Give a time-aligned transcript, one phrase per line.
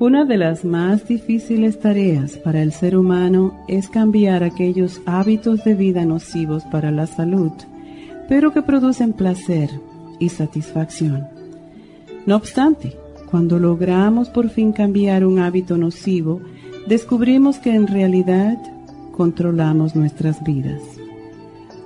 [0.00, 5.74] Una de las más difíciles tareas para el ser humano es cambiar aquellos hábitos de
[5.74, 7.52] vida nocivos para la salud,
[8.26, 9.68] pero que producen placer
[10.18, 11.28] y satisfacción.
[12.24, 12.96] No obstante,
[13.30, 16.40] cuando logramos por fin cambiar un hábito nocivo,
[16.88, 18.56] descubrimos que en realidad
[19.12, 20.80] controlamos nuestras vidas.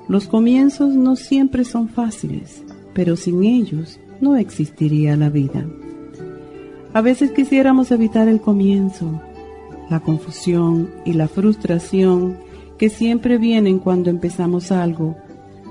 [0.07, 2.63] Los comienzos no siempre son fáciles,
[2.95, 5.67] pero sin ellos no existiría la vida.
[6.95, 9.21] A veces quisiéramos evitar el comienzo,
[9.91, 12.39] la confusión y la frustración
[12.79, 15.17] que siempre vienen cuando empezamos algo,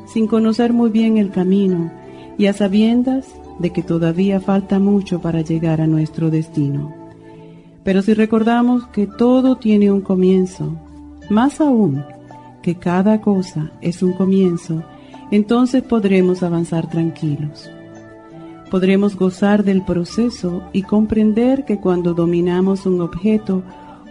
[0.05, 1.93] sin conocer muy bien el camino
[2.38, 6.93] y a sabiendas de que todavía falta mucho para llegar a nuestro destino.
[7.85, 10.75] Pero si recordamos que todo tiene un comienzo,
[11.30, 12.03] más aún
[12.61, 14.83] que cada cosa es un comienzo,
[15.31, 17.71] entonces podremos avanzar tranquilos
[18.73, 23.61] podremos gozar del proceso y comprender que cuando dominamos un objeto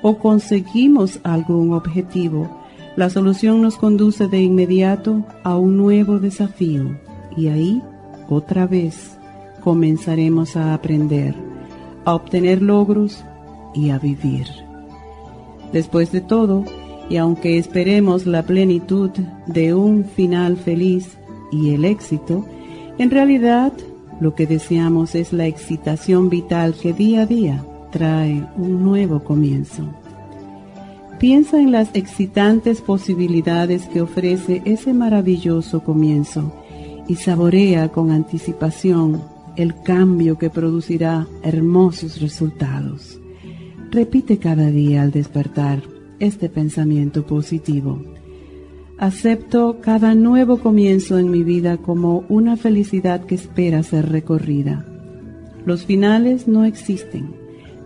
[0.02, 2.48] o conseguimos algún objetivo,
[2.94, 6.96] la solución nos conduce de inmediato a un nuevo desafío
[7.36, 7.82] y ahí,
[8.28, 9.18] otra vez,
[9.64, 11.34] comenzaremos a aprender,
[12.04, 13.24] a obtener logros
[13.74, 14.46] y a vivir.
[15.72, 16.64] Después de todo,
[17.10, 19.10] y aunque esperemos la plenitud
[19.48, 21.18] de un final feliz
[21.50, 22.46] y el éxito,
[22.98, 23.72] en realidad
[24.22, 29.82] lo que deseamos es la excitación vital que día a día trae un nuevo comienzo.
[31.18, 36.52] Piensa en las excitantes posibilidades que ofrece ese maravilloso comienzo
[37.08, 39.20] y saborea con anticipación
[39.56, 43.20] el cambio que producirá hermosos resultados.
[43.90, 45.82] Repite cada día al despertar
[46.20, 48.00] este pensamiento positivo.
[49.02, 54.86] Acepto cada nuevo comienzo en mi vida como una felicidad que espera ser recorrida.
[55.66, 57.34] Los finales no existen.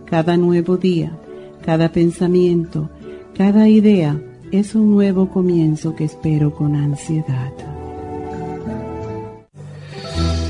[0.05, 1.17] Cada nuevo día,
[1.65, 2.91] cada pensamiento,
[3.35, 7.51] cada idea es un nuevo comienzo que espero con ansiedad.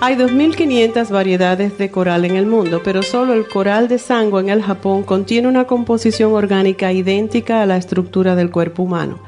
[0.00, 4.48] Hay 2.500 variedades de coral en el mundo, pero solo el coral de sango en
[4.48, 9.27] el Japón contiene una composición orgánica idéntica a la estructura del cuerpo humano.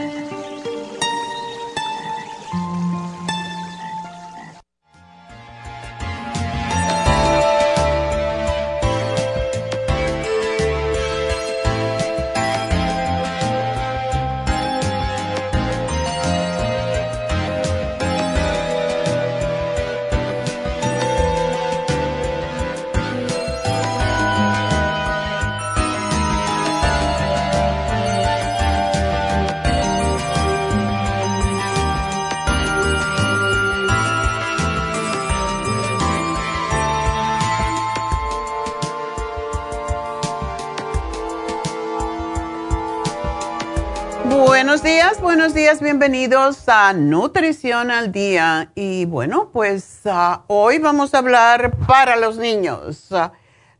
[45.81, 48.71] Bienvenidos a Nutrición al Día.
[48.75, 53.07] Y bueno, pues ah, hoy vamos a hablar para los niños.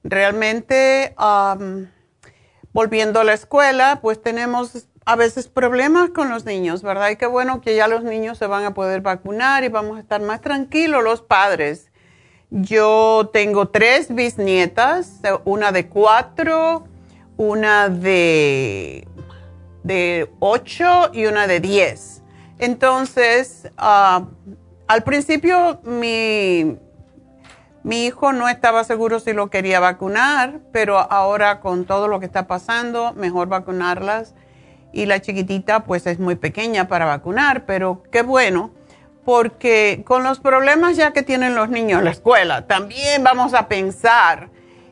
[0.02, 1.14] Realmente,
[2.72, 7.10] volviendo a la escuela, pues tenemos a veces problemas con los niños, ¿verdad?
[7.10, 10.00] Y qué bueno que ya los niños se van a poder vacunar y vamos a
[10.00, 11.92] estar más tranquilos los padres.
[12.50, 16.86] Yo tengo tres bisnietas, una de cuatro,
[17.36, 19.06] una de,
[19.84, 22.22] de 8 y una de 10.
[22.60, 24.26] Entonces, ah,
[24.88, 26.78] al principio mi,
[27.84, 32.26] mi hijo no estaba seguro si lo quería vacunar, pero ahora con todo lo que
[32.28, 34.36] está pasando, mejor vacunarlas.
[34.94, 38.72] Y la chiquitita pues es muy pequeña para vacunar, pero qué bueno,
[39.24, 43.68] porque con los problemas ya que tienen los niños en la escuela, también vamos a
[43.68, 44.50] pensar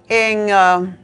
[0.08, 0.98] en ah,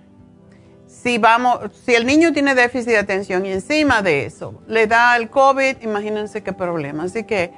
[1.06, 5.16] si vamos, si el niño tiene déficit de atención y encima de eso le da
[5.18, 7.04] el COVID, imagínense qué problema.
[7.04, 7.54] Así que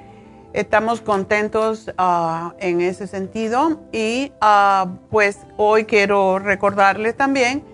[0.52, 7.64] estamos contentos ah, en ese sentido y ah, pues hoy quiero recordarles también,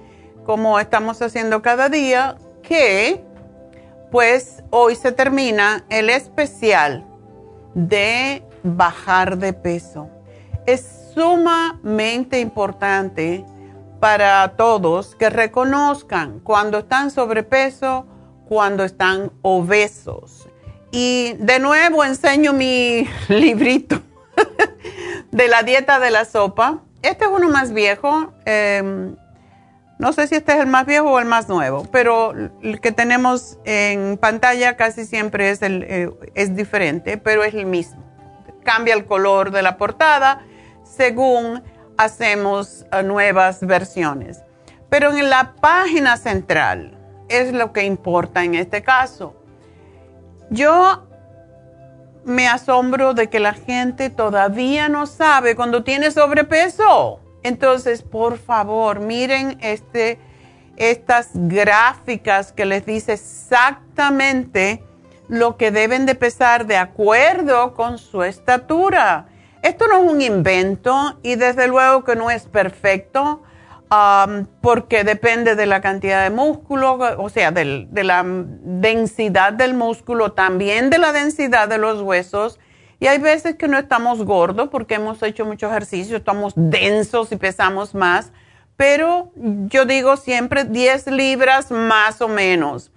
[0.46, 3.24] como estamos haciendo cada día, que
[4.12, 7.04] pues hoy se termina el especial
[7.74, 10.08] de bajar de peso.
[10.66, 13.44] Es sumamente importante
[14.04, 18.06] para todos que reconozcan cuando están sobrepeso,
[18.46, 20.46] cuando están obesos.
[20.90, 24.02] Y de nuevo enseño mi librito
[25.32, 26.82] de la dieta de la sopa.
[27.00, 28.34] Este es uno más viejo.
[28.44, 29.16] Em,
[29.98, 32.92] no sé si este es el más viejo o el más nuevo, pero el que
[32.92, 38.04] tenemos en pantalla casi siempre es, eh, es diferente, pero es el mismo.
[38.64, 40.42] Cambia el color de la portada
[40.84, 41.62] según
[41.96, 44.42] hacemos eh, nuevas versiones.
[44.88, 46.98] Pero en la página central
[47.28, 49.34] es lo que importa en este caso.
[50.50, 51.06] Yo
[52.24, 57.20] me asombro de que la gente todavía no sabe cuando tiene sobrepeso.
[57.42, 60.18] Entonces, por favor, miren este,
[60.76, 64.82] estas gráficas que les dice exactamente
[65.28, 69.26] lo que deben de pesar de acuerdo con su estatura.
[69.64, 73.42] Esto no es un invento y desde luego que no es perfecto
[73.90, 80.32] um, porque depende de la cantidad de músculo, o sea, de la densidad del músculo,
[80.32, 82.60] también de la densidad de los huesos.
[83.00, 87.36] Y hay veces que no estamos gordos porque hemos hecho mucho ejercicio, estamos densos y
[87.36, 88.32] pesamos más.
[88.76, 92.92] Pero yo digo siempre 10 libras más o menos.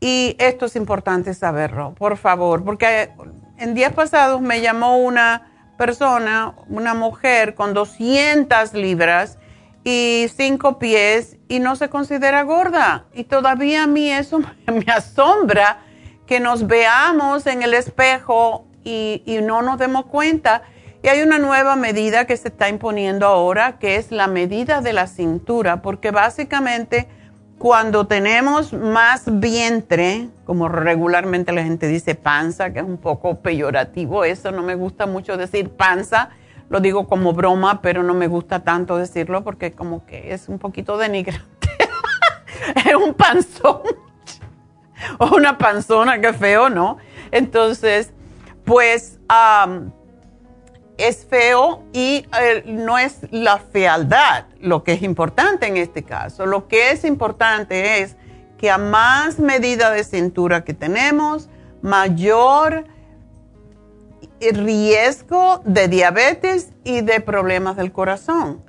[0.00, 3.10] Y esto es importante saberlo, por favor, porque
[3.58, 9.38] en días pasados me llamó una persona, una mujer con 200 libras
[9.84, 13.06] y 5 pies y no se considera gorda.
[13.14, 15.78] Y todavía a mí eso me asombra
[16.26, 20.62] que nos veamos en el espejo y, y no nos demos cuenta.
[21.02, 24.92] Y hay una nueva medida que se está imponiendo ahora, que es la medida de
[24.92, 27.08] la cintura, porque básicamente
[27.58, 34.24] cuando tenemos más vientre, como regularmente la gente dice panza, que es un poco peyorativo,
[34.24, 36.30] eso no me gusta mucho decir panza,
[36.68, 40.58] lo digo como broma, pero no me gusta tanto decirlo porque como que es un
[40.58, 41.46] poquito denigrante.
[42.74, 43.82] es un panzón
[45.18, 46.98] o una panzona, que feo, ¿no?
[47.30, 48.12] Entonces,
[48.64, 49.18] pues
[50.98, 56.46] es feo y eh, no es la fealdad lo que es importante en este caso.
[56.46, 58.16] Lo que es importante es
[58.58, 61.48] que a más medida de cintura que tenemos,
[61.82, 62.84] mayor
[64.40, 68.62] riesgo de diabetes y de problemas del corazón.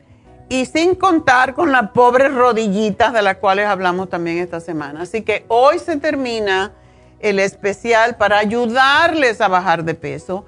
[0.50, 5.02] Y sin contar con las pobres rodillitas de las cuales hablamos también esta semana.
[5.02, 6.73] Así que hoy se termina
[7.19, 10.45] el especial para ayudarles a bajar de peso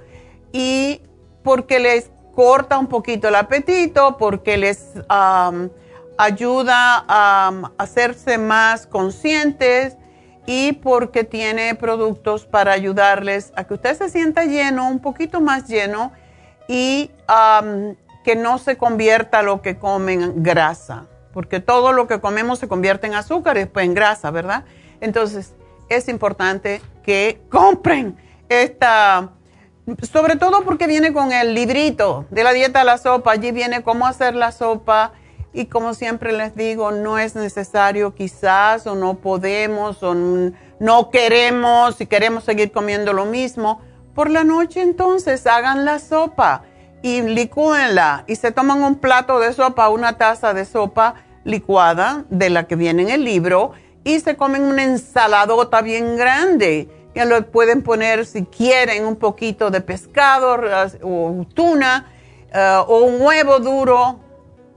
[0.53, 1.01] y
[1.43, 4.93] porque les corta un poquito el apetito, porque les
[6.17, 9.97] ayuda a hacerse más conscientes
[10.45, 15.67] y porque tiene productos para ayudarles a que usted se sienta lleno, un poquito más
[15.67, 16.11] lleno
[16.67, 17.11] y
[18.23, 22.67] que no se convierta lo que comen en grasa, porque todo lo que comemos se
[22.67, 24.65] convierte en azúcar y después en grasa, ¿verdad?
[25.01, 25.53] Entonces
[25.87, 28.17] es importante que compren
[28.49, 29.29] esta
[30.11, 33.31] sobre todo porque viene con el librito de la dieta de la sopa.
[33.31, 35.13] Allí viene cómo hacer la sopa
[35.53, 41.99] y como siempre les digo, no es necesario quizás o no podemos o no queremos
[42.01, 43.81] y queremos seguir comiendo lo mismo.
[44.13, 46.63] Por la noche entonces hagan la sopa
[47.01, 52.49] y licúenla y se toman un plato de sopa, una taza de sopa licuada de
[52.49, 53.71] la que viene en el libro
[54.03, 59.71] y se comen una ensaladota bien grande que lo pueden poner si quieren un poquito
[59.71, 60.57] de pescado
[61.01, 62.11] o tuna
[62.53, 64.19] eh, o un huevo duro.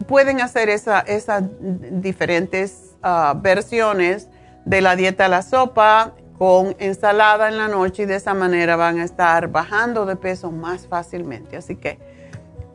[0.07, 4.29] Pueden hacer esas diferentes ah, versiones
[4.65, 8.75] de la dieta a la sopa con ensalada en la noche y de esa manera
[8.75, 11.57] van a estar bajando de peso más fácilmente.
[11.57, 11.99] Así que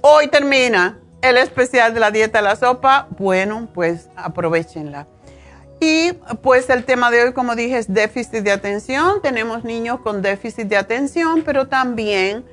[0.01, 3.07] hoy termina el especial de la dieta a la sopa.
[3.17, 5.07] Bueno, pues aprovechenla.
[5.79, 9.21] Y pues el tema de hoy, como dije, es déficit de atención.
[9.21, 12.43] Tenemos niños con déficit de atención, pero también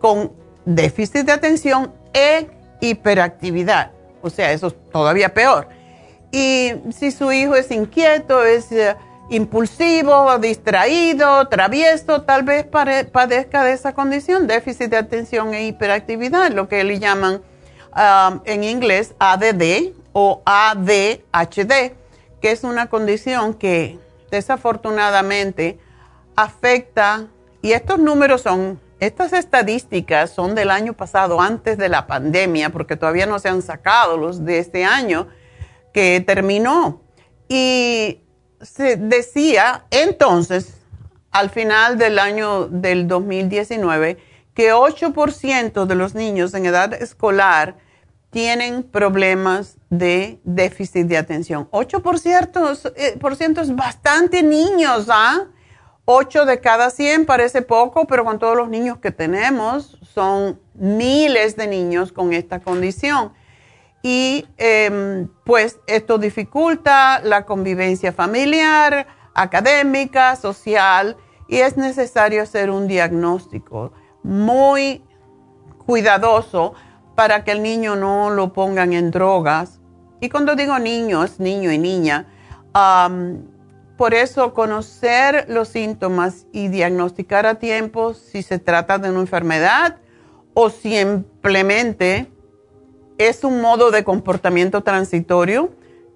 [0.00, 0.32] con
[0.66, 2.48] déficit de atención e
[2.80, 3.92] hiperactividad.
[4.20, 5.68] O sea, eso es todavía peor.
[6.30, 8.96] Y si su hijo es inquieto, es eh,
[9.30, 16.68] impulsivo, distraído, travieso, tal vez padezca de esa condición, déficit de atención e hiperactividad, lo
[16.68, 17.40] que le llaman
[17.96, 21.92] um, en inglés ADD o ADHD,
[22.44, 23.98] que es una condición que
[24.30, 25.78] desafortunadamente
[26.36, 27.28] afecta,
[27.62, 32.96] y estos números son, estas estadísticas son del año pasado, antes de la pandemia, porque
[32.96, 35.26] todavía no se han sacado los de este año
[35.94, 37.00] que terminó.
[37.48, 38.20] Y
[38.60, 40.74] se decía entonces,
[41.30, 44.18] al final del año del 2019,
[44.52, 47.76] que 8% de los niños en edad escolar
[48.34, 51.70] tienen problemas de déficit de atención.
[51.70, 55.46] 8% eh, por ciento es bastante niños, ¿ah?
[56.04, 61.54] 8 de cada 100 parece poco, pero con todos los niños que tenemos, son miles
[61.54, 63.32] de niños con esta condición
[64.02, 72.88] y em, pues esto dificulta la convivencia familiar, académica, social y es necesario hacer un
[72.88, 73.92] diagnóstico
[74.24, 75.04] muy
[75.86, 76.74] cuidadoso
[77.14, 79.80] para que el niño no lo pongan en drogas.
[80.20, 82.26] Y cuando digo niño, es niño y niña.
[83.96, 89.98] por eso conocer los síntomas y diagnosticar a tiempo si se trata de una enfermedad
[90.54, 92.28] o simplemente
[93.18, 95.70] es un modo de comportamiento transitorio,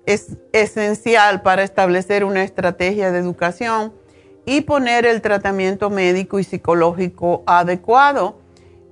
[0.07, 3.93] es esencial para establecer una estrategia de educación
[4.47, 8.39] y poner el tratamiento médico y psicológico adecuado.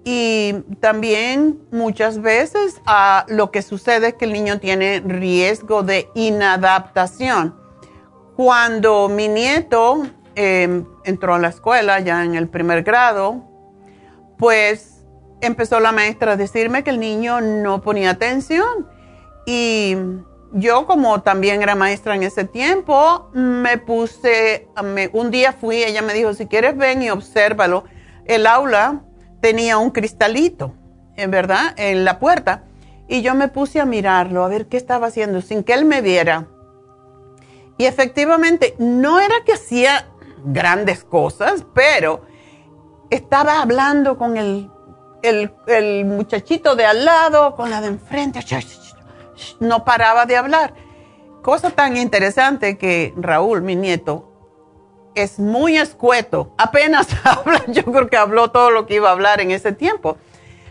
[0.09, 6.09] Y también muchas veces ah, lo que sucede es que el niño tiene riesgo de
[6.15, 7.57] inadaptación.
[8.37, 13.43] Cuando mi nieto em, entró a la escuela ya en el primer grado,
[14.39, 15.05] pues
[15.41, 18.87] empezó la maestra a decirme que el niño no ponía atención.
[19.45, 19.97] Y
[20.53, 24.69] yo, como también era maestra en ese tiempo, me puse,
[25.13, 27.83] un día fui, ella me dijo, si quieres ven y obsérvalo.
[28.25, 29.03] El aula
[29.47, 30.75] tenía un cristalito,
[31.17, 32.65] en verdad, en la puerta.
[33.07, 36.01] Y yo me puse a mirarlo, a ver qué estaba haciendo, sin que él me
[36.01, 36.49] viera.
[37.79, 40.09] Y efectivamente, no era que hacía
[40.45, 42.23] grandes cosas, pero
[43.09, 44.69] estaba hablando con el
[45.23, 48.41] el, muchachito de al lado con la de enfrente,
[49.61, 50.75] no paraba de hablar.
[51.43, 54.36] Cosa tan interesante que Raúl, mi nieto,
[55.17, 59.41] es muy escueto, apenas habla, yo creo que habló todo lo que iba a hablar
[59.41, 60.17] en ese tiempo.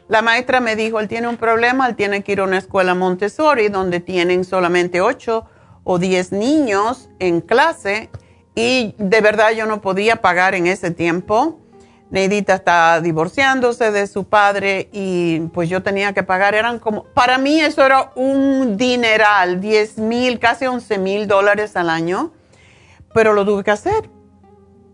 [0.07, 2.93] La maestra me dijo, él tiene un problema, él tiene que ir a una escuela
[2.93, 5.45] Montessori donde tienen solamente 8
[5.83, 8.09] o 10 niños en clase
[8.53, 11.59] y de verdad yo no podía pagar en ese tiempo
[12.11, 17.37] Neidita está divorciándose de su padre y pues yo tenía que pagar, eran como, para
[17.37, 22.31] mí eso era un dineral, 10 mil, casi 11 mil dólares al año,
[23.13, 24.09] pero lo tuve que hacer.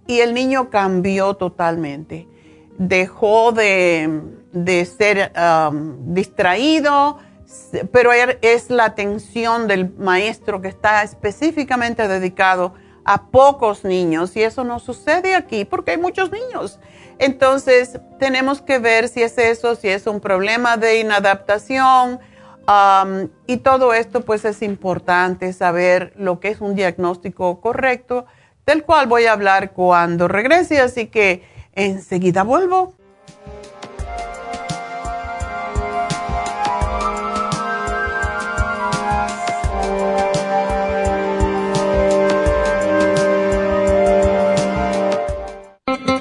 [0.08, 2.28] Y el niño cambió totalmente.
[2.78, 4.22] Dejó de,
[4.98, 7.18] ser um, distraído,
[7.92, 14.44] pero er, es la atención del maestro que está específicamente dedicado a pocos niños y
[14.44, 16.80] eso no sucede aquí porque hay muchos niños.
[17.20, 22.20] Entonces, tenemos que ver si es eso, si es un problema de inadaptación.
[23.48, 28.26] y todo esto, pues es importante saber lo que es un diagnóstico correcto,
[28.66, 30.80] del cual voy a hablar cuando regrese.
[30.80, 32.96] Así que enseguida vuelvo.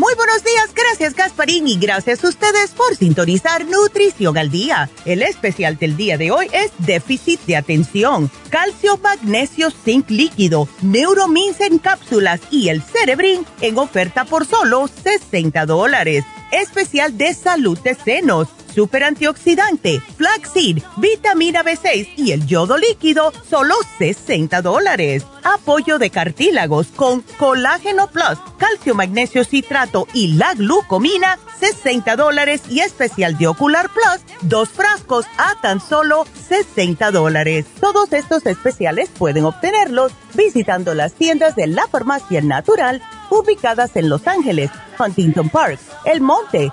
[0.00, 4.88] Muy buenos días, gracias Gasparín y gracias a ustedes por sintonizar Nutrición al Día.
[5.04, 11.60] El especial del día de hoy es déficit de atención, calcio, magnesio, zinc líquido, neuromins
[11.60, 16.24] en cápsulas y el cerebrin en oferta por solo 60 dólares.
[16.50, 23.74] Especial de salud de senos super antioxidante, flaxseed, vitamina B6 y el yodo líquido, solo
[23.98, 25.24] 60 dólares.
[25.42, 32.80] Apoyo de cartílagos con colágeno plus, calcio magnesio citrato y la glucomina, 60 dólares y
[32.80, 37.66] especial de ocular plus, dos frascos a tan solo 60 dólares.
[37.80, 44.26] Todos estos especiales pueden obtenerlos visitando las tiendas de la farmacia natural ubicadas en Los
[44.26, 46.72] Ángeles, Huntington Park, El Monte,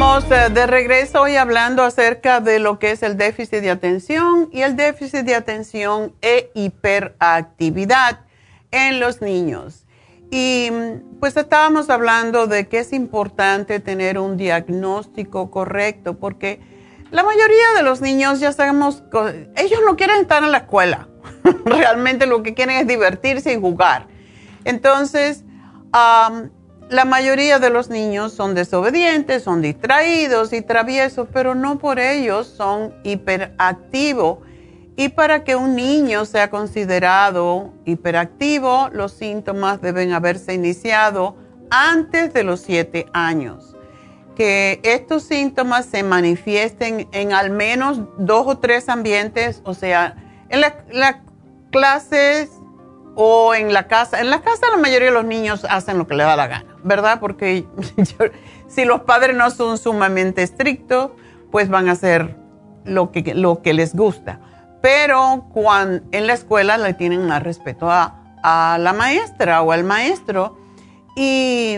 [0.00, 4.48] Estamos eh, de regreso hoy hablando acerca de lo que es el déficit de atención
[4.50, 8.20] y el déficit de atención e hiperactividad
[8.70, 9.84] en los niños.
[10.30, 10.70] Y
[11.20, 16.60] pues estábamos hablando de que es importante tener un diagnóstico correcto porque
[17.10, 19.02] la mayoría de los niños ya sabemos,
[19.54, 21.08] ellos no quieren estar en la escuela,
[21.66, 24.06] realmente lo que quieren es divertirse y jugar.
[24.64, 25.44] Entonces,
[26.90, 32.42] la mayoría de los niños son desobedientes, son distraídos y traviesos, pero no por ello
[32.42, 34.38] son hiperactivos.
[34.96, 41.36] Y para que un niño sea considerado hiperactivo, los síntomas deben haberse iniciado
[41.70, 43.76] antes de los siete años.
[44.34, 50.16] Que estos síntomas se manifiesten en al menos dos o tres ambientes, o sea,
[50.48, 51.16] en las
[51.70, 52.50] clases
[53.14, 54.20] o en la casa.
[54.20, 56.69] En la casa la mayoría de los niños hacen lo que les da la gana
[56.82, 57.20] ¿verdad?
[57.20, 57.66] Porque
[58.68, 61.12] si los padres no son sumamente estrictos,
[61.50, 62.36] pues van a hacer
[62.84, 64.40] lo que, lo que les gusta.
[64.80, 69.84] Pero cuando, en la escuela le tienen más respeto a, a la maestra o al
[69.84, 70.58] maestro.
[71.16, 71.76] Y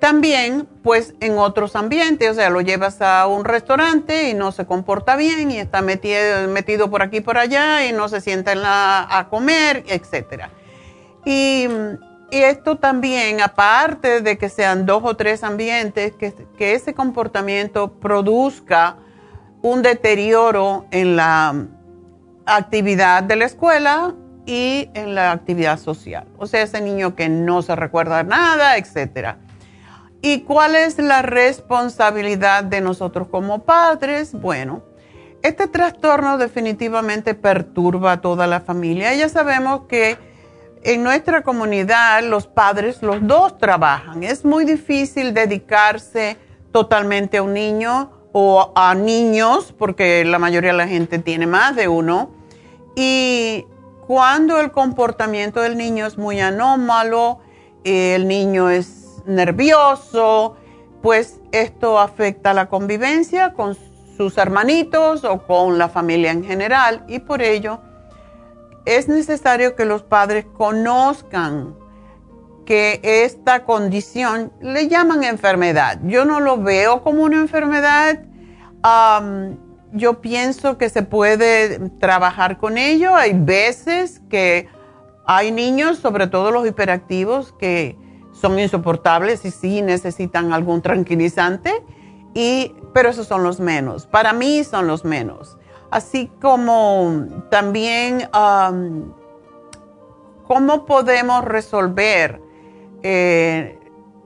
[0.00, 4.66] también, pues en otros ambientes, o sea, lo llevas a un restaurante y no se
[4.66, 8.52] comporta bien y está metido, metido por aquí y por allá y no se sienta
[9.18, 10.48] a comer, etc.
[11.24, 11.68] Y
[12.30, 18.96] y esto también, aparte de que sean dos o tres ambientes, que, ese comportamiento produzca
[19.62, 21.66] un deterioro en la
[22.46, 24.14] actividad de la escuela
[24.46, 26.26] y en la actividad social.
[26.36, 29.36] O sea, ese niño que no se recuerda nada, etc.
[30.20, 34.32] ¿Y cuál es la responsabilidad de nosotros como padres?
[34.32, 34.82] Bueno,
[35.42, 39.14] este trastorno definitivamente perturba a toda la familia.
[39.14, 40.18] Ya sabemos que
[40.84, 44.22] en nuestra comunidad los padres, los dos trabajan.
[44.22, 46.36] Es muy difícil dedicarse
[46.72, 51.74] totalmente a un niño o a niños, porque la mayoría de la gente tiene más
[51.74, 52.30] de uno.
[52.94, 53.66] Y
[54.06, 57.40] cuando el comportamiento del niño es muy anómalo,
[57.84, 60.56] el niño es nervioso,
[61.00, 63.76] pues esto afecta la convivencia con
[64.16, 67.80] sus hermanitos o con la familia en general y por ello
[68.84, 71.74] es necesario que los padres conozcan
[72.66, 76.00] que esta condición le llaman enfermedad.
[76.04, 78.20] Yo no lo veo como una enfermedad.
[79.92, 83.14] yo pienso que se puede trabajar con ello.
[83.14, 84.68] Hay veces que
[85.26, 87.96] hay niños, sobre todo los hiperactivos, que
[88.32, 91.72] son insoportables y sí necesitan algún tranquilizante,
[92.34, 94.06] y, pero esos son los menos.
[94.06, 95.56] Para mí son los menos
[95.94, 98.28] así como también
[100.44, 102.40] cómo podemos resolver
[103.04, 103.78] eh,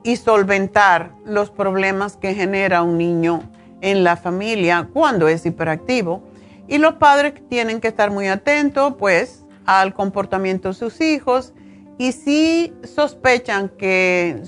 [0.03, 3.43] y solventar los problemas que genera un niño
[3.83, 6.23] en la familia cuando es hiperactivo.
[6.69, 11.53] Y los padres tienen que estar muy atentos, pues, al comportamiento de sus hijos
[11.99, 14.41] y si sospechan que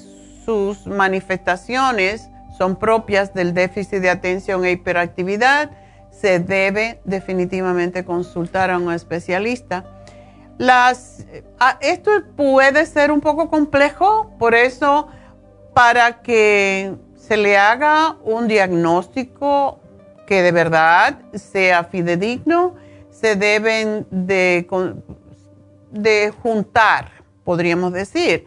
[0.46, 5.70] sus manifestaciones son propias del déficit de atención e hiperactividad,
[6.20, 9.85] se debe definitivamente consultar a un especialista.
[10.59, 11.26] Las,
[11.80, 15.09] esto puede ser un poco complejo, por eso
[15.74, 19.80] para que se le haga un diagnóstico
[20.26, 22.74] que de verdad sea fidedigno,
[23.11, 24.66] se deben de,
[25.90, 27.12] de juntar,
[27.44, 28.46] podríamos decir,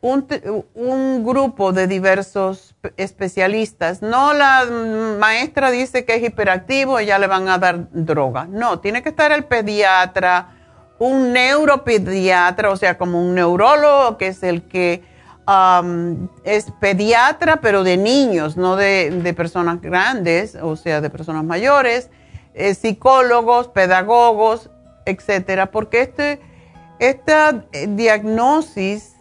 [0.00, 4.02] un, grupo de diversos especialistas.
[4.02, 4.64] No la
[5.18, 8.46] maestra dice que es hiperactivo y ya le van a dar droga.
[8.48, 10.54] No, tiene que estar el pediatra,
[10.98, 15.02] un neuropediatra, o sea, como un neurólogo, que es el que
[16.44, 22.10] es pediatra, pero de niños, no de, personas grandes, o sea, de personas mayores,
[22.54, 24.68] eh, psicólogos, pedagogos,
[25.06, 26.40] etcétera, porque este,
[26.98, 29.14] esta eh, diagnosis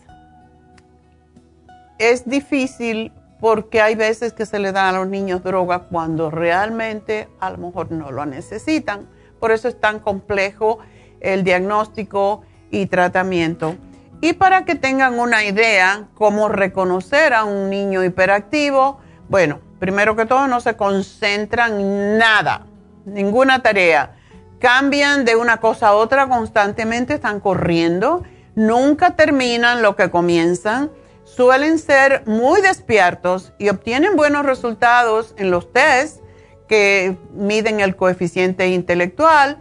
[1.99, 7.29] es difícil porque hay veces que se le dan a los niños droga cuando realmente
[7.39, 9.07] a lo mejor no lo necesitan.
[9.39, 10.79] Por eso es tan complejo
[11.21, 13.75] el diagnóstico y tratamiento.
[14.21, 20.25] Y para que tengan una idea cómo reconocer a un niño hiperactivo, bueno, primero que
[20.25, 22.65] todo no se concentran en nada,
[23.05, 24.15] ninguna tarea.
[24.59, 28.23] Cambian de una cosa a otra constantemente, están corriendo,
[28.55, 30.89] nunca terminan lo que comienzan
[31.37, 36.19] suelen ser muy despiertos y obtienen buenos resultados en los tests
[36.67, 39.59] que miden el coeficiente intelectual,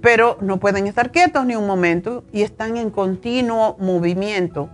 [0.00, 4.70] pero no pueden estar quietos ni un momento y están en continuo movimiento.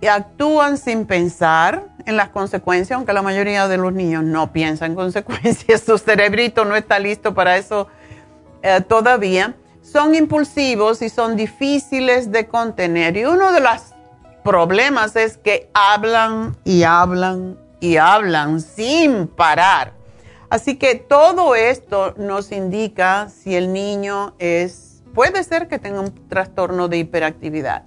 [0.00, 4.92] Y actúan sin pensar en las consecuencias, aunque la mayoría de los niños no piensan
[4.92, 7.88] en consecuencias, su cerebrito no está listo para eso
[8.62, 9.56] eh, todavía.
[9.82, 13.16] Son impulsivos y son difíciles de contener.
[13.16, 13.91] Y uno de las
[14.42, 19.92] problemas es que hablan y hablan y hablan sin parar.
[20.50, 26.28] Así que todo esto nos indica si el niño es, puede ser que tenga un
[26.28, 27.84] trastorno de hiperactividad.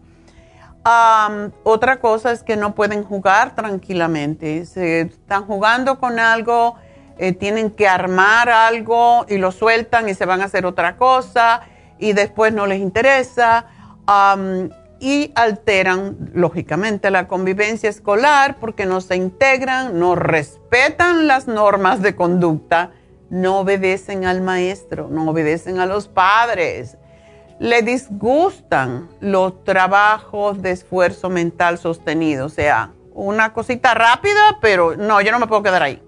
[1.63, 4.65] otra cosa es que no pueden jugar tranquilamente.
[4.65, 6.76] Se están jugando con algo,
[7.18, 11.62] eh, tienen que armar algo y lo sueltan y se van a hacer otra cosa
[12.00, 13.68] y después no les interesa
[14.99, 22.15] y alteran, lógicamente, la convivencia escolar porque no se integran, no respetan las normas de
[22.15, 22.91] conducta,
[23.29, 26.97] no obedecen al maestro, no obedecen a los padres,
[27.60, 35.21] le disgustan los trabajos de esfuerzo mental sostenido, o sea, una cosita rápida, pero no,
[35.21, 36.01] yo no me puedo quedar ahí.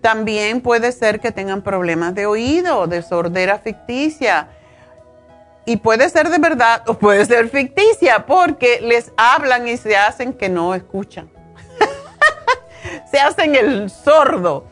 [0.00, 4.48] también puede ser que tengan problemas de oído, de sordera ficticia
[5.64, 10.32] y puede ser de verdad o puede ser ficticia porque les hablan y se hacen
[10.32, 11.30] que no escuchan.
[13.10, 14.66] se hacen el sordo.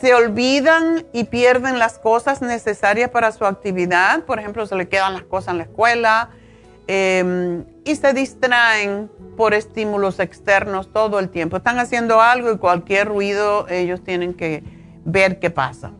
[0.00, 4.22] se olvidan y pierden las cosas necesarias para su actividad.
[4.24, 6.30] Por ejemplo, se le quedan las cosas en la escuela
[6.86, 11.56] em, y se distraen por estímulos externos todo el tiempo.
[11.56, 14.62] Están haciendo algo y cualquier ruido ellos tienen que
[15.04, 15.92] ver qué pasa.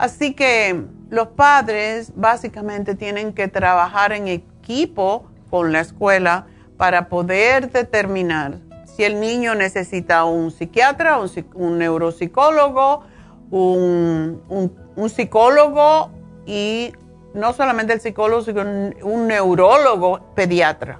[0.00, 6.46] Así que los padres básicamente tienen que trabajar en equipo con la escuela
[6.78, 11.18] para poder determinar si el niño necesita un psiquiatra,
[11.52, 13.04] un, neuropsicólogo,
[13.50, 16.10] un, psicólogo
[16.46, 16.94] y
[17.34, 20.98] no solamente el psicólogo, sino un, neurólogo pediatra.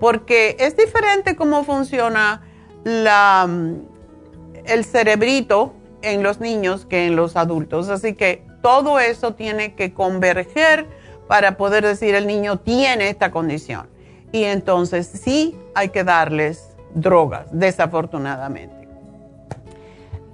[0.00, 2.40] Porque es diferente cómo funciona
[2.86, 7.88] el cerebrito en los niños que en los adultos.
[7.88, 10.86] Así que todo eso tiene que converger
[11.28, 13.88] para poder decir el niño tiene esta condición.
[14.32, 18.88] Y entonces sí hay que darles drogas, desafortunadamente.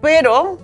[0.00, 0.58] Pero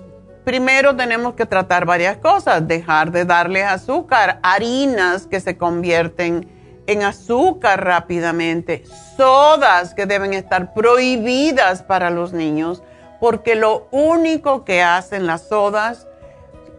[0.45, 6.49] primero tenemos que tratar varias cosas, dejar de darles azúcar, harinas que se convierten
[6.87, 8.85] en azúcar rápidamente,
[9.17, 12.83] sodas que deben estar prohibidas para los niños,
[13.23, 16.09] porque lo único que hacen las sodas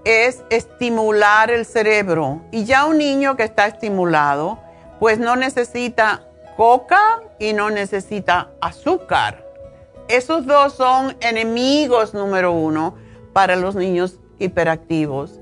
[0.04, 2.42] es estimular el cerebro.
[2.52, 4.60] Y ya un niño que está estimulado,
[5.00, 6.26] pues no necesita
[6.58, 9.48] coca y no necesita azúcar.
[10.10, 12.96] Esos dos son enemigos número uno
[13.32, 15.40] para los niños hiperactivos.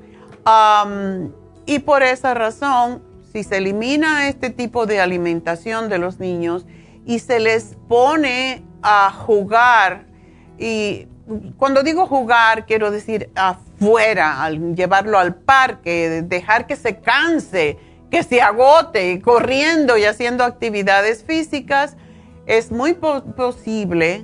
[1.65, 3.01] y por esa razón,
[3.33, 6.67] si se elimina este tipo de alimentación de los niños
[7.07, 10.10] y se les pone a jugar,
[10.61, 11.07] y
[11.57, 17.79] cuando digo jugar, quiero decir a fuera, al llevarlo al parque, dejar que se canse,
[18.11, 21.97] que se agote corriendo y haciendo actividades físicas,
[22.45, 24.23] es muy posible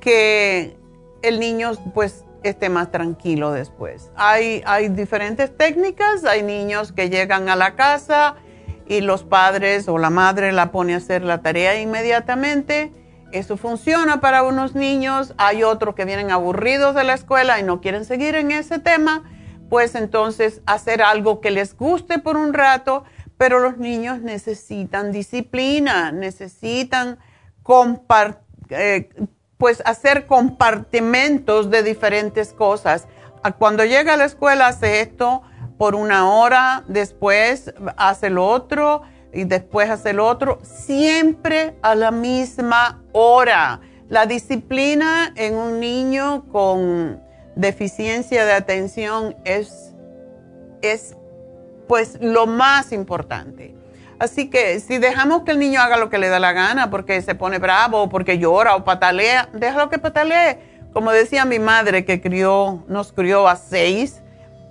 [0.00, 0.76] que
[1.22, 4.10] el niño pues esté más tranquilo después.
[4.16, 8.36] Hay, hay diferentes técnicas, hay niños que llegan a la casa
[8.86, 12.92] y los padres o la madre la pone a hacer la tarea inmediatamente.
[13.34, 17.80] Eso funciona para unos niños, hay otros que vienen aburridos de la escuela y no
[17.80, 19.24] quieren seguir en ese tema,
[19.68, 23.02] pues entonces hacer algo que les guste por un rato,
[23.36, 27.18] pero los niños necesitan disciplina, necesitan
[28.68, 29.10] eh,
[29.58, 33.08] pues hacer compartimentos de diferentes cosas.
[33.58, 35.42] Cuando llega a la escuela hace esto
[35.76, 39.02] por una hora, después hace lo otro
[39.34, 43.80] y después hace lo otro, siempre a la misma hora.
[44.08, 47.20] La disciplina en un niño con
[47.56, 49.94] deficiencia de atención es,
[50.82, 51.16] es
[51.88, 53.74] pues lo más importante.
[54.18, 57.20] Así que si dejamos que el niño haga lo que le da la gana, porque
[57.20, 60.58] se pone bravo, o porque llora o patalea, déjalo que patalee.
[60.92, 64.22] Como decía mi madre que crió, nos crió a seis,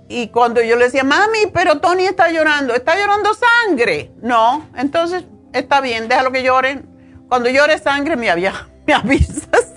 [0.08, 4.12] y cuando yo le decía, mami, pero Tony está llorando, está llorando sangre.
[4.20, 6.82] No, entonces está bien, déjalo que llore.
[7.28, 8.28] Cuando llore sangre me,
[8.86, 9.74] me avisas.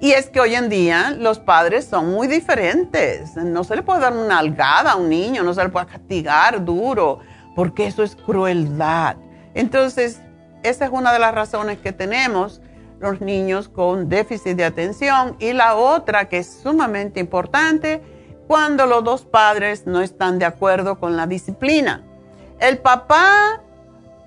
[0.00, 3.36] Y es que hoy en día los padres son muy diferentes.
[3.36, 6.64] No se le puede dar una algada a un niño, no se le puede castigar
[6.64, 7.20] duro
[7.54, 9.16] porque eso es crueldad.
[9.54, 10.22] Entonces,
[10.62, 12.62] esa es una de las razones que tenemos
[13.00, 18.02] los niños con déficit de atención y la otra que es sumamente importante,
[18.50, 22.02] cuando los dos padres no están de acuerdo con la disciplina.
[22.58, 23.62] El papá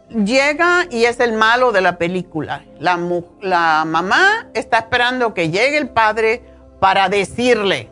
[0.08, 2.64] llega y es el malo de la película.
[2.80, 6.42] La, mamá está esperando que llegue el padre
[6.80, 7.92] para decirle,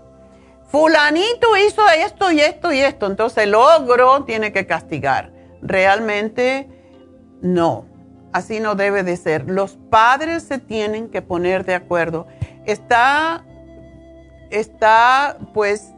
[0.69, 5.33] fulanito hizo esto y esto y esto, entonces el ogro tiene que castigar.
[5.61, 6.69] Realmente
[7.41, 7.87] no,
[8.31, 9.49] así no debe de ser.
[9.49, 12.25] Los padres se tienen que poner de acuerdo.
[12.65, 13.43] Está,
[14.49, 15.90] está, pues,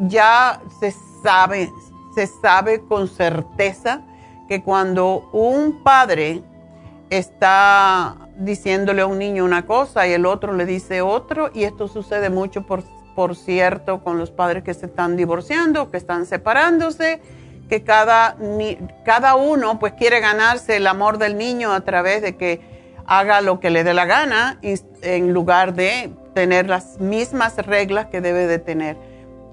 [0.00, 1.70] ya se sabe,
[2.14, 4.02] se sabe con certeza
[4.48, 6.42] que cuando un padre
[7.10, 11.88] está diciéndole a un niño una cosa y el otro le dice otro, y esto
[11.88, 12.82] sucede mucho por
[13.14, 17.20] por cierto, con los padres que se están divorciando, que están separándose,
[17.68, 18.36] que cada,
[19.04, 22.60] cada uno pues quiere ganarse el amor del niño a través de que
[23.06, 24.58] haga lo que le dé la gana
[25.02, 28.96] en lugar de tener las mismas reglas que debe de tener.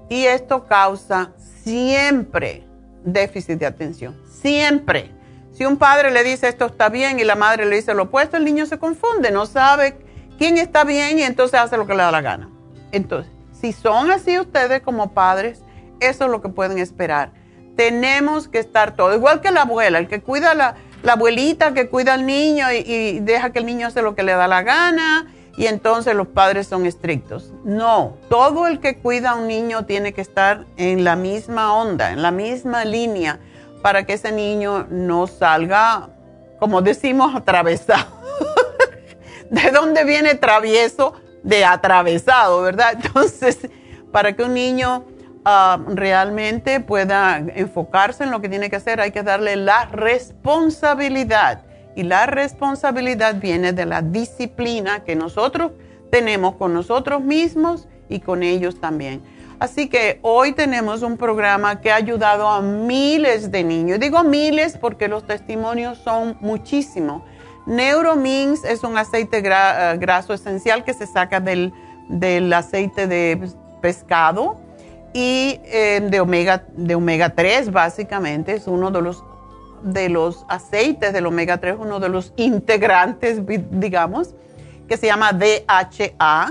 [0.08, 2.64] Y esto causa siempre
[3.04, 5.12] déficit de atención, siempre.
[5.52, 8.36] Si un padre le dice esto está bien y la madre le dice lo opuesto,
[8.36, 9.98] el niño se confunde, no sabe
[10.38, 12.48] quién está bien y entonces hace lo que le da la gana.
[12.92, 15.62] Entonces, si son así ustedes como padres,
[16.00, 17.32] eso es lo que pueden esperar.
[17.76, 21.88] Tenemos que estar todos, igual que la abuela, el que cuida la, la abuelita, que
[21.88, 25.26] cuida al niño y, deja que el niño hace lo que le da la gana
[25.58, 27.52] y entonces los padres son estrictos.
[27.64, 32.12] No, todo el que cuida a un niño tiene que estar en la misma onda,
[32.12, 33.40] en la misma línea,
[33.82, 36.08] para que ese niño no salga,
[36.58, 38.06] como decimos, atravesado.
[39.50, 41.14] ¿De dónde viene travieso?
[41.42, 42.92] de atravesado, ¿verdad?
[42.94, 43.58] Entonces,
[44.12, 45.04] para que un niño
[45.44, 51.62] ah, realmente pueda enfocarse en lo que tiene que hacer, hay que darle la responsabilidad.
[51.98, 55.72] Y la responsabilidad viene de la disciplina que nosotros
[56.10, 59.20] tenemos con nosotros mismos y con ellos también.
[59.58, 63.98] Así que hoy tenemos un programa que ha ayudado a miles de niños.
[63.98, 67.22] Digo miles porque los testimonios son muchísimos
[67.68, 71.72] Neuromins es un aceite eh, graso esencial que se saca del,
[72.54, 73.38] aceite de
[73.82, 74.56] pescado
[75.12, 78.54] y eh, de, omega, de omega 3 básicamente.
[78.54, 79.22] Es uno de los,
[79.82, 84.34] de los aceites del omega 3, uno de los integrantes, digamos,
[84.88, 86.48] que se llama DHA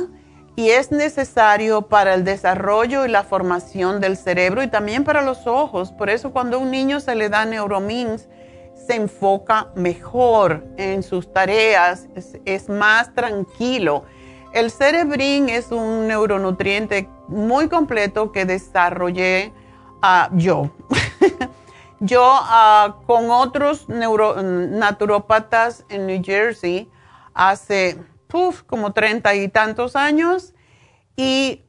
[0.57, 5.45] y es necesario para el desarrollo y la formación del cerebro y también para los
[5.45, 5.91] ojos.
[5.91, 8.27] Por eso cuando a un niño se le da Neuromins,
[8.75, 12.07] se enfoca mejor en sus tareas,
[12.45, 14.05] es, más tranquilo.
[14.51, 19.53] El cerebrín es un neuronutriente muy completo que desarrollé
[20.01, 20.71] ah, yo.
[21.99, 26.89] yo ah, con otros neuro, naturópatas en New Jersey
[27.33, 27.97] hace
[28.65, 30.53] como treinta y tantos años
[31.15, 31.63] y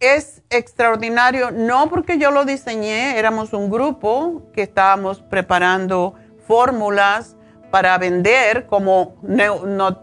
[0.00, 6.14] es extraordinario, no porque yo lo diseñé, éramos un grupo que estábamos preparando
[6.46, 7.36] fórmulas
[7.70, 9.16] para vender como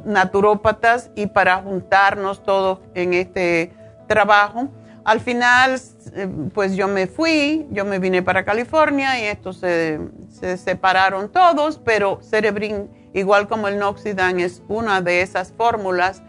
[0.06, 3.74] naturópatas y para juntarnos todos en este
[4.08, 4.70] trabajo.
[5.04, 5.80] al final,
[6.54, 10.00] pues yo me fui, yo me vine para California y estos se,
[10.58, 16.24] separaron todos, pero Cerebrin, igual como el Noxidan, es una de esas fórmulas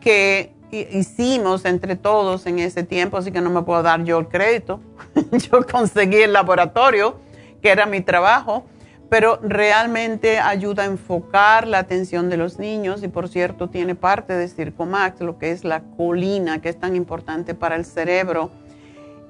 [0.00, 4.28] que hicimos entre todos en ese tiempo, así que no me puedo dar yo el
[4.28, 4.80] crédito.
[5.32, 7.20] yo conseguí el laboratorio,
[7.62, 8.64] que era mi trabajo
[9.08, 14.34] pero realmente ayuda a enfocar la atención de los niños y por cierto tiene parte
[14.34, 18.50] de Circomax, lo que es la colina, que es tan importante para el cerebro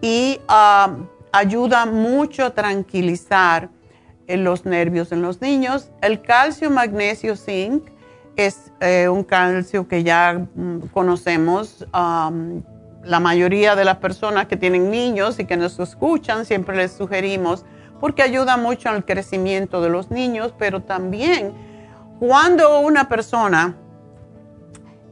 [0.01, 0.97] y ah,
[1.33, 3.71] ayuda mucho a tranquilizar
[4.27, 5.91] eh, los nervios en los niños.
[6.01, 7.85] El calcio, magnesio, zinc
[8.37, 11.87] es eh, un calcio que ya mm, conocemos.
[11.93, 17.65] la mayoría de las personas que tienen niños y que nos escuchan siempre les sugerimos
[18.01, 21.53] porque ayuda mucho al crecimiento de los niños, pero también
[22.19, 23.77] cuando una persona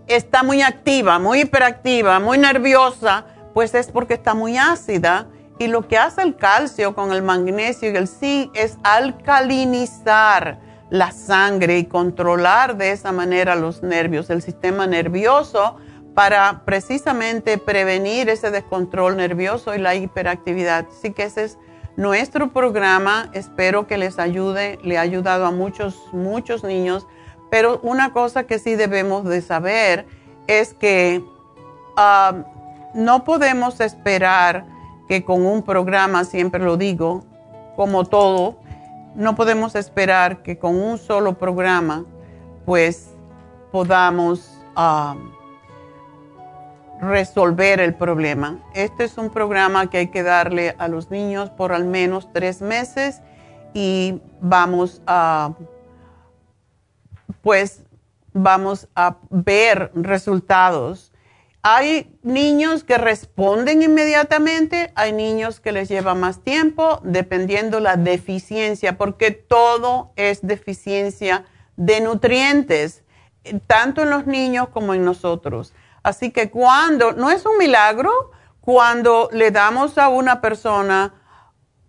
[0.07, 5.29] está muy activa, muy hiperactiva, muy nerviosa, pues es porque está muy ácida.
[5.59, 10.59] Y lo que hace el calcio con el magnesio y el zinc es alcalinizar
[10.90, 15.77] la sangre y controlar de esa manera los nervios, el sistema nervioso,
[16.14, 20.87] para precisamente prevenir ese descontrol nervioso y la hiperactividad.
[20.90, 21.59] Así que ese es
[21.97, 27.07] nuestro programa espero que les ayude, le ha ayudado a muchos, muchos niños,
[27.51, 30.07] pero una cosa que sí debemos de saber
[30.49, 31.23] es que
[31.97, 32.45] um,
[32.94, 34.66] no podemos esperar
[35.09, 37.24] que con un programa, siempre lo digo,
[37.76, 38.57] como todo,
[39.14, 42.04] no podemos esperar que con un solo programa
[42.64, 43.11] pues
[43.70, 45.30] podamos um,
[47.00, 48.59] resolver el problema.
[48.74, 52.62] Este es un programa que hay que darle a los niños por al menos tres
[52.62, 53.20] meses
[53.74, 55.52] y vamos a,
[57.42, 57.83] pues,
[58.33, 61.12] vamos a ver resultados.
[61.66, 68.98] Hay niños que responden inmediatamente, hay niños que les lleva más tiempo, dependiendo la deficiencia,
[68.98, 71.46] porque todo es deficiencia
[71.79, 73.03] de nutrientes,
[73.66, 75.72] tanto en los niños como en nosotros.
[76.03, 78.12] Así que cuando, no es un milagro,
[78.61, 81.14] cuando le damos a una persona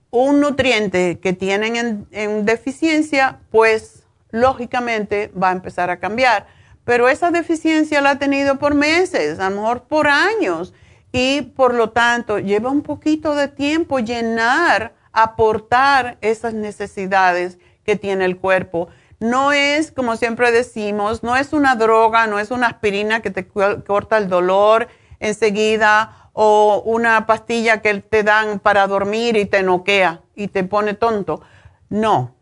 [0.10, 6.48] un nutriente que tienen en, deficiencia, pues lógicamente va a empezar a cambiar.
[6.86, 10.74] Pero esa deficiencia la ha tenido por meses, a lo mejor por años,
[11.12, 18.26] y por lo tanto lleva un poquito de tiempo llenar, aportar esas necesidades que tiene
[18.26, 18.90] el cuerpo.
[19.20, 23.48] No es, como siempre decimos, no es una droga, no es una aspirina que te
[23.48, 24.88] corta el dolor
[25.20, 30.94] enseguida o una pastilla que te dan para dormir y te noquea y te pone
[30.94, 31.42] tonto.
[31.90, 32.35] No,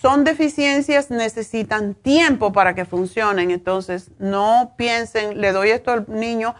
[0.00, 3.50] son deficiencias, necesitan tiempo para que funcionen.
[3.50, 6.54] Entonces, no piensen, le doy esto al niño,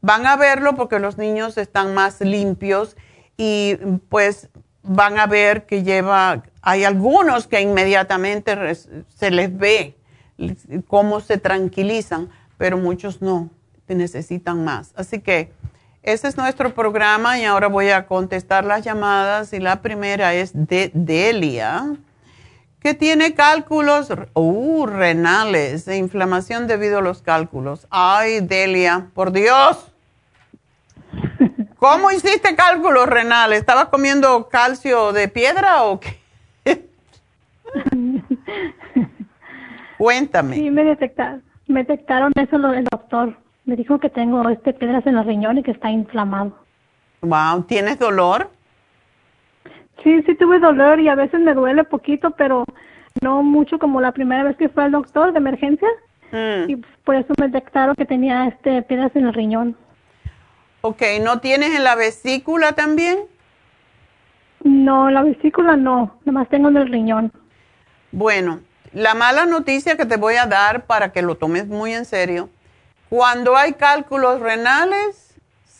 [0.00, 2.96] van a verlo porque los niños están más limpios
[3.36, 3.76] y
[4.08, 4.48] pues
[4.82, 8.54] van a ver que lleva hay algunos que inmediatamente
[9.08, 9.96] se les ve
[10.88, 13.50] cómo se tranquilizan, pero muchos no,
[13.88, 14.92] necesitan más.
[14.94, 15.52] Así que
[16.02, 20.52] ese es nuestro programa y ahora voy a contestar las llamadas y la primera es
[20.54, 21.96] de Delia,
[22.80, 27.86] que tiene cálculos uh, renales de inflamación debido a los cálculos.
[27.90, 29.92] Ay, Delia, por Dios.
[31.76, 33.60] ¿Cómo hiciste cálculos renales?
[33.60, 36.20] ¿Estabas comiendo calcio de piedra o qué?
[39.98, 40.56] Cuéntame.
[40.56, 43.36] Sí, me detectaron, me detectaron eso el doctor.
[43.66, 46.56] Me dijo que tengo este piedras en los riñones y que está inflamado.
[47.20, 48.50] Wow, ¿tienes dolor?
[50.02, 52.64] Sí, sí tuve dolor y a veces me duele poquito, pero
[53.20, 55.88] no mucho como la primera vez que fue al doctor de emergencia.
[56.32, 56.70] Mm.
[56.70, 59.76] Y por eso me detectaron que tenía este piedras en el riñón.
[60.82, 63.18] Ok, ¿no tienes en la vesícula también?
[64.62, 67.32] No, la vesícula no, nomás tengo en el riñón.
[68.12, 68.60] Bueno,
[68.92, 72.48] la mala noticia que te voy a dar para que lo tomes muy en serio,
[73.08, 75.29] cuando hay cálculos renales,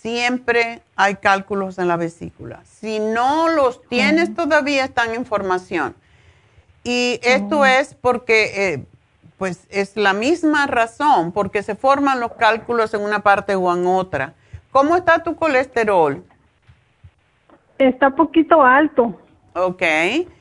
[0.01, 2.61] siempre hay cálculos en la vesícula.
[2.64, 5.94] Si no los tienes todavía, están en formación.
[6.82, 8.84] Y esto es porque, eh,
[9.36, 13.86] pues es la misma razón, porque se forman los cálculos en una parte o en
[13.86, 14.32] otra.
[14.70, 16.24] ¿Cómo está tu colesterol?
[17.78, 19.20] Está poquito alto.
[19.55, 19.82] Ok.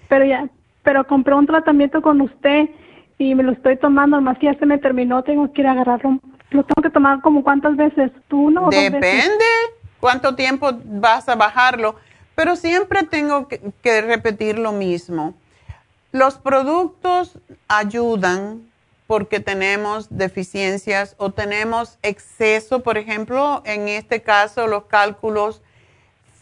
[0.08, 0.48] Pero ya,
[0.84, 2.70] pero compré un tratamiento con usted
[3.18, 5.72] y me lo estoy tomando, más que ya se me terminó, tengo que ir a
[5.72, 6.20] agarrarlo.
[6.52, 9.46] Lo tengo que tomar como cuántas veces, tú uno Depende
[10.00, 11.96] cuánto tiempo vas a bajarlo,
[12.36, 15.34] pero siempre tengo que, repetir lo mismo.
[16.12, 17.38] Los productos
[17.68, 18.68] ayudan,
[19.08, 25.62] porque tenemos deficiencias o tenemos exceso, por ejemplo, en este caso los cálculos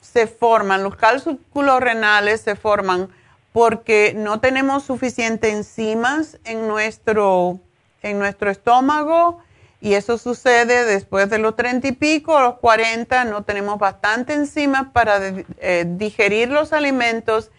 [0.02, 3.10] se forman, los cálculos renales se forman
[3.54, 7.60] porque no tenemos suficientes enzimas en nuestro,
[8.04, 9.42] en nuestro estómago
[9.80, 14.34] y eso sucede después de los 30 y pico, a los 40, no tenemos bastante
[14.34, 15.20] enzimas para
[15.60, 17.52] eh, digerir los alimentos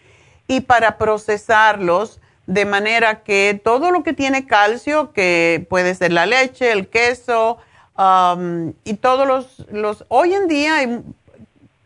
[0.47, 6.25] y para procesarlos de manera que todo lo que tiene calcio, que puede ser la
[6.25, 7.59] leche, el queso
[7.97, 10.81] um, y todos los, los, hoy en día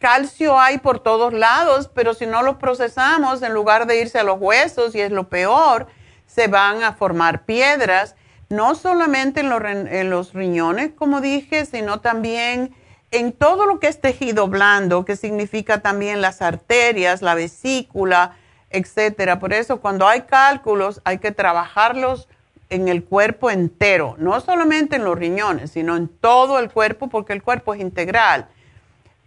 [0.03, 4.23] calcio hay por todos lados, pero si no los procesamos, en lugar de irse a
[4.23, 5.87] los huesos, y es lo peor,
[6.27, 8.15] se van a formar piedras,
[8.53, 12.71] no solamente en los, riñones, como dije, sino también
[13.11, 18.35] en todo lo que es tejido blando, que significa también las arterias, la vesícula,
[18.69, 19.39] etcétera.
[19.39, 22.27] Por eso, cuando hay cálculos, hay que trabajarlos
[22.69, 27.33] en el cuerpo entero, no solamente en los riñones, sino en todo el cuerpo, porque
[27.33, 28.47] el cuerpo es integral.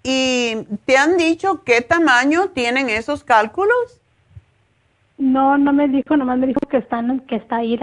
[0.02, 4.00] ¿Y te han dicho qué tamaño tienen esos cálculos?
[5.18, 7.76] No, no me dijo, nomás me dijo que están, que está ahí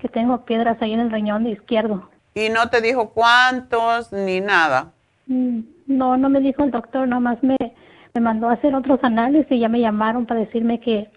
[0.00, 2.08] que tengo piedras ahí en el riñón izquierdo.
[2.34, 4.92] ¿Y no te dijo cuántos ni nada?
[5.26, 7.56] Mm, no, no me dijo el doctor, nomás me,
[8.14, 11.08] me mandó a hacer otros análisis y ya me llamaron para decirme que,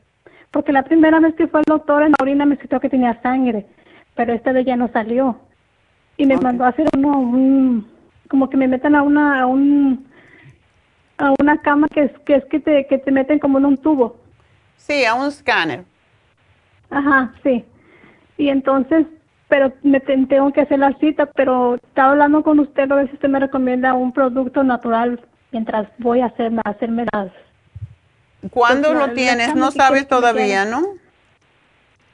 [0.51, 3.21] porque la primera vez que fue el doctor en la orina me citó que tenía
[3.21, 3.65] sangre,
[4.15, 5.39] pero esta vez ya no salió.
[6.17, 7.87] Y me mandó a hacer uno, un,
[8.29, 10.07] como que me metan a una, a un,
[11.17, 13.77] a una cama que es que es que te, que te meten como en un
[13.77, 14.17] tubo.
[14.77, 15.85] Sí, a un escáner.
[16.91, 17.65] Ajá, sí.
[18.37, 19.05] Y entonces,
[19.47, 23.15] pero me tengo que hacer la cita, pero estaba hablando con usted, a ver si
[23.15, 27.31] usted me recomienda un producto natural mientras voy a hacerme, hacerme las...
[28.51, 29.55] ¿Cuándo pues, lo tienes?
[29.55, 30.81] No sabes todavía, ¿no?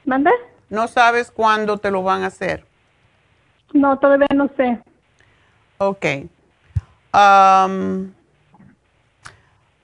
[0.04, 0.30] ¿Manda?
[0.68, 2.64] No sabes cuándo te lo van a hacer.
[3.72, 4.80] No, todavía no sé.
[5.78, 6.06] Ok.
[7.12, 8.12] Um,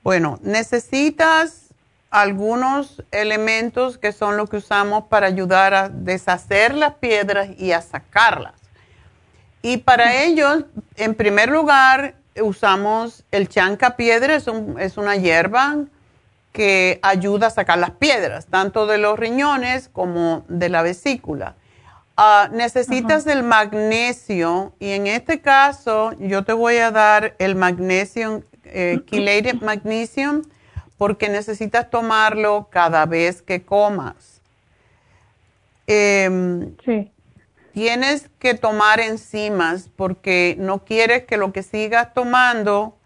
[0.02, 1.65] bueno, necesitas
[2.10, 7.82] algunos elementos que son los que usamos para ayudar a deshacer las piedras y a
[7.82, 8.54] sacarlas.
[9.62, 10.64] Y para ello,
[10.96, 14.46] en primer lugar, usamos el chanca piedra, es,
[14.78, 15.76] es una hierba
[16.52, 21.54] que ayuda a sacar las piedras, tanto de los riñones como de la vesícula.
[22.16, 28.42] Ah, necesitas el magnesio y en este caso yo te voy a dar el magnesio
[28.64, 30.42] eh, chelated magnesium
[30.98, 34.40] porque necesitas tomarlo cada vez que comas.
[35.86, 37.10] Em, sí.
[37.72, 42.96] Tienes que tomar enzimas porque no quieres que lo que sigas tomando.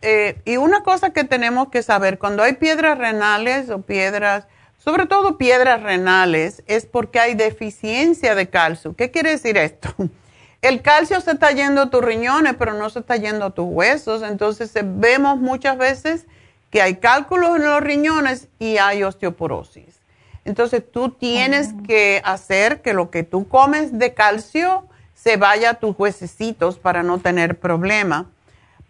[0.00, 4.46] Eh, y una cosa que tenemos que saber, cuando hay piedras renales o piedras,
[4.78, 8.96] sobre todo piedras renales, es porque hay deficiencia de calcio.
[8.96, 9.94] ¿Qué quiere decir esto?
[10.62, 13.66] El calcio se está yendo a tus riñones, pero no se está yendo a tus
[13.68, 14.22] huesos.
[14.22, 16.26] Entonces eh, vemos muchas veces
[16.70, 20.00] que hay cálculos en los riñones y hay osteoporosis.
[20.44, 21.82] Entonces tú tienes oh.
[21.82, 27.02] que hacer que lo que tú comes de calcio se vaya a tus huesecitos para
[27.02, 28.26] no tener problema.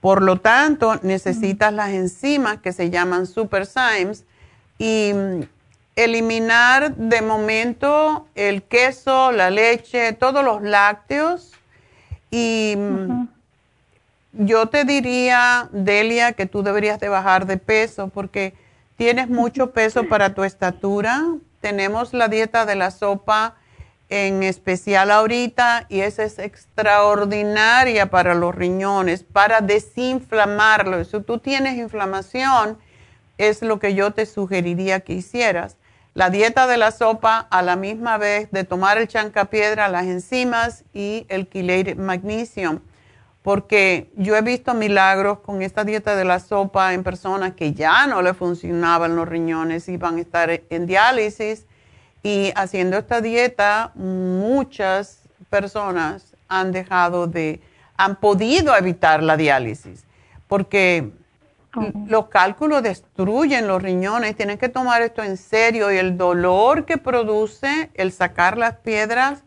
[0.00, 4.24] Por lo tanto, necesitas las enzimas que se llaman superzymes
[4.78, 5.40] y mm,
[5.96, 11.52] eliminar de momento el queso, la leche, todos los lácteos
[12.30, 13.28] y mm,
[14.38, 18.54] yo te diría, Delia, que tú deberías de bajar de peso porque
[18.96, 21.22] tienes mucho peso para tu estatura.
[21.60, 23.56] Tenemos la dieta de la sopa
[24.08, 31.02] en especial ahorita y esa es extraordinaria para los riñones, para desinflamarlo.
[31.04, 32.78] Si tú tienes inflamación,
[33.38, 35.76] es lo que yo te sugeriría que hicieras
[36.16, 40.82] la dieta de la sopa a la misma vez de tomar el chancapiedra, las enzimas
[40.94, 42.80] y el chelated magnesium.
[43.46, 48.08] Porque yo he visto milagros con esta dieta de la sopa en personas que ya
[48.08, 51.64] no le funcionaban los riñones y van a estar en diálisis.
[52.24, 57.60] Y haciendo esta dieta, muchas personas han dejado de,
[57.96, 60.02] han podido evitar la diálisis.
[60.48, 61.12] Porque
[62.08, 66.98] los cálculos destruyen los riñones, tienen que tomar esto en serio y el dolor que
[66.98, 69.44] produce el sacar las piedras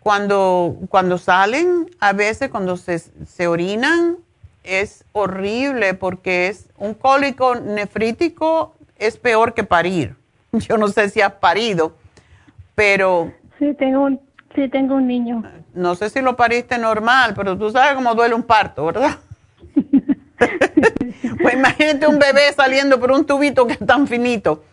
[0.00, 4.16] cuando, cuando salen, a veces cuando se, se orinan,
[4.64, 10.16] es horrible porque es un cólico nefrítico, es peor que parir.
[10.52, 11.94] Yo no sé si has parido,
[12.74, 13.32] pero...
[13.58, 14.20] Sí, tengo un,
[14.54, 15.42] sí, tengo un niño.
[15.74, 19.18] No sé si lo pariste normal, pero tú sabes cómo duele un parto, ¿verdad?
[21.42, 24.64] pues imagínate un bebé saliendo por un tubito que es tan finito.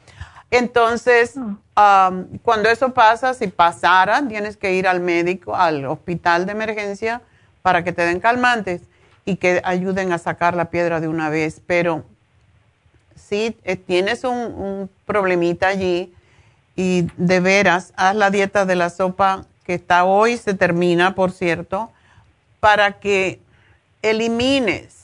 [0.49, 6.53] Entonces, um, cuando eso pasa, si pasara, tienes que ir al médico, al hospital de
[6.53, 7.21] emergencia,
[7.61, 8.81] para que te den calmantes
[9.25, 11.61] y que ayuden a sacar la piedra de una vez.
[11.67, 12.05] Pero
[13.15, 16.13] si eh, tienes un, un, problemita allí
[16.75, 21.31] y de veras, haz la dieta de la sopa que está hoy, se termina, por
[21.31, 21.91] cierto,
[22.61, 23.41] para que
[24.01, 24.97] elimines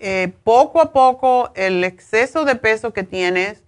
[0.00, 3.62] eh, poco a poco el exceso de peso que tienes,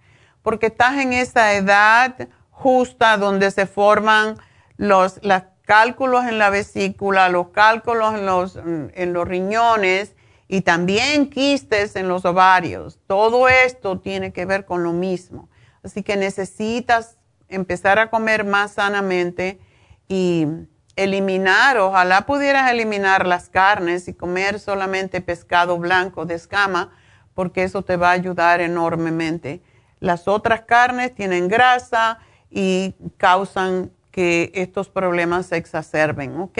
[0.47, 4.37] porque estás en esa edad justa donde se forman
[4.77, 10.15] los, los cálculos en la vesícula, los cálculos en los, en los riñones
[10.47, 12.97] y también quistes en los ovarios.
[13.07, 15.49] Todo esto tiene que ver con lo mismo.
[15.83, 17.17] Así que necesitas
[17.49, 19.59] empezar a comer más sanamente
[20.07, 20.47] y
[20.95, 26.93] eliminar, ojalá pudieras eliminar las carnes y comer solamente pescado blanco de escama,
[27.33, 29.61] porque eso te va a ayudar enormemente.
[29.99, 32.19] Las otras carnes tienen grasa
[32.49, 36.57] y causan que estos problemas se exacerben, ¿ok?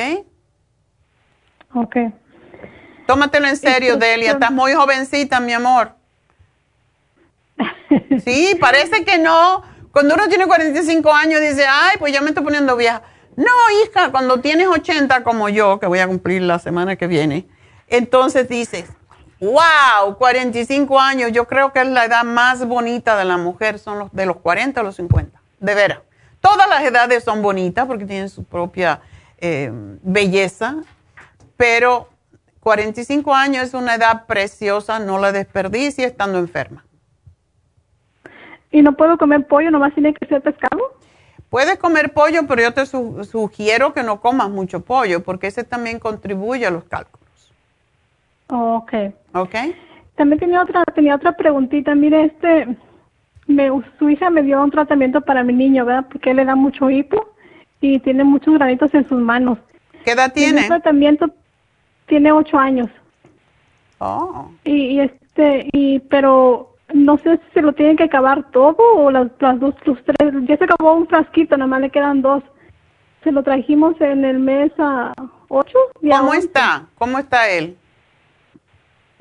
[1.73, 1.95] Ok.
[3.07, 4.33] Tómatelo en serio, Delia.
[4.33, 5.93] Estás muy jovencita, mi amor.
[8.23, 9.63] Sí, parece que no.
[9.91, 13.01] Cuando uno tiene 45 años dice, ay, pues ya me estoy poniendo vieja.
[13.35, 13.51] No,
[13.83, 17.47] hija, cuando tienes 80 como yo, que voy a cumplir la semana que viene,
[17.87, 18.85] entonces dices,
[19.39, 23.99] wow, 45 años, yo creo que es la edad más bonita de la mujer, son
[23.99, 25.99] los de los 40 a los 50, de veras.
[26.41, 29.01] Todas las edades son bonitas porque tienen su propia
[29.39, 29.71] eh,
[30.01, 30.77] belleza,
[31.55, 32.09] pero
[32.61, 36.85] 45 años es una edad preciosa, no la desperdicie estando enferma.
[38.71, 40.97] ¿Y no puedo comer pollo, nomás tiene que ser pescado?
[41.49, 45.99] Puedes comer pollo, pero yo te sugiero que no comas mucho pollo, porque ese también
[45.99, 47.26] contribuye a los cálculos.
[48.47, 48.93] Ok.
[49.33, 49.55] Ok.
[50.15, 51.93] También tenía otra, tenía otra preguntita.
[51.95, 52.75] Mire, este,
[53.47, 53.69] me,
[53.99, 56.07] su hija me dio un tratamiento para mi niño, ¿verdad?
[56.11, 57.29] Porque él le da mucho hipo
[57.81, 59.59] y tiene muchos granitos en sus manos.
[60.03, 60.61] ¿Qué edad tiene?
[60.61, 61.27] El tratamiento
[62.07, 62.89] tiene ocho años.
[63.99, 64.49] Oh.
[64.63, 69.11] Y, y este, y, pero no sé si se lo tienen que acabar todo o
[69.11, 70.33] las, las dos, los tres.
[70.47, 72.43] Ya se acabó un frasquito, nada más le quedan dos.
[73.23, 75.13] Se lo trajimos en el mes a
[75.49, 75.77] ocho.
[75.99, 76.87] ¿Cómo está?
[76.97, 77.77] ¿Cómo está él?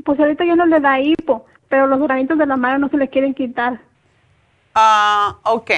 [0.06, 2.96] Pues ahorita ya no le da hipo, pero los granitos de la mano no se
[2.96, 3.80] le quieren quitar.
[4.72, 5.70] Ah, ok.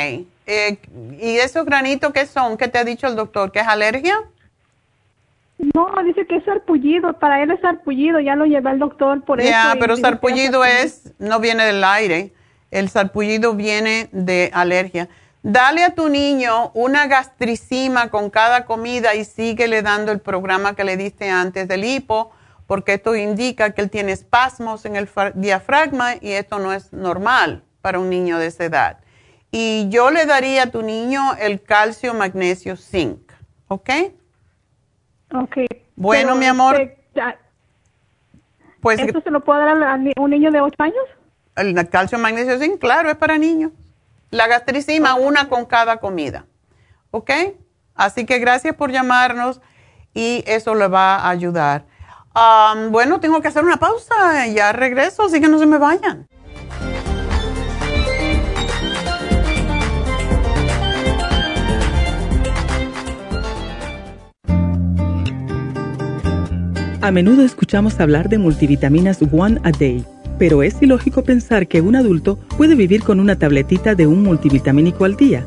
[0.46, 0.78] Eh,
[1.18, 2.58] ¿Y esos granitos qué son?
[2.58, 3.50] ¿Qué te ha dicho el doctor?
[3.50, 4.22] ¿Que es alergia?
[5.74, 7.14] No, dice que es sarpullido.
[7.14, 8.20] Para él es sarpullido.
[8.20, 9.48] Ya lo llevé al doctor por eso.
[9.48, 12.32] Ya, pero sarpullido es, no viene del aire.
[12.70, 15.08] El sarpullido viene de alergia.
[15.42, 20.84] Dale a tu niño una gastricima con cada comida y síguele dando el programa que
[20.84, 22.32] le diste antes del hipo,
[22.68, 27.64] porque esto indica que él tiene espasmos en el diafragma y esto no es normal
[27.80, 28.98] para un niño de esa edad.
[29.50, 33.32] Y yo le daría a tu niño el calcio, magnesio, zinc.
[33.68, 33.88] ¿Ok?
[35.32, 35.56] Ok.
[35.96, 36.78] Bueno, mi amor.
[36.78, 37.22] Este,
[38.82, 41.04] pues, ¿Eso se lo puede dar a un niño de 8 años?
[41.56, 43.72] El calcio, magnesio, zinc, claro, es para niños.
[44.30, 46.44] La gastricima, una con cada comida.
[47.12, 47.30] ¿Ok?
[47.94, 49.62] Así que gracias por llamarnos
[50.12, 51.86] y eso le va a ayudar.
[52.90, 54.46] Bueno, tengo que hacer una pausa.
[54.46, 56.26] Ya regreso, así que no se me vayan.
[67.00, 70.04] A menudo escuchamos hablar de multivitaminas One a Day,
[70.36, 75.04] pero es ilógico pensar que un adulto puede vivir con una tabletita de un multivitamínico
[75.04, 75.46] al día.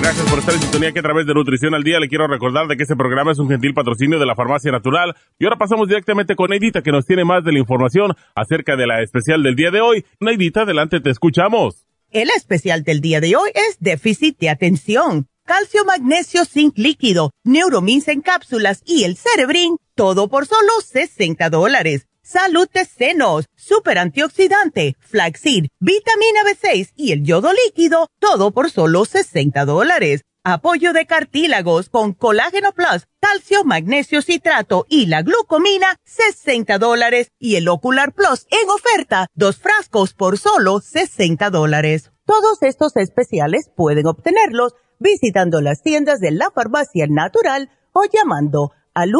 [0.00, 2.68] Gracias por estar en sintonía que a través de Nutrición al Día le quiero recordar
[2.68, 5.16] de que este programa es un gentil patrocinio de la Farmacia Natural.
[5.40, 8.86] Y ahora pasamos directamente con Neidita que nos tiene más de la información acerca de
[8.86, 10.04] la especial del día de hoy.
[10.20, 11.84] Neidita, adelante, te escuchamos.
[12.12, 18.06] El especial del día de hoy es déficit de atención calcio, magnesio, zinc líquido, neuromins
[18.08, 22.07] en cápsulas y el cerebrin, todo por solo 60 dólares.
[22.30, 29.06] Salud de senos, super antioxidante, flaxseed, vitamina B6 y el yodo líquido, todo por solo
[29.06, 30.20] 60 dólares.
[30.44, 37.28] Apoyo de cartílagos con colágeno plus, calcio, magnesio citrato y la glucomina, 60 dólares.
[37.38, 42.12] Y el ocular plus en oferta, dos frascos por solo 60 dólares.
[42.26, 49.14] Todos estos especiales pueden obtenerlos visitando las tiendas de la farmacia natural o llamando al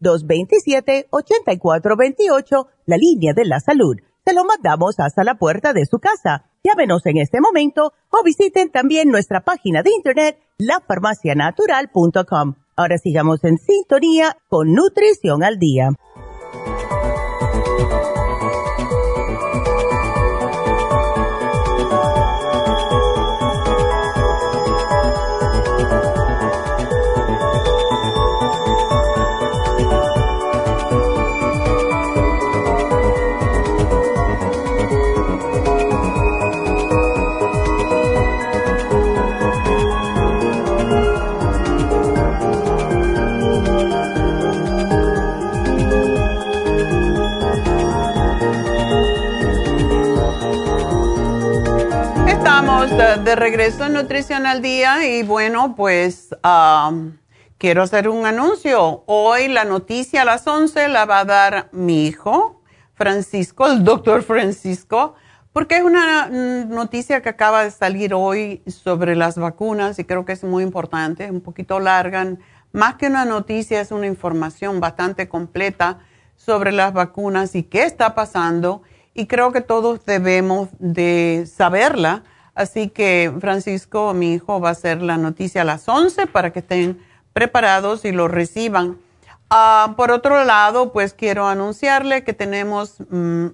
[0.00, 3.96] 1-800-227-8428, la línea de la salud.
[4.24, 6.44] Se lo mandamos hasta la puerta de su casa.
[6.62, 12.56] Llámenos en este momento o visiten también nuestra página de internet, lafarmacianatural.com.
[12.76, 15.88] Ahora sigamos en sintonía con Nutrición al Día.
[52.80, 56.30] De, regreso en Nutrición al Día y bueno, pues
[57.58, 59.04] quiero hacer un anuncio.
[59.04, 62.62] Hoy la noticia a las 11 la va a dar mi hijo,
[62.94, 65.14] Francisco, el doctor Francisco,
[65.52, 70.32] porque es una noticia que acaba de salir hoy sobre las vacunas y creo que
[70.32, 72.34] es muy importante, es un poquito larga.
[72.72, 75.98] Más que una noticia, es una información bastante completa
[76.34, 78.80] sobre las vacunas y qué está pasando.
[79.12, 82.22] Y creo que todos debemos de saberla
[82.60, 86.58] Así que Francisco, mi hijo, va a hacer la noticia a las 11 para que
[86.58, 87.02] estén
[87.32, 88.98] preparados y lo reciban.
[89.48, 93.46] Ah, por otro lado, pues quiero anunciarle que tenemos, mm,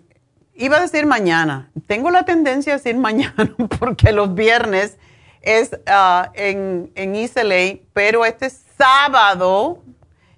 [0.55, 4.99] iba a decir mañana, tengo la tendencia a decir mañana porque los viernes
[5.41, 7.31] es uh, en, en
[7.93, 9.85] pero este sábado,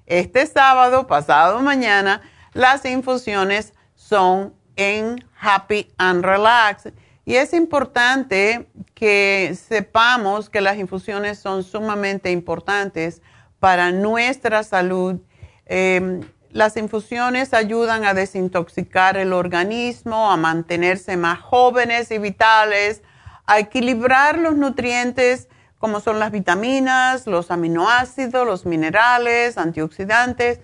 [0.05, 2.21] este sábado, pasado mañana,
[2.53, 6.93] las infusiones son en Happy and Relax.
[7.29, 13.21] Y es importante que sepamos que las infusiones son sumamente importantes
[13.61, 15.21] para nuestra salud.
[15.67, 16.23] Em,
[16.53, 23.03] las infusiones ayudan a desintoxicar el organismo, a mantenerse más jóvenes y vitales,
[23.45, 30.61] a equilibrar los nutrientes como son las vitaminas, los aminoácidos, los minerales, antioxidantes.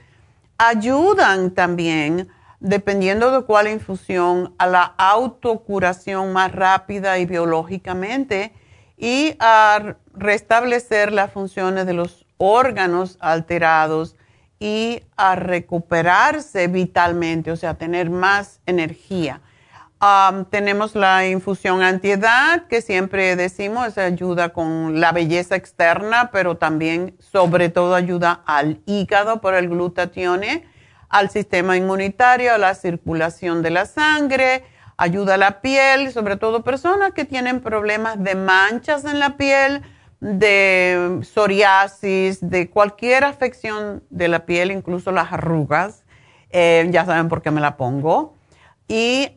[0.56, 2.30] Ayudan también
[2.64, 8.52] dependiendo de cuál infusión, a la autocuración más rápida y biológicamente
[8.96, 14.16] y a restablecer las funciones de los órganos alterados
[14.58, 19.42] y a recuperarse vitalmente, o sea, tener más energía.
[20.48, 27.68] tenemos la infusión antiedad, que siempre decimos, ayuda con la belleza externa, pero también, sobre
[27.68, 30.72] todo, ayuda al hígado por el glutatione
[31.14, 34.64] al sistema inmunitario, a la circulación de la sangre,
[34.96, 39.82] ayuda a la piel, sobre todo personas que tienen problemas de manchas en la piel,
[40.18, 46.04] de psoriasis, de cualquier afección de la piel, incluso las arrugas.
[46.50, 48.34] Eh, ya saben por qué me la pongo.
[48.88, 49.36] Y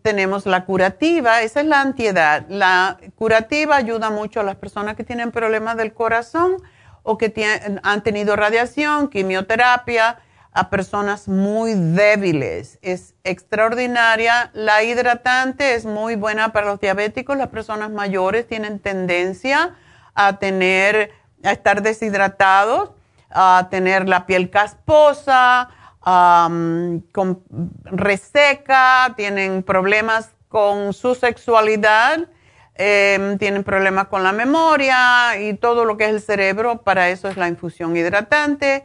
[0.00, 2.46] tenemos la curativa, esa es la antiedad.
[2.48, 6.56] La curativa ayuda mucho a las personas que tienen problemas del corazón
[7.02, 7.34] o que
[7.82, 10.20] han tenido radiación, quimioterapia,
[10.56, 12.78] a personas muy débiles.
[12.80, 14.50] Es extraordinaria.
[14.54, 17.36] La hidratante es muy buena para los diabéticos.
[17.36, 19.76] Las personas mayores tienen tendencia
[20.14, 21.12] a tener,
[21.44, 22.92] a estar deshidratados,
[23.28, 25.68] a tener la piel casposa,
[26.00, 27.42] con
[27.84, 32.30] reseca, tienen problemas con su sexualidad,
[32.76, 36.80] em, tienen problemas con la memoria y todo lo que es el cerebro.
[36.80, 38.84] Para eso es la infusión hidratante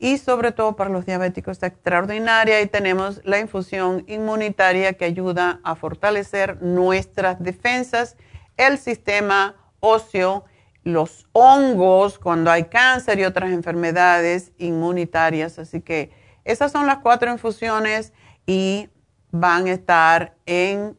[0.00, 5.76] y sobre todo para los diabéticos extraordinaria y tenemos la infusión inmunitaria que ayuda a
[5.76, 8.16] fortalecer nuestras defensas,
[8.56, 10.46] el sistema óseo,
[10.84, 15.58] los hongos cuando hay cáncer y otras enfermedades inmunitarias.
[15.58, 16.10] Así que
[16.44, 18.14] esas son las cuatro infusiones
[18.46, 18.88] y
[19.30, 20.98] van a estar en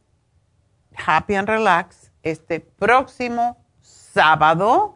[0.95, 4.93] Happy and Relax este próximo sábado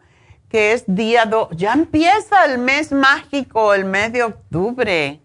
[0.48, 1.48] que es día 2.
[1.52, 5.20] Ya empieza el mes mágico, el mes de octubre.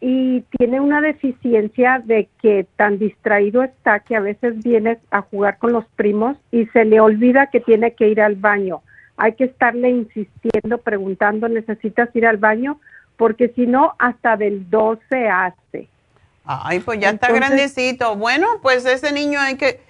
[0.00, 5.58] y tiene una deficiencia de que tan distraído está que a veces viene a jugar
[5.58, 8.82] con los primos y se le olvida que tiene que ir al baño.
[9.16, 12.78] Hay que estarle insistiendo, preguntando, ¿necesitas ir al baño?
[13.16, 15.88] Porque si no, hasta del 12 hace.
[16.44, 18.16] Ay, pues ya está grandecito.
[18.16, 19.80] Bueno, pues ese niño hay que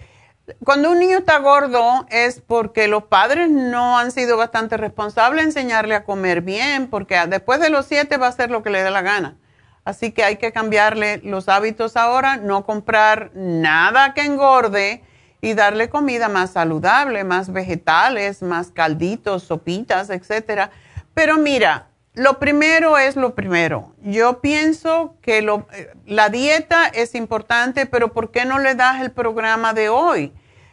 [0.62, 5.48] cuando un niño está gordo es porque los padres no han sido bastante responsables en
[5.48, 8.82] enseñarle a comer bien, porque después de los siete va a hacer lo que le
[8.82, 9.36] dé la gana.
[9.87, 15.05] Así que hay que cambiarle los hábitos ahora, no comprar nada que engorde
[15.41, 20.72] y darle comida más saludable, más vegetales, más calditos, sopitas, etcétera.
[21.14, 23.95] Pero mira, lo primero es lo primero.
[24.03, 29.12] Yo pienso que eh, la dieta es importante, pero ¿por qué no le das el
[29.12, 30.32] programa de hoy?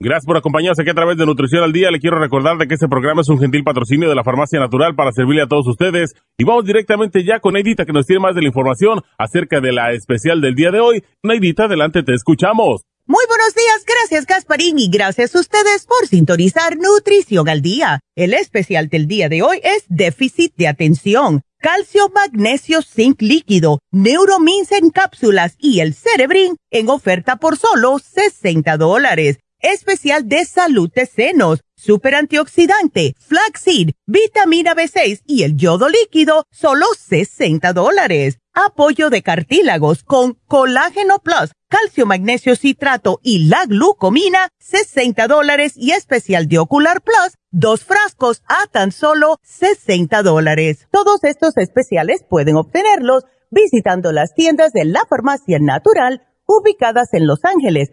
[0.00, 1.90] Gracias por acompañarnos aquí a través de Nutrición al Día.
[1.90, 4.94] Le quiero recordar de que este programa es un gentil patrocinio de la Farmacia Natural
[4.94, 6.14] para servirle a todos ustedes.
[6.38, 9.72] Y vamos directamente ya con Neidita que nos tiene más de la información acerca de
[9.72, 11.02] la especial del día de hoy.
[11.24, 12.82] Neidita, adelante, te escuchamos.
[13.06, 17.98] Muy buenos días, gracias Gasparín y gracias a ustedes por sintonizar Nutrición al Día.
[18.14, 24.70] El especial del día de hoy es déficit de atención, calcio, magnesio, zinc líquido, neuromins
[24.70, 31.06] en cápsulas y el cerebrin en oferta por solo 60 dólares especial de salud de
[31.06, 38.38] senos, super antioxidante, flaxseed, vitamina B6 y el yodo líquido, solo 60 dólares.
[38.52, 45.92] Apoyo de cartílagos con colágeno plus, calcio magnesio citrato y la glucomina, 60 dólares y
[45.92, 50.88] especial de ocular plus, dos frascos a tan solo 60 dólares.
[50.90, 57.44] Todos estos especiales pueden obtenerlos visitando las tiendas de la farmacia natural ubicadas en Los
[57.44, 57.92] Ángeles,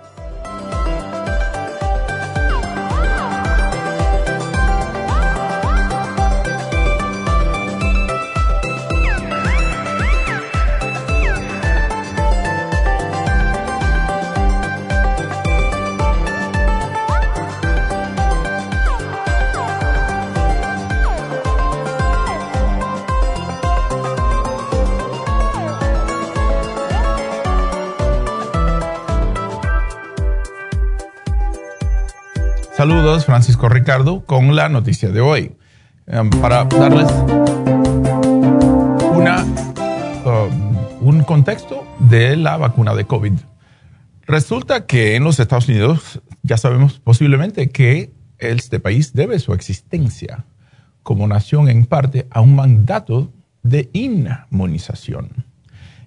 [32.81, 35.51] Saludos, Francisco Ricardo, con la noticia de hoy.
[36.07, 37.11] Em, para darles
[39.13, 39.45] una,
[40.25, 43.33] um, un contexto de la vacuna de COVID.
[44.25, 50.45] Resulta que en los Estados Unidos ya sabemos posiblemente que este país debe su existencia
[51.03, 55.45] como nación en parte a un mandato de inmunización.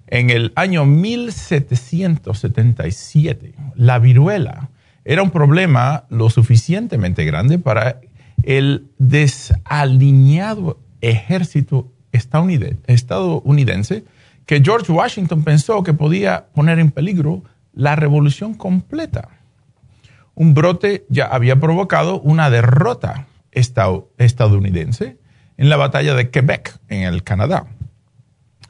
[0.08, 4.70] En el año 1777, la viruela
[5.05, 8.00] era un problema lo suficientemente grande para
[8.42, 14.05] el desalineado ejército estadounidense
[14.46, 17.42] que George Washington pensó que podía poner en peligro
[17.72, 19.28] la revolución completa.
[20.34, 25.18] Un brote ya había provocado una derrota estadounidense
[25.57, 27.66] en la batalla de Quebec, en el Canadá.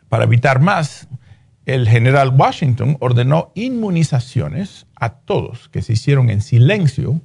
[0.09, 1.09] Para evitar más,
[1.67, 7.21] el general Washington ordenó inmunizaciones a todos que se hicieron en silencio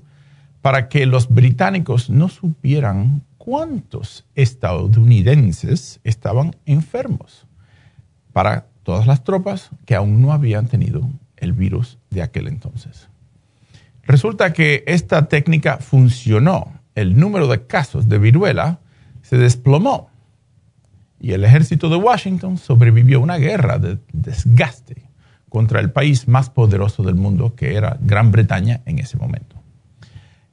[0.62, 7.48] para que los británicos no supieran cuántos estadounidenses estaban enfermos
[8.32, 13.10] para todas las tropas que aún no habían tenido el virus de aquel entonces.
[14.04, 16.74] Resulta que esta técnica funcionó.
[16.96, 18.80] El número de casos de viruela
[19.22, 20.09] se desplomó
[21.20, 25.10] y el ejército de Washington sobrevivió a una guerra de desgaste
[25.50, 29.58] contra el país más poderoso del mundo, que era Gran Bretaña en ese momento.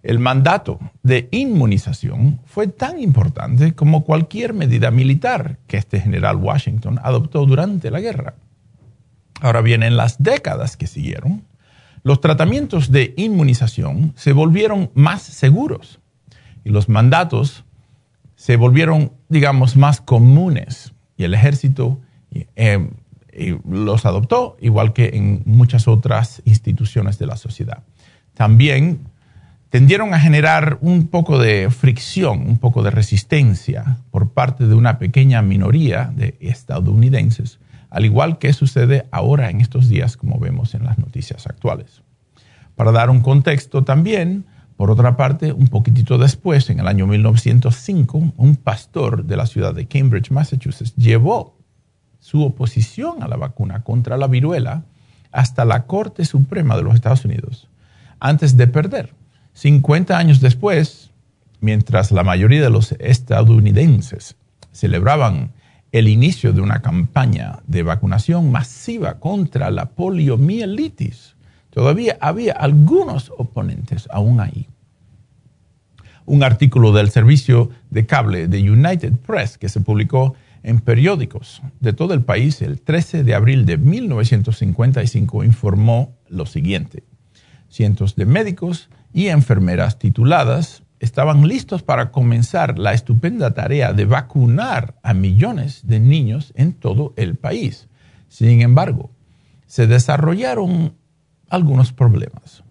[0.02, 7.00] El mandato de inmunización fue tan importante como cualquier medida militar que este general Washington
[7.02, 8.34] adoptó durante la guerra.
[9.40, 11.42] Ahora bien, en las décadas que siguieron,
[12.04, 15.98] los tratamientos de inmunización se volvieron más seguros
[16.64, 17.65] y los mandatos
[18.36, 22.00] se volvieron, digamos, más comunes y el ejército
[22.54, 22.88] eh,
[23.68, 27.82] los adoptó, igual que en muchas otras instituciones de la sociedad.
[28.34, 29.08] También
[29.70, 34.98] tendieron a generar un poco de fricción, un poco de resistencia por parte de una
[34.98, 37.58] pequeña minoría de estadounidenses,
[37.90, 42.02] al igual que sucede ahora en estos días, como vemos en las noticias actuales.
[42.74, 44.44] Para dar un contexto también,
[44.76, 49.74] por otra parte, un poquitito después, en el año 1905, un pastor de la ciudad
[49.74, 51.56] de Cambridge, Massachusetts, llevó
[52.18, 54.84] su oposición a la vacuna contra la viruela
[55.32, 57.68] hasta la Corte Suprema de los Estados Unidos,
[58.20, 59.14] antes de perder.
[59.54, 61.10] 50 años después,
[61.60, 64.36] mientras la mayoría de los estadounidenses
[64.72, 65.52] celebraban
[65.92, 71.35] el inicio de una campaña de vacunación masiva contra la poliomielitis,
[71.76, 74.66] todavía había algunos oponentes aún ahí.
[76.24, 81.92] Un artículo del servicio de cable de United Press que se publicó en periódicos de
[81.92, 87.04] todo el país el 13 de abril de 1955 informó lo siguiente.
[87.68, 94.94] Cientos de médicos y enfermeras tituladas estaban listos para comenzar la estupenda tarea de vacunar
[95.02, 97.86] a millones de niños en todo el país.
[98.28, 99.10] Sin embargo,
[99.66, 100.94] se desarrollaron
[101.48, 102.62] algunos problemas.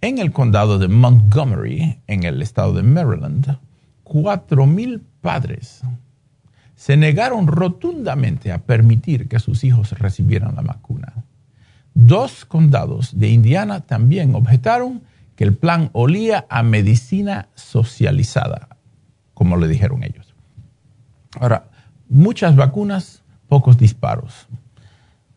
[0.00, 3.58] En el condado de Montgomery, en el estado de Maryland,
[4.04, 5.82] 4.000 padres
[6.76, 11.24] se negaron rotundamente a permitir que sus hijos recibieran la vacuna.
[11.94, 15.02] Dos condados de Indiana también objetaron
[15.34, 18.68] que el plan olía a medicina socializada,
[19.32, 20.34] como le dijeron ellos.
[21.40, 21.70] Ahora,
[22.08, 24.46] muchas vacunas, pocos disparos.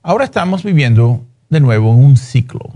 [0.04, 2.72] Ahora estamos viviendo de nuevo un ciclo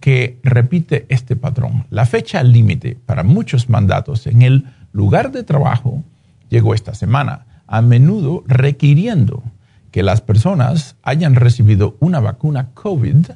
[0.00, 1.86] que repite este patrón.
[1.90, 6.02] La fecha límite para muchos mandatos en el lugar de trabajo
[6.48, 9.42] llegó esta semana, a menudo requiriendo
[9.90, 13.26] que las personas hayan recibido una vacuna COVID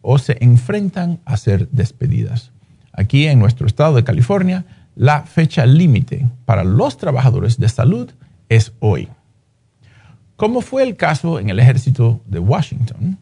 [0.00, 2.50] o se enfrentan a ser despedidas.
[2.92, 4.64] Aquí en nuestro estado de California,
[4.96, 8.10] la fecha límite para los trabajadores de salud
[8.48, 9.08] es hoy.
[10.36, 13.18] Como fue el caso en el ejército de Washington,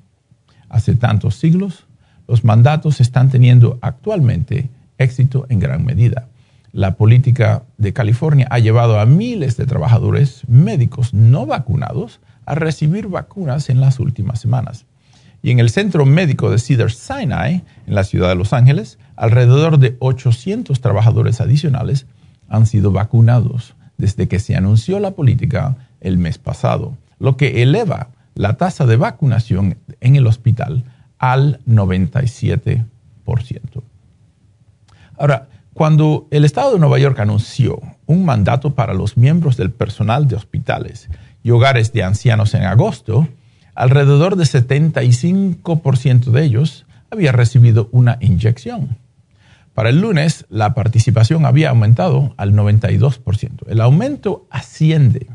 [0.71, 1.87] hace tantos siglos,
[2.27, 6.29] los mandatos están teniendo actualmente éxito en gran medida.
[6.73, 13.09] La política de California ha llevado a miles de trabajadores médicos no vacunados a recibir
[13.09, 14.87] vacunas en las últimas semanas.
[15.43, 19.79] Y en el centro médico de Cedar Sinai, en la ciudad de Los Ángeles, alrededor
[19.79, 22.07] de 800 trabajadores adicionales
[22.49, 28.09] han sido vacunados desde que se anunció la política el mes pasado, lo que eleva
[28.41, 30.85] la tasa de vacunación en el hospital
[31.19, 32.87] al 97%.
[35.19, 40.27] Ahora, cuando el Estado de Nueva York anunció un mandato para los miembros del personal
[40.27, 41.11] de hospitales
[41.43, 43.29] y hogares de ancianos en agosto,
[43.75, 48.97] alrededor de 75% de ellos había recibido una inyección.
[49.75, 53.69] Para el lunes, la participación había aumentado al 92%.
[53.69, 55.27] El aumento asciende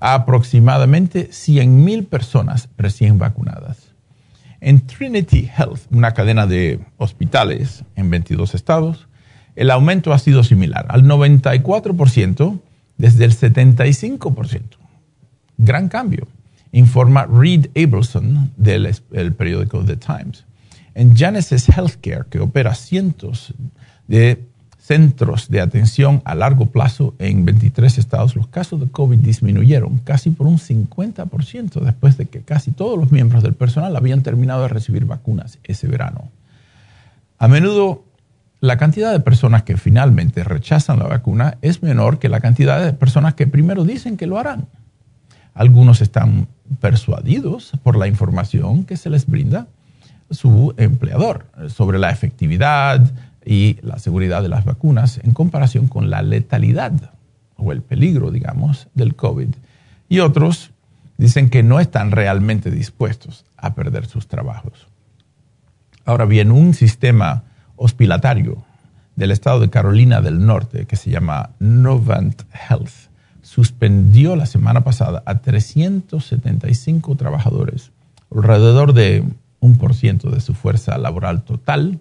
[0.00, 3.94] a aproximadamente 100.000 personas recién vacunadas.
[4.60, 9.08] En Trinity Health, una cadena de hospitales en 22 estados,
[9.56, 12.60] el aumento ha sido similar, al 94%
[12.96, 14.60] desde el 75%.
[15.58, 16.26] Gran cambio,
[16.72, 20.44] informa Reed Abelson del periódico The Times
[20.94, 23.52] en Genesis Healthcare, que opera cientos
[24.06, 24.44] de
[24.84, 30.28] centros de atención a largo plazo en 23 estados, los casos de COVID disminuyeron casi
[30.28, 34.68] por un 50% después de que casi todos los miembros del personal habían terminado de
[34.68, 36.28] recibir vacunas ese verano.
[37.38, 38.04] A menudo,
[38.60, 42.92] la cantidad de personas que finalmente rechazan la vacuna es menor que la cantidad de
[42.92, 44.66] personas que primero dicen que lo harán.
[45.54, 46.46] Algunos están
[46.80, 49.66] persuadidos por la información que se les brinda
[50.30, 53.00] su empleador sobre la efectividad
[53.44, 57.12] y la seguridad de las vacunas en comparación con la letalidad
[57.56, 59.48] o el peligro, digamos, del COVID.
[60.08, 60.70] Y otros
[61.16, 64.86] dicen que no están realmente dispuestos a perder sus trabajos.
[66.04, 67.44] Ahora bien, un sistema
[67.76, 68.64] hospitalario
[69.16, 73.10] del estado de Carolina del Norte que se llama Novant Health
[73.42, 77.92] suspendió la semana pasada a 375 trabajadores,
[78.34, 79.24] alrededor de
[79.60, 82.00] un por ciento de su fuerza laboral total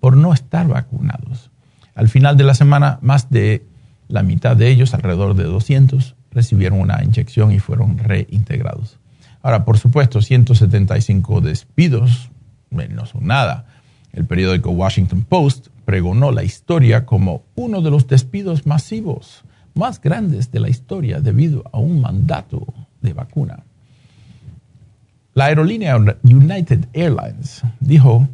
[0.00, 1.50] por no estar vacunados.
[1.94, 3.64] Al final de la semana, más de
[4.08, 8.98] la mitad de ellos, alrededor de 200, recibieron una inyección y fueron reintegrados.
[9.42, 12.30] Ahora, por supuesto, 175 despidos
[12.70, 13.66] no son nada.
[14.12, 19.44] El periódico Washington Post pregonó la historia como uno de los despidos masivos
[19.74, 22.66] más grandes de la historia debido a un mandato
[23.00, 23.64] de vacuna.
[25.34, 28.28] La aerolínea United Airlines dijo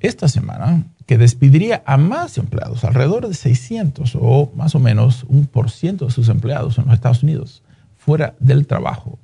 [0.00, 5.46] esta semana que despediría a más empleados, alrededor de 600 o más o menos un
[5.46, 7.64] por ciento de sus empleados en los Estados Unidos,
[7.96, 9.18] fuera del trabajo.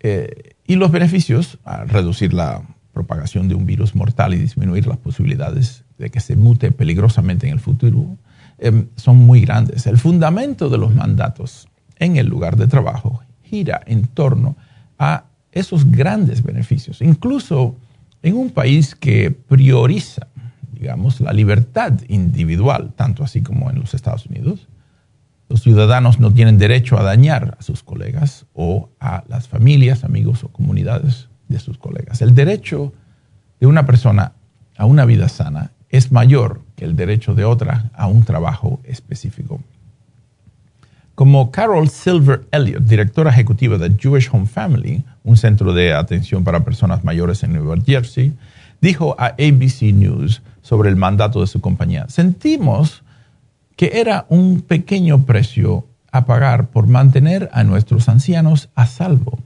[0.00, 2.62] Eh, y los beneficios, al reducir la
[2.92, 7.52] propagación de un virus mortal y disminuir las posibilidades de que se mute peligrosamente en
[7.52, 8.18] el futuro,
[8.58, 9.86] em, son muy grandes.
[9.86, 11.68] El fundamento de los mandatos
[12.00, 14.56] en el lugar de trabajo gira en torno
[14.98, 15.22] a
[15.52, 17.00] esos grandes beneficios.
[17.00, 17.76] Incluso
[18.22, 20.26] en un país que prioriza,
[20.80, 24.66] digamos, la libertad individual, tanto así como en los Estados Unidos,
[25.50, 30.42] los ciudadanos no tienen derecho a dañar a sus colegas o a las familias, amigos
[30.42, 32.22] o comunidades de sus colegas.
[32.22, 32.94] El derecho
[33.60, 34.32] de una persona
[34.78, 39.60] a una vida sana es mayor que el derecho de otra a un trabajo específico.
[41.14, 46.64] Como Carol Silver Elliott, directora ejecutiva de Jewish Home Family, un centro de atención para
[46.64, 48.32] personas mayores en Nueva Jersey,
[48.80, 53.02] dijo a ABC News sobre el mandato de su compañía, sentimos
[53.76, 59.38] que era un pequeño precio a pagar por mantener a nuestros ancianos a salvo.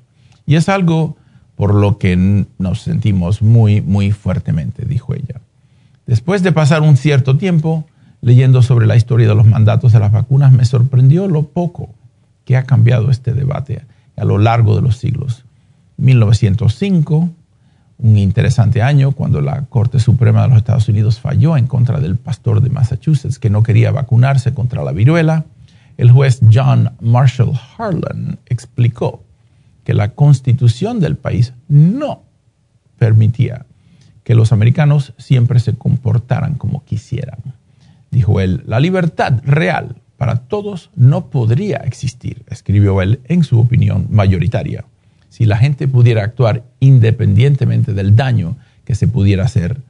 [0.46, 1.16] Y es algo
[1.56, 5.40] por lo que nos sentimos muy, muy fuertemente, dijo ella.
[6.06, 7.86] Después de pasar un cierto tiempo
[8.20, 11.90] leyendo sobre la historia de los mandatos de las vacunas, me sorprendió lo poco
[12.44, 13.82] que ha cambiado este debate
[14.16, 15.44] a lo largo de los siglos.
[15.96, 17.30] 1905
[18.04, 22.16] un interesante año cuando la Corte Suprema de los Estados Unidos falló en contra del
[22.16, 25.46] pastor de Massachusetts que no quería vacunarse contra la viruela.
[25.96, 29.24] El juez John Marshall Harlan explicó
[29.84, 32.24] que la constitución del país no
[32.98, 33.64] permitía
[34.22, 37.38] que los americanos siempre se comportaran como quisieran.
[38.10, 44.08] Dijo él, la libertad real para todos no podría existir, escribió él en su opinión
[44.10, 44.84] mayoritaria
[45.34, 49.80] si la gente pudiera actuar independientemente del daño que se pudiera hacer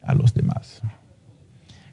[0.00, 0.80] a los demás.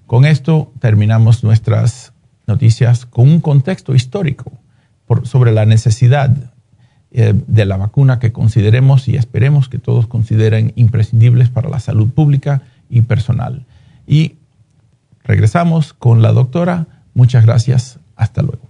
[0.06, 2.14] Con esto terminamos nuestras
[2.46, 4.52] noticias con un contexto histórico
[5.24, 6.54] sobre la necesidad
[7.10, 12.12] eh, de la vacuna que consideremos y esperemos que todos consideren imprescindibles para la salud
[12.12, 13.66] pública y personal.
[14.06, 14.36] Y
[15.24, 16.86] regresamos con la doctora.
[17.16, 17.98] Muchas gracias.
[18.16, 18.70] Hasta luego.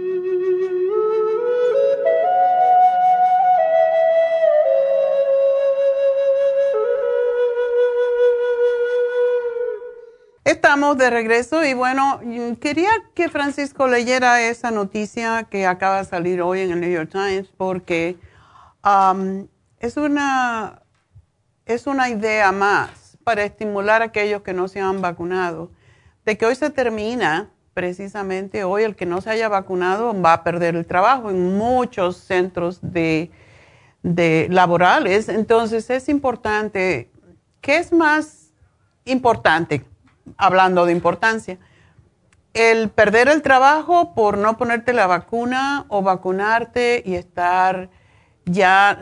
[10.63, 12.21] Estamos de regreso y bueno,
[12.61, 17.09] quería que Francisco leyera esa noticia que acaba de salir hoy en el New York
[17.11, 18.19] Times porque
[19.79, 20.83] es, una,
[21.65, 25.71] es una idea más para estimular a aquellos que no se han vacunado,
[26.25, 30.43] de que hoy se termina precisamente hoy el que no se haya vacunado va a
[30.43, 33.31] perder el trabajo en muchos centros de,
[34.03, 35.27] de laborales.
[35.27, 37.09] Entonces es importante,
[37.61, 38.53] ¿qué es más
[39.05, 39.89] importante?
[40.37, 41.57] Hablando de importancia.
[42.53, 47.89] El perder el trabajo por no ponerte la vacuna o vacunarte y estar
[48.45, 48.99] ya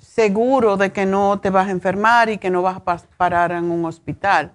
[0.00, 3.70] seguro de que no te vas a enfermar y que no vas a parar en
[3.70, 4.52] un hospital.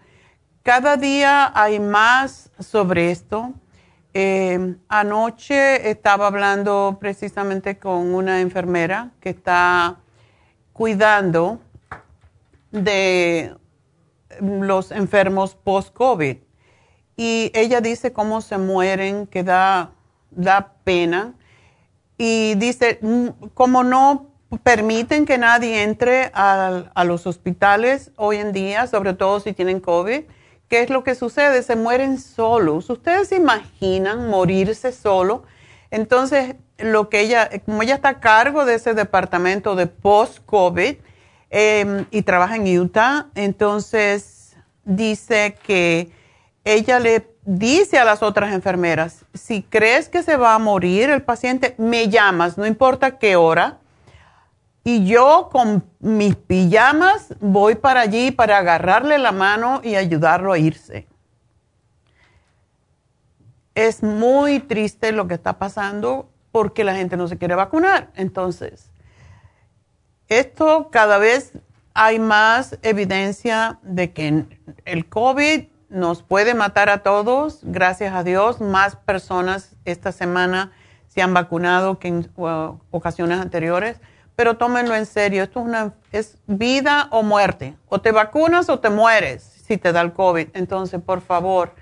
[0.63, 3.53] Cada día hay más sobre esto.
[4.13, 9.97] Eh, anoche estaba hablando precisamente con una enfermera que está
[10.73, 11.59] cuidando
[12.71, 13.55] de
[14.39, 16.37] los enfermos post-COVID.
[17.17, 19.91] Y ella dice cómo se mueren, que da,
[20.31, 21.35] da pena.
[22.17, 24.27] y dice, mm, como no
[24.63, 29.79] permiten que nadie entre a, a, los hospitales hoy en día, sobre todo si tienen
[29.79, 30.23] COVID,
[30.67, 31.63] ¿qué es lo que sucede?
[31.63, 32.89] Se mueren solos.
[32.89, 35.43] ¿Ustedes se imaginan morirse solo?
[35.89, 40.95] Entonces, lo que ella, como ella está a cargo de ese departamento de post-COVID
[41.51, 46.09] em, y trabaja en Utah, entonces dice que
[46.63, 51.21] ella le dice a las otras enfermeras, si crees que se va a morir el
[51.21, 53.79] paciente, me llamas, no importa qué hora,
[54.83, 60.57] y yo con mis pijamas voy para allí para agarrarle la mano y ayudarlo a
[60.57, 61.07] irse.
[63.75, 68.09] Es muy triste lo que está pasando porque la gente no se quiere vacunar.
[68.15, 68.90] Entonces,
[70.39, 71.53] esto cada vez
[71.93, 74.45] hay más evidencia de que
[74.85, 77.59] el COVID nos puede matar a todos.
[77.63, 80.71] Gracias a Dios, más personas esta semana
[81.07, 82.31] se han vacunado que en
[82.91, 83.99] ocasiones anteriores.
[84.35, 87.75] Pero tómenlo en serio, esto es, una, es vida o muerte.
[87.89, 90.47] O te vacunas o te mueres si te da el COVID.
[90.53, 91.73] Entonces, por favor,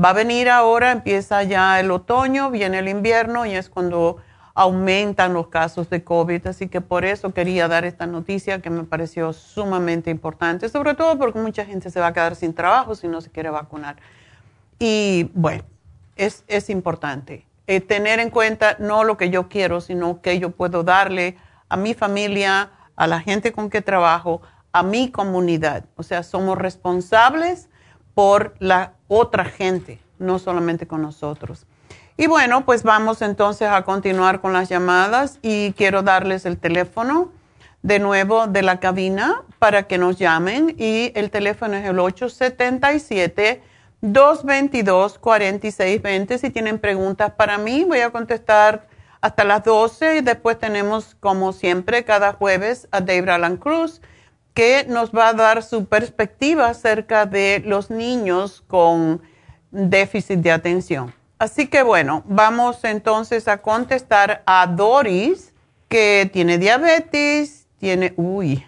[0.00, 4.18] Va a venir ahora, empieza ya el otoño, viene el invierno y es cuando
[4.58, 6.48] aumentan los casos de COVID.
[6.48, 11.16] Así que por eso quería dar esta noticia que me pareció sumamente importante, sobre todo
[11.16, 13.98] porque mucha gente se va a quedar sin trabajo si no se quiere vacunar.
[14.80, 15.62] Y bueno,
[16.16, 20.50] es, es importante eh, tener en cuenta no lo que yo quiero, sino que yo
[20.50, 21.36] puedo darle
[21.68, 25.84] a mi familia, a la gente con que trabajo, a mi comunidad.
[25.94, 27.68] O sea, somos responsables
[28.12, 31.64] por la otra gente, no solamente con nosotros.
[32.20, 37.30] Y bueno, pues vamos entonces a continuar con las llamadas y quiero darles el teléfono
[37.82, 41.96] de nuevo de la cabina para que nos llamen y el teléfono es el
[44.02, 46.38] 877-222-4620.
[46.38, 48.88] Si tienen preguntas para mí, voy a contestar
[49.20, 54.02] hasta las 12 y después tenemos, como siempre, cada jueves a Dave Alan Cruz
[54.54, 59.22] que nos va a dar su perspectiva acerca de los niños con
[59.70, 61.17] déficit de atención.
[61.38, 65.54] Así que bueno, vamos entonces a contestar a Doris,
[65.88, 68.64] que tiene diabetes, tiene, uy,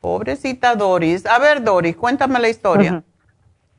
[0.00, 1.26] pobrecita Doris.
[1.26, 3.02] A ver, Doris, cuéntame la historia.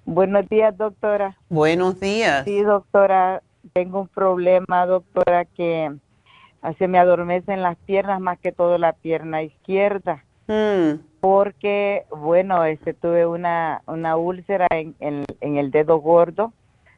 [0.06, 1.38] Buenos días, doctora.
[1.49, 2.45] Buenos días.
[2.45, 3.41] Sí, doctora,
[3.74, 5.95] tengo un problema, doctora, que
[6.78, 10.24] se me adormecen las piernas, más que todo la pierna izquierda.
[10.48, 16.53] Mm porque, bueno, este, tuve una, una úlcera en, en, el dedo gordo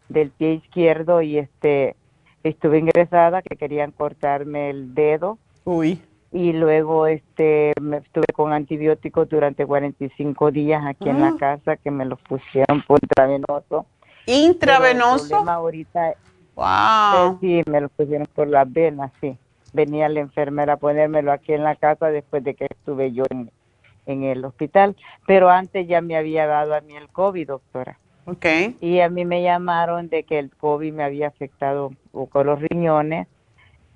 [0.09, 1.95] del pie izquierdo y este
[2.43, 5.38] estuve ingresada que querían cortarme el dedo.
[5.65, 6.01] Uy.
[6.31, 11.35] Y luego este me estuve con antibióticos durante 45 días aquí en la ah.
[11.39, 13.85] casa que me lo pusieron por intravenoso.
[14.25, 15.38] ¿Intravenoso?
[15.38, 16.15] ahorita
[16.57, 17.38] Wow.
[17.39, 19.38] Sí, me lo pusieron por las venas, sí.
[19.73, 23.51] Venía la enfermera a ponérmelo aquí en la casa después de que estuve yo en,
[24.07, 24.95] en el hospital,
[25.27, 27.99] pero antes ya me había dado a mí el COVID, doctora.
[28.27, 28.75] Okay.
[28.81, 31.93] Y a mí me llamaron de que el COVID me había afectado
[32.29, 33.25] con los riñones,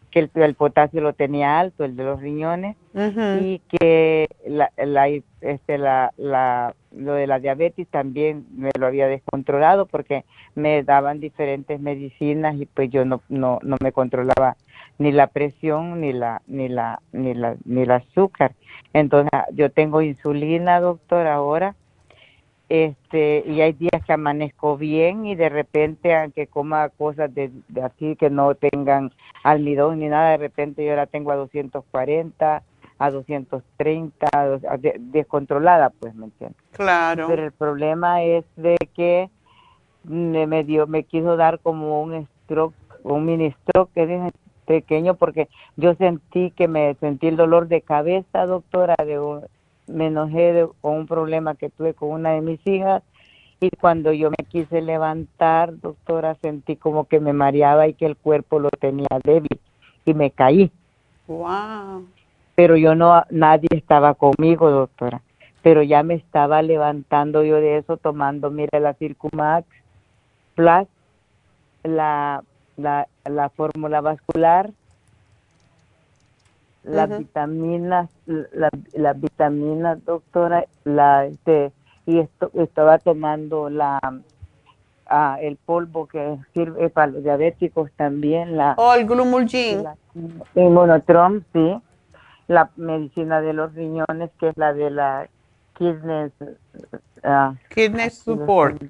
[0.10, 2.78] que el, potasio lo tenía alto, el de los riñones,
[3.42, 9.08] y que la, la, este, la, la, lo de la diabetes también me lo había
[9.08, 10.24] descontrolado porque
[10.56, 14.56] me daban diferentes medicinas y pues yo no, no, no me controlaba
[14.98, 18.54] ni la presión ni la ni la ni la ni el azúcar
[18.94, 21.76] entonces yo tengo insulina doctor ahora
[22.72, 27.52] este y hay días que amanezco bien y de repente aunque coma cosas de,
[27.84, 29.12] así que no tengan
[29.44, 32.64] almidón ni nada de repente yo la tengo a 240
[32.98, 34.30] a 230
[35.00, 37.28] descontrolada pues me entiendes claro.
[37.28, 39.30] Pero el problema es de que
[40.06, 44.32] me, dio me quiso dar como un stroke un mini stroke que
[44.66, 49.20] pequeño porque yo sentí que me sentí el dolor de cabeza, doctora, de
[49.92, 53.04] me enojé con un problema que tuve con una de mis hijas
[53.60, 58.18] y cuando yo me quise levantar, doctora, sentí como que me mareaba y que el
[58.18, 59.60] cuerpo lo tenía débil
[60.06, 60.72] y me caí.
[61.28, 62.08] Wow.
[62.56, 65.22] Pero yo no nadie estaba conmigo, doctora,
[65.62, 69.68] pero ya me estaba levantando yo de eso tomando, mire la Circumax
[70.56, 70.88] Plus,
[71.84, 72.44] la
[72.78, 74.72] la, la fórmula vascular,
[76.84, 81.72] las vitaminas, la, la vitamina, doctora, la, este,
[82.06, 84.00] y esto, estaba tomando la,
[85.08, 89.84] ah, el polvo que sirve para los diabéticos también, la, oh, el glumulgin,
[90.56, 91.80] el monotrom, sí,
[92.48, 95.30] la medicina de los riñones, que es la de la
[95.78, 96.32] kidney,
[97.24, 98.82] uh, kidney support,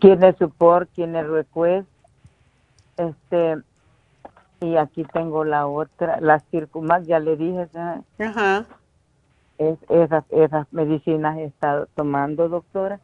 [0.00, 1.88] kidney support, kidney request,
[2.96, 3.58] este
[4.60, 7.68] Y aquí tengo la otra, la Circumax, ya le dije.
[8.18, 8.66] Ajá.
[9.58, 13.00] Es, esas, esas medicinas he estado tomando, doctora.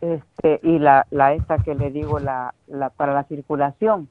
[0.00, 4.08] Este, y la, la esta que le digo, la, la para la circulación.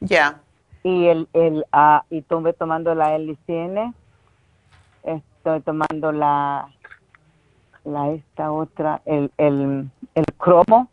[0.00, 0.40] Ya.
[0.82, 3.94] Y el, el, ah, y estuve tomando la LCN.
[5.04, 6.68] Estoy tomando la,
[7.84, 10.88] la esta otra, el, el, el cromo.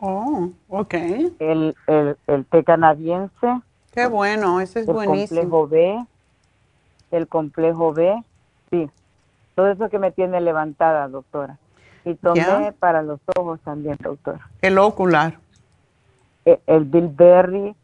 [0.00, 0.94] Oh, ok.
[1.38, 3.60] El, el, el té canadiense.
[3.94, 5.40] Qué bueno, ese es el buenísimo.
[5.40, 6.04] complejo B,
[7.12, 8.22] el complejo B,
[8.70, 8.90] sí.
[9.54, 11.58] Todo eso que me tiene levantada, doctora.
[12.04, 12.74] Y tomé Ya.
[12.78, 14.48] para los ojos también, doctora.
[14.60, 15.38] El ocular.
[16.44, 17.74] E- El Bilberry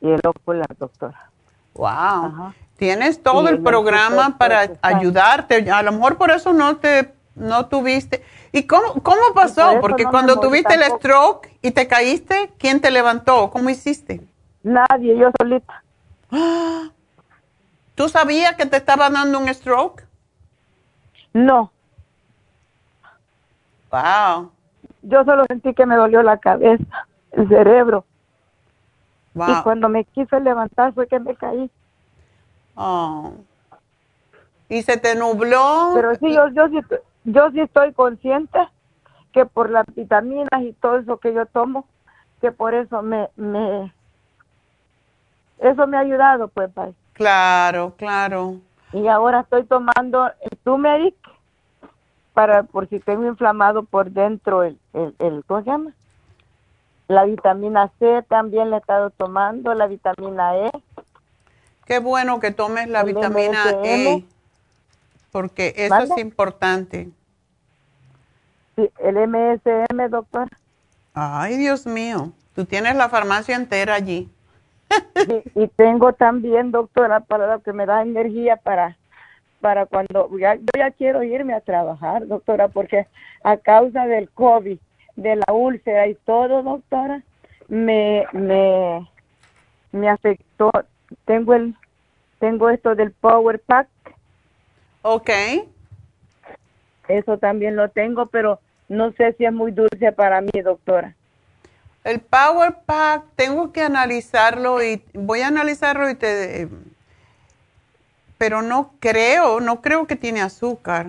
[0.00, 1.30] y el ocular, doctora.
[1.74, 2.52] Wow.
[2.76, 5.70] Tienes todo el el programa para ayudarte.
[5.70, 8.22] A lo mejor por eso no te no tuviste.
[8.50, 9.70] ¿Y cómo, cómo por pasó?
[9.72, 11.00] eso Porque no cuando tuviste el tampoco.
[11.00, 13.50] stroke y te caíste, ¿quién te levantó?
[13.50, 14.22] ¿Cómo hiciste?
[14.66, 15.84] Nadie, yo solita.
[17.94, 20.02] ¿Tú sabías que te estaba dando un stroke?
[21.32, 21.70] No,
[23.92, 24.50] Wow.
[25.02, 28.04] yo solo sentí que me dolió la cabeza, el cerebro.
[29.34, 29.62] Y Wow.
[29.62, 31.70] cuando me quise levantar fue que me caí.
[32.74, 33.34] Oh.
[34.68, 35.92] Y se te nubló.
[35.94, 36.80] Pero sí, yo, yo, sí,
[37.24, 38.58] yo sí estoy consciente
[39.32, 41.86] que por las vitaminas y todo eso que yo tomo,
[42.40, 43.92] que por eso me, me
[45.58, 46.94] eso me ha ayudado, pues, Pai.
[47.12, 48.56] Claro, claro.
[48.92, 51.14] Y ahora estoy tomando el turmeric
[52.34, 55.92] para por si tengo inflamado por dentro el, el, el ¿cómo se llama?
[57.08, 60.70] La vitamina C también la he estado tomando, la vitamina E.
[61.86, 63.84] Qué bueno que tomes la El vitamina MSM.
[63.84, 64.24] E,
[65.30, 67.08] porque eso es importante.
[68.74, 70.48] Sí, el MSM, doctor.
[71.14, 74.30] Ay, Dios mío, tú tienes la farmacia entera allí.
[75.54, 78.96] Y tengo también, doctora, para lo que me da energía para
[79.60, 83.06] para cuando ya, yo ya quiero irme a trabajar, doctora, porque
[83.42, 84.78] a causa del COVID,
[85.16, 87.22] de la úlcera y todo, doctora,
[87.68, 89.08] me me
[89.90, 90.70] me afectó.
[91.24, 91.74] Tengo el
[92.38, 93.88] tengo esto del Power Pack.
[95.02, 95.30] Ok.
[97.08, 101.15] Eso también lo tengo, pero no sé si es muy dulce para mí, doctora.
[102.06, 106.68] El Power Pack, tengo que analizarlo y voy a analizarlo y te...
[108.38, 111.08] Pero no creo, no creo que tiene azúcar.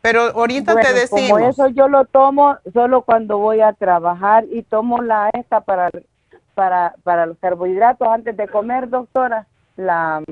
[0.00, 1.30] Pero ahorita te decimos.
[1.30, 5.90] Como eso yo lo tomo solo cuando voy a trabajar y tomo la esta para
[6.54, 9.46] para para los carbohidratos antes de comer, doctora.
[9.76, 10.22] La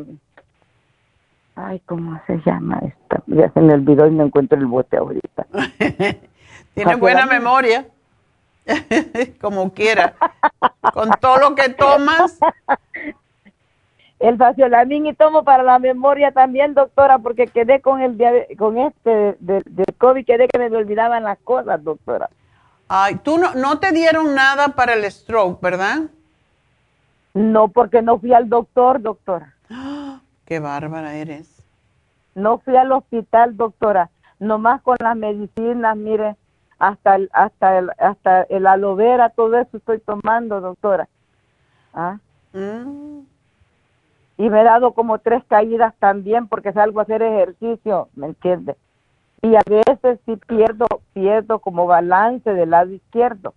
[1.56, 3.22] Ay, ¿cómo se llama esta?
[3.26, 5.46] Ya se me olvidó y no encuentro el bote ahorita.
[6.74, 7.86] Tiene buena memoria.
[9.40, 10.14] Como quiera.
[10.92, 12.38] Con todo lo que tomas.
[14.18, 18.16] El faciolamin y tomo para la memoria también, doctora, porque quedé con el
[18.56, 22.30] con este del del COVID, quedé que me olvidaban las cosas, doctora.
[22.88, 26.02] Ay, tú no, no te dieron nada para el stroke, ¿verdad?
[27.34, 29.54] No, porque no fui al doctor, doctora.
[30.46, 31.62] Qué bárbara eres.
[32.34, 34.10] No fui al hospital, doctora.
[34.38, 36.36] Nomás con las medicinas, mire,
[36.88, 41.08] hasta el, hasta el, hasta el aloe vera, todo eso estoy tomando, doctora.
[41.94, 42.18] ¿Ah?
[42.52, 43.20] Mm.
[44.36, 48.76] Y me he dado como tres caídas también porque salgo a hacer ejercicio, ¿me entiende?
[49.42, 53.54] Y a veces sí pierdo, pierdo como balance del lado izquierdo.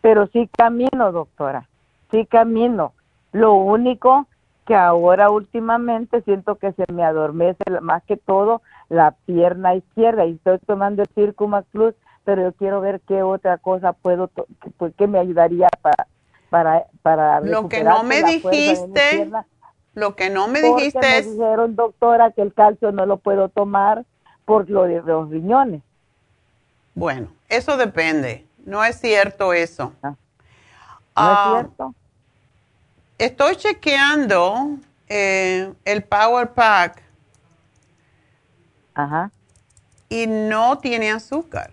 [0.00, 1.68] Pero sí camino, doctora.
[2.10, 2.92] Sí camino.
[3.32, 4.26] Lo único
[4.66, 10.32] que ahora últimamente siento que se me adormece más que todo la pierna izquierda y
[10.32, 11.94] estoy tomando el Circumax Plus,
[12.24, 14.28] pero yo quiero ver qué otra cosa puedo,
[14.76, 16.06] pues, que me ayudaría para
[16.50, 19.30] para para Lo que no me dijiste,
[19.94, 23.48] lo que no me dijiste me es, dijeron, doctora, que el calcio no lo puedo
[23.48, 24.04] tomar
[24.44, 25.82] por lo de los riñones.
[26.94, 28.46] bueno, eso depende.
[28.64, 29.92] No es cierto eso.
[30.02, 30.16] ¿No
[31.16, 31.94] Ah, es cierto?
[33.18, 34.76] Estoy chequeando
[35.08, 37.02] eh, el Power Pack
[38.94, 39.30] Ajá.
[40.08, 41.72] y no tiene azúcar.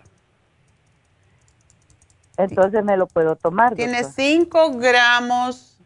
[2.44, 3.74] Entonces me lo puedo tomar.
[3.74, 4.14] Tiene doctora.
[4.14, 5.78] 5 gramos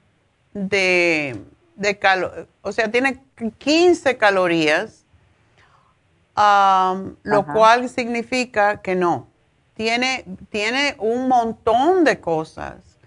[0.53, 1.43] de,
[1.77, 3.23] de calo- o sea, tiene
[3.59, 5.05] 15 calorías,
[6.37, 6.43] lo
[7.41, 7.53] Ajá.
[7.53, 9.29] cual significa que no.
[9.75, 12.99] Tiene, tiene un montón de cosas.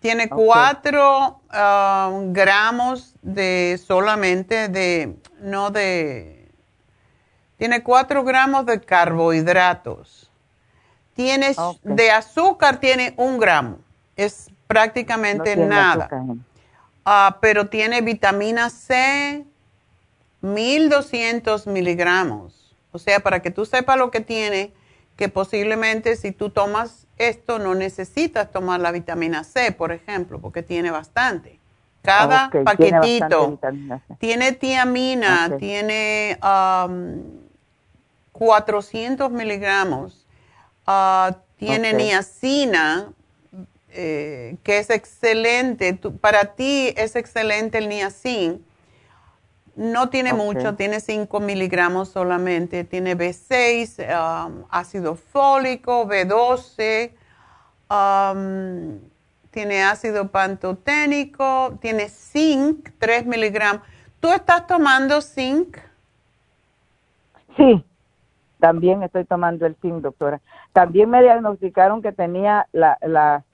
[0.00, 0.44] Tiene Ok.
[0.44, 1.40] 4
[2.32, 6.50] gramos de solamente de, no de,
[7.56, 10.29] tiene 4 gramos de carbohidratos.
[11.20, 13.78] Tienes de azúcar tiene un gramo.
[14.16, 16.08] Es prácticamente nada.
[17.04, 19.44] Ah, pero tiene vitamina C,
[20.40, 22.74] 1200 miligramos.
[22.92, 24.72] O sea, para que tú sepas lo que tiene,
[25.16, 30.62] que posiblemente si tú tomas esto no necesitas tomar la vitamina C, por ejemplo, porque
[30.62, 31.60] tiene bastante.
[32.00, 33.58] Cada paquetito
[34.18, 36.38] tiene, tiamina, tiene
[38.32, 40.26] 400 um, miligramos,
[40.90, 43.12] uh, tiene niacina,
[43.90, 45.94] eh, que es excelente.
[46.20, 48.64] para ti es excelente el niacin.
[49.76, 52.84] No tiene mucho, tiene 5 miligramos solamente.
[52.84, 54.04] Tiene B6,
[54.48, 57.12] um, ácido fólico, B12
[59.50, 63.82] tiene ácido pantoténico, tiene zinc, 3 miligramos.
[64.20, 65.76] ¿Tú estás tomando zinc?
[67.56, 67.84] Sí,
[68.58, 70.40] también estoy tomando el zinc, doctora.
[70.72, 73.44] También me diagnosticaron que tenía la, la,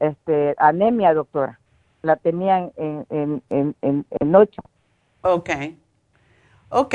[0.00, 1.58] este, anemia, doctora.
[2.02, 4.62] La tenía en, en, en, en, en 8.
[5.22, 5.50] Ok.
[6.70, 6.94] Ok.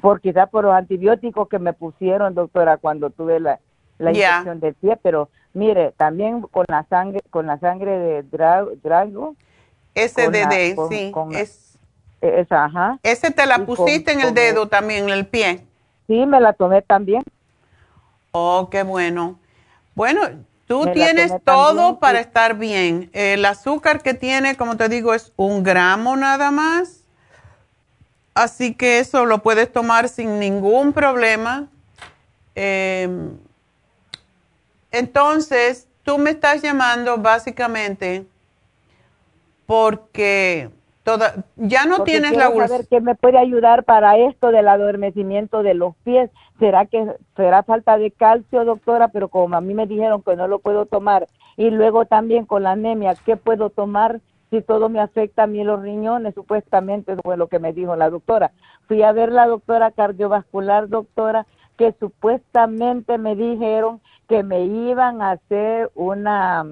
[0.00, 3.60] Por quizás por los antibióticos que me pusieron, doctora, cuando tuve la,
[3.98, 9.36] la infección del pie, pero Mire, también con la sangre, con la sangre de Drago.
[9.94, 11.12] SDD, sí.
[11.32, 11.78] es,
[12.22, 12.98] esa, ajá.
[13.02, 15.60] ¿Ese te la pusiste en el dedo también, en el pie?
[16.06, 17.22] Sí, me la tomé también.
[18.34, 19.38] Oh, qué bueno.
[19.94, 20.22] Bueno,
[20.66, 23.10] tú tienes todo para estar bien.
[23.12, 27.04] El azúcar que tiene, como te digo, es un gramo nada más.
[28.32, 31.68] Así que eso lo puedes tomar sin ningún problema.
[32.54, 33.06] Eh,
[34.90, 38.24] entonces, tú me estás llamando básicamente
[39.66, 40.70] porque
[41.02, 42.68] toda, ya no tienes la úlcera.
[42.68, 46.30] saber qué me puede ayudar para esto del adormecimiento de los pies.
[46.58, 49.08] ¿Será que será falta de calcio, doctora?
[49.08, 51.26] Pero como a mí me dijeron que no lo puedo tomar.
[51.56, 54.20] Y luego también con la anemia, ¿qué puedo tomar
[54.50, 56.34] si todo me afecta a mí los riñones?
[56.34, 58.52] Supuestamente fue lo que me dijo la doctora.
[58.86, 61.46] Fui a ver la doctora cardiovascular, doctora,
[61.76, 66.64] que supuestamente me dijeron que me iban a hacer una,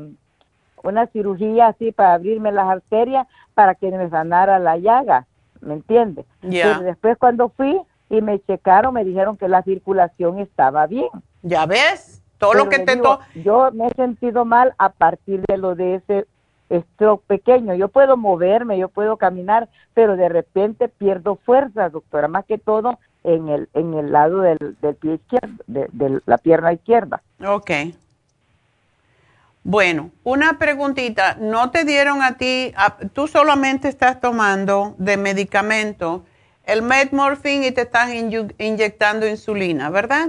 [0.82, 3.26] una cirugía así para abrirme las arterias
[3.60, 5.26] para que me sanara la llaga,
[5.60, 6.24] ¿me entiendes?
[6.40, 7.78] Pero después cuando fui
[8.08, 11.10] y me checaron, me dijeron que la circulación estaba bien.
[11.42, 15.58] Ya ves, todo lo que te digo, Yo me he sentido mal a partir de
[15.58, 16.26] lo de ese
[16.72, 17.74] stroke pequeño.
[17.74, 22.98] Yo puedo moverme, yo puedo caminar, pero de repente pierdo fuerza, doctora, más que todo
[23.24, 27.20] en el, en el lado del, del pie izquierdo, de, la pierna izquierda.
[27.46, 27.70] Ok.
[29.62, 32.72] Bueno, una preguntita, ¿no te dieron a ti,
[33.12, 36.24] tú solamente estás tomando de medicamento
[36.64, 40.28] el Metmorphin y te estás inyectando insulina, ¿verdad?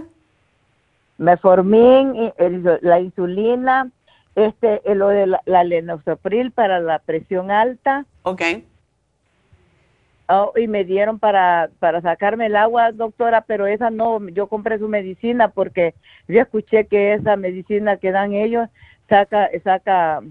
[1.17, 2.33] Metformin,
[2.81, 3.89] la insulina,
[4.35, 8.05] este, lo de la, la lenosopril para la presión alta.
[8.23, 8.41] Ok.
[10.27, 14.79] Oh, y me dieron para, para sacarme el agua, doctora, pero esa no, yo compré
[14.79, 15.93] su medicina porque
[16.27, 18.69] yo escuché que esa medicina que dan ellos
[19.11, 20.21] saca, saca,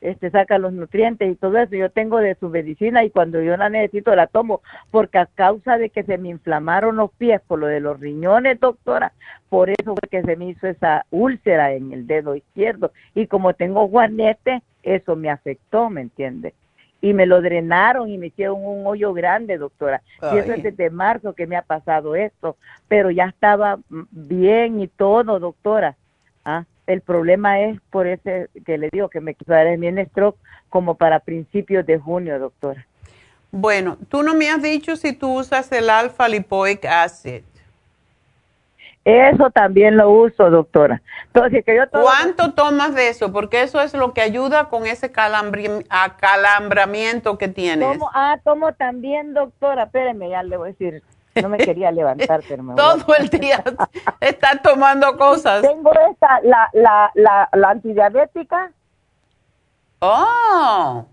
[0.00, 1.74] este, saca los nutrientes y todo eso.
[1.74, 4.62] Yo tengo de su medicina y cuando yo la necesito la tomo
[4.92, 8.60] porque a causa de que se me inflamaron los pies por lo de los riñones,
[8.60, 9.12] doctora,
[9.48, 13.54] por eso fue que se me hizo esa úlcera en el dedo izquierdo y como
[13.54, 16.54] tengo juanete, eso me afectó, ¿me entiende?
[17.00, 20.02] y me lo drenaron y me hicieron un hoyo grande, doctora.
[20.32, 22.56] Y eso es desde marzo que me ha pasado esto,
[22.88, 25.94] pero ya estaba bien y todo, doctora.
[26.44, 26.64] ¿Ah?
[26.88, 30.38] El problema es por ese que le digo que me quedaré bien stroke
[30.70, 32.86] como para principios de junio, doctora.
[33.50, 37.42] Bueno, tú no me has dicho si tú usas el alfa lipoic acid.
[39.04, 41.02] Eso también lo uso, doctora.
[41.26, 43.32] Entonces, que yo ¿Cuánto tomas de eso?
[43.32, 45.12] Porque eso es lo que ayuda con ese
[45.90, 47.98] acalambramiento que tienes.
[48.14, 49.82] ah, tomo también, doctora.
[49.84, 51.02] Espéreme, ya le voy a decir.
[51.42, 53.62] No me quería levantar, pero me Todo el día
[54.20, 55.62] está tomando cosas.
[55.62, 58.72] Tengo esta, la, la, la, la antidiabética.
[60.00, 61.04] Oh.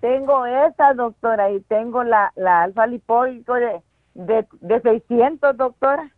[0.00, 3.82] Tengo esa, doctora, y tengo la, la alfa lipólico de,
[4.14, 6.10] de, de 600, doctora.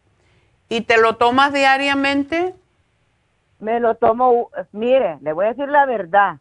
[0.69, 2.55] ¿Y te lo tomas diariamente?
[3.61, 6.37] Me lo tomo, mire, le voy a decir la verdad,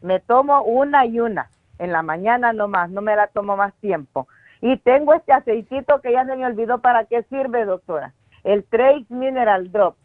[0.00, 4.28] me tomo una y una, en la mañana nomás, no me la tomo más tiempo.
[4.60, 8.14] Y tengo este aceitito que ya se me olvidó para qué sirve, doctora,
[8.44, 9.96] el Trace Mineral Drop.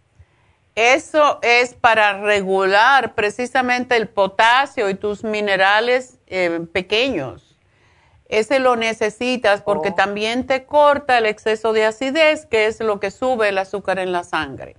[0.76, 7.58] Eso es para regular precisamente el potasio y tus minerales eh, pequeños.
[8.30, 9.96] Ese lo necesitas porque oh.
[9.96, 14.14] también te corta el exceso de acidez, que es lo que sube el azúcar en
[14.14, 14.78] la sangre.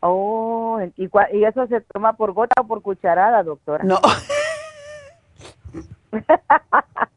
[0.00, 3.84] Oh, ¿y, ¿y eso se toma por gota o por cucharada, doctora?
[3.84, 4.00] No.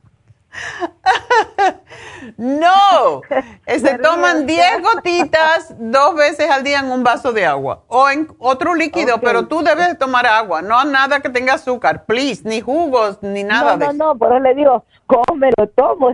[2.37, 3.21] no,
[3.67, 8.27] se toman 10 gotitas dos veces al día en un vaso de agua o en
[8.39, 13.21] otro líquido, pero tú debes tomar agua, no nada que tenga azúcar, please, ni jugos,
[13.21, 13.93] ni nada de eso.
[13.93, 16.11] No, no, pero le digo, ¿cómo me lo tomo?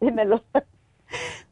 [0.00, 0.42] Y, me lo...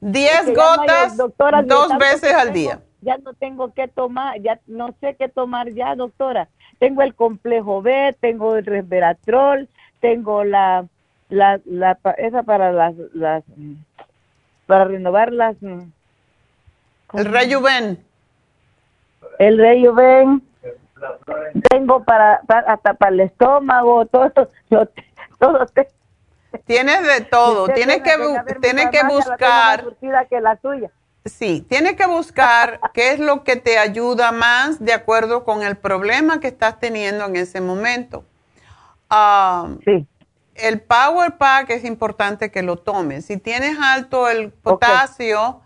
[0.00, 2.80] 10 gotas dos veces al día.
[3.00, 6.48] Ya no tengo que tomar, ya no sé qué tomar ya, doctora.
[6.78, 9.68] Tengo el complejo B, tengo el resveratrol,
[10.00, 10.86] tengo la
[11.32, 13.42] la, la esa para las las
[14.66, 15.56] para renovar las
[17.14, 18.04] el rejuven
[19.38, 20.42] el rejuven
[21.70, 24.30] tengo para, hasta para el estómago todo
[25.38, 25.66] todo
[26.66, 28.12] tienes de todo tienes que
[28.60, 29.84] tienes que buscar
[30.28, 30.90] que la tuya
[31.24, 35.76] Sí, tienes que buscar qué es lo que te ayuda más de acuerdo con el
[35.76, 38.24] problema que estás teniendo en ese momento.
[39.08, 40.04] Ah, sí
[40.54, 43.26] el Power Pack es importante que lo tomes.
[43.26, 45.60] Si tienes alto el potasio,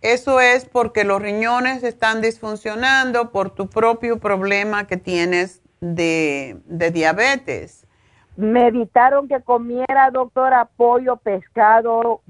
[0.00, 6.60] eso es porque los riñones están disfuncionando por tu propio problema que tienes de,
[6.92, 7.86] diabetes.
[8.36, 12.20] Me evitaron que comiera, doctora, pollo, pescado,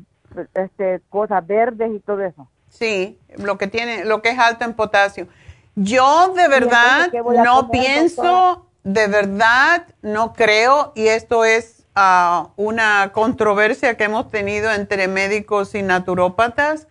[0.55, 2.49] este, cosas verdes y todo eso.
[2.69, 5.29] Sí, lo que tiene, lo que es alto en potasio.
[5.77, 11.74] Yo de verdad no pienso, de verdad no creo, y esto es
[12.57, 16.89] una controversia que hemos tenido entre médicos y naturópatas.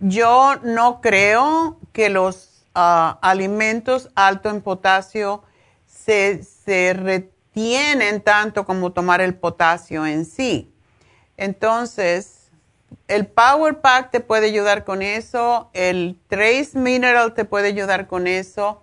[0.00, 5.42] Yo no creo que los ah, alimentos altos en potasio
[5.86, 10.72] se, se retienen tanto como tomar el potasio en sí.
[11.36, 12.50] Entonces,
[13.08, 18.26] el Power Pack te puede ayudar con eso, el Trace Mineral te puede ayudar con
[18.26, 18.82] eso.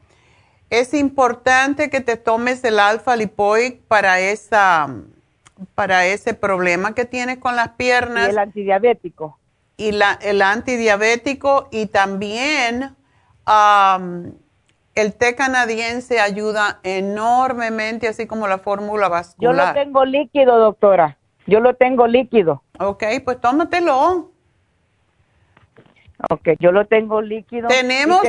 [0.70, 4.90] Es importante que te tomes el alfa lipoic para esa
[5.76, 8.28] para ese problema que tienes con las piernas.
[8.28, 9.40] Y el antidiabético.
[9.78, 12.96] Y la, el antidiabético y también
[14.96, 19.56] el té canadiense ayuda enormemente, así como la fórmula vascular.
[19.56, 21.18] Yo lo tengo líquido, doctora.
[21.46, 22.64] Yo lo tengo líquido.
[22.80, 24.32] Ok, pues tómatelo.
[26.30, 27.68] Ok, yo lo tengo líquido.
[27.68, 28.22] Tenemos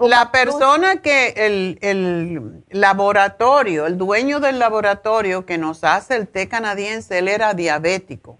[0.00, 6.48] la persona que el, el, laboratorio, el dueño del laboratorio que nos hace el té
[6.48, 8.38] canadiense, él era diabético.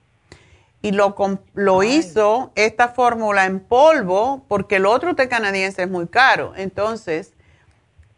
[0.82, 1.14] Y lo,
[1.54, 6.52] lo hizo esta fórmula en polvo porque el otro té canadiense es muy caro.
[6.54, 7.32] Entonces,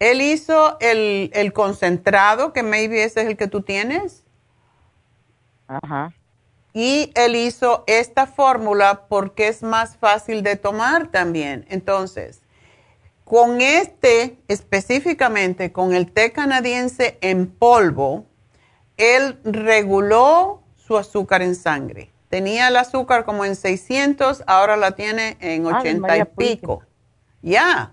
[0.00, 4.24] él hizo el, el concentrado, que maybe ese es el que tú tienes.
[5.68, 6.12] Ajá
[6.76, 11.64] y él hizo esta fórmula porque es más fácil de tomar también.
[11.70, 12.42] Entonces,
[13.22, 18.26] con este específicamente, con el té canadiense en polvo,
[18.96, 22.10] él reguló su azúcar en sangre.
[22.28, 26.82] Tenía el azúcar como en 600, ahora la tiene en 80 y pico.
[27.40, 27.92] Ya.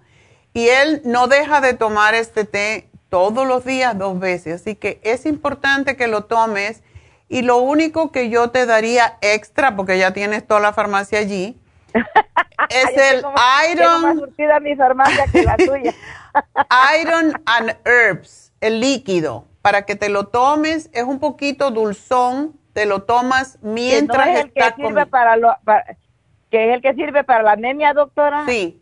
[0.53, 4.62] Y él no deja de tomar este té todos los días, dos veces.
[4.62, 6.82] Así que es importante que lo tomes
[7.32, 11.58] y lo único que yo te daría extra, porque ya tienes toda la farmacia allí,
[12.70, 13.24] es el
[13.72, 14.30] Iron.
[14.62, 15.94] mi farmacia que la tuya.
[17.02, 22.86] Iron and Herbs, el líquido, para que te lo tomes, es un poquito dulzón, te
[22.86, 25.56] lo tomas mientras es el que sirve para, lo,
[26.49, 28.44] que es el que sirve para la anemia, doctora.
[28.45, 28.82] Sí,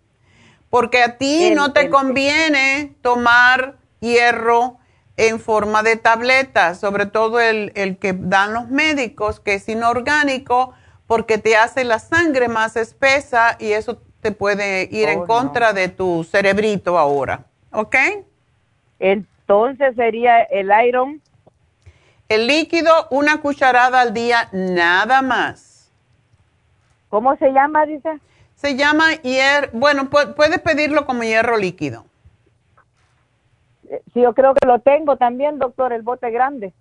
[0.72, 4.79] porque a ti no te conviene tomar hierro
[5.20, 10.74] en forma de tabletas, sobre todo el, que dan los médicos, que es inorgánico,
[11.08, 15.74] porque te hace la sangre más espesa y eso te puede ir en oh, contra
[15.74, 17.44] de tu cerebrito ahora.
[17.74, 17.96] ¿Ok?
[19.00, 21.22] Entonces sería el iron.
[22.30, 25.92] El líquido, una cucharada al día, nada más.
[27.10, 28.20] ¿Cómo se llama, dice?
[28.56, 32.06] Se llama hierro, bueno, puedes pedirlo como hierro líquido.
[34.14, 36.74] Sí, yo creo que lo tengo también, doctor, el bote grande.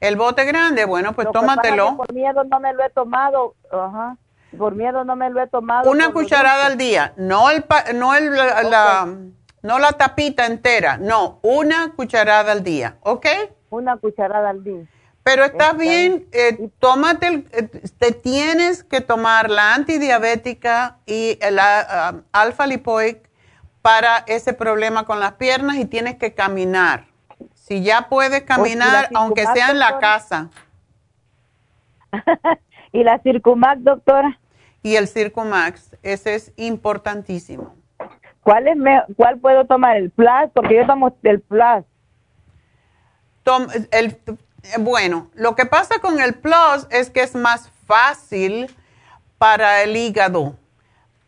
[0.00, 1.96] El bote grande, bueno, pues tómatelo.
[1.96, 4.16] por miedo no me lo he tomado, ajá.
[4.56, 5.90] Por miedo no me lo he tomado.
[5.90, 7.64] Una cucharada al día, no el
[7.94, 9.06] no el la,
[9.62, 13.26] no la tapita entera, no, una cucharada al día, ¿ok?
[13.70, 14.84] Una cucharada al día.
[15.22, 17.68] Pero está, bien, eh, tómate, el, eh,
[17.98, 23.27] te tienes que tomar la antidiabética y la uh, alfa lipoic
[23.82, 27.06] para ese problema con las piernas y tienes que caminar.
[27.54, 30.50] Si ya puedes caminar, aunque sea en la casa.
[32.92, 34.38] ¿Y la Circumax, doctora?
[34.82, 37.74] Y el Circumax, ese es importantísimo.
[38.40, 38.76] ¿Cuál, es
[39.16, 39.96] ¿Cuál puedo tomar?
[39.96, 40.50] ¿El Plus?
[40.54, 41.84] Porque yo tomo el Plus.
[43.90, 44.18] el,
[44.78, 48.74] bueno, lo que pasa con el Plus es que es más fácil
[49.36, 50.56] para el hígado,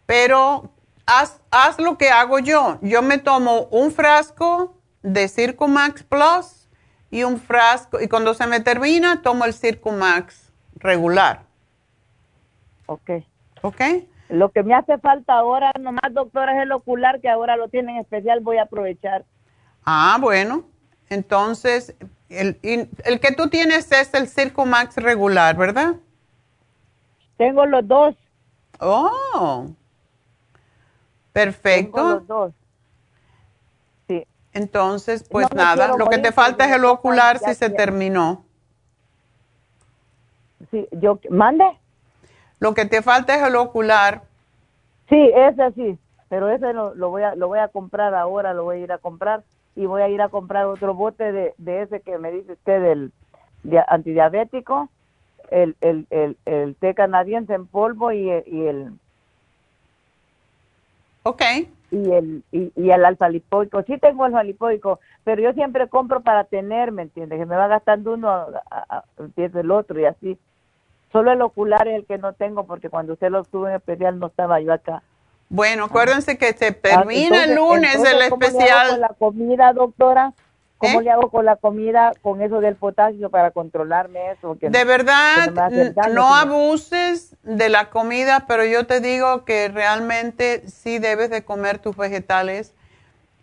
[0.06, 0.70] pero
[1.10, 2.78] haz, haz lo que hago yo.
[2.82, 6.68] Yo me tomo un frasco de Circumax Plus
[7.10, 11.42] y un frasco, y cuando se me termina, tomo el Circumax regular.
[12.86, 13.10] Ok.
[13.62, 13.80] Ok.
[14.28, 17.96] Lo que me hace falta ahora, nomás doctora, es el ocular, que ahora lo tienen
[17.96, 19.24] especial, voy a aprovechar.
[19.84, 20.64] Ah, bueno.
[21.08, 21.96] Entonces,
[22.28, 25.96] el, el que tú tienes es el Circumax regular, ¿verdad?
[27.36, 28.14] Tengo los dos.
[28.78, 29.66] Oh.
[31.32, 31.96] Perfecto.
[31.96, 32.52] Tengo los dos.
[34.08, 34.26] Sí.
[34.52, 38.44] Entonces, pues nada, lo que te falta es el ocular si se terminó.
[40.70, 41.64] Sí, yo, mande.
[42.58, 44.22] Lo que te falta es el ocular.
[45.08, 45.98] Sí, ese sí,
[46.28, 48.92] pero ese lo, lo, voy a lo voy a comprar ahora, lo voy a ir
[48.92, 49.42] a comprar
[49.74, 52.80] y voy a ir a comprar otro bote de, de ese que me dice usted
[52.80, 53.12] del
[53.88, 54.88] antidiabético,
[55.50, 58.92] el, el, el, el té canadiense en polvo y, y el...
[61.22, 61.42] Ok.
[61.90, 63.82] Y el, y, y el alfa lipoico.
[63.82, 67.38] Sí tengo alfa lipoico, pero yo siempre compro para tener, ¿me entiendes?
[67.38, 68.46] Que me va gastando uno,
[69.18, 70.38] empieza el otro y así.
[71.12, 74.18] Solo el ocular es el que no tengo porque cuando usted lo tuvo en especial
[74.18, 75.02] no estaba yo acá.
[75.48, 78.90] Bueno, acuérdense que se termina el lunes el especial.
[78.90, 80.32] con la comida, doctora?
[80.80, 81.04] ¿Cómo ¿Eh?
[81.04, 84.56] le hago con la comida, con eso del potasio para controlarme eso?
[84.58, 85.52] de verdad,
[86.10, 91.80] no abuses de la comida, pero yo te digo que realmente sí debes de comer
[91.80, 92.72] tus vegetales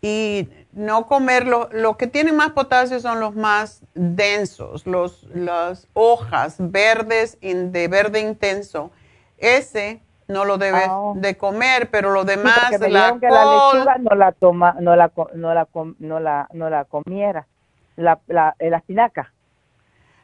[0.02, 5.88] y no comer lo, lo que tiene más potasio son los más densos, los, las
[5.94, 8.90] hojas verdes de verde intenso.
[9.38, 11.14] Ese no lo debes ah.
[11.16, 15.54] de comer, pero lo demás, la, que la lechuga no la toma, no la, no
[15.54, 15.68] la,
[16.00, 17.48] no la, no la comiera,
[17.96, 19.32] la, la, la espinaca.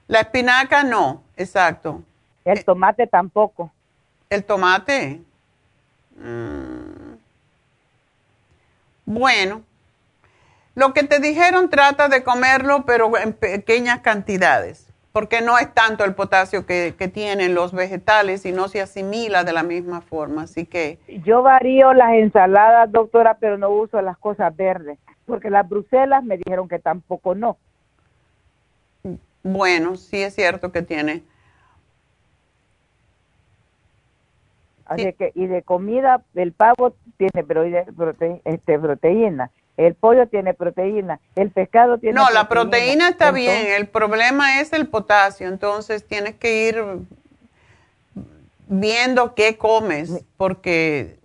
[0.08, 2.02] La espinaca no, exacto.
[2.44, 3.72] El eh, tomate tampoco.
[4.30, 5.22] ¿El tomate?
[6.18, 7.14] Mm.
[9.06, 9.64] Bueno,
[10.76, 16.04] lo que te dijeron trata de comerlo, pero en pequeñas cantidades porque no es tanto
[16.04, 20.44] el potasio que, tienen los vegetales y no se asimila de la misma forma.
[20.44, 20.98] Así que.
[21.24, 26.38] Yo varío las ensaladas, doctora, pero no uso las cosas verdes, porque las bruselas me
[26.38, 27.58] dijeron que tampoco no.
[29.44, 31.22] Bueno, sí es cierto que tiene.
[34.86, 41.20] Así que, y de comida, el pavo tiene prote, este, proteína el pollo tiene proteína,
[41.36, 46.36] el pescado tiene No, la proteína está bien, el problema es el potasio, entonces tienes
[46.36, 46.84] que ir
[48.68, 51.18] viendo qué comes, porque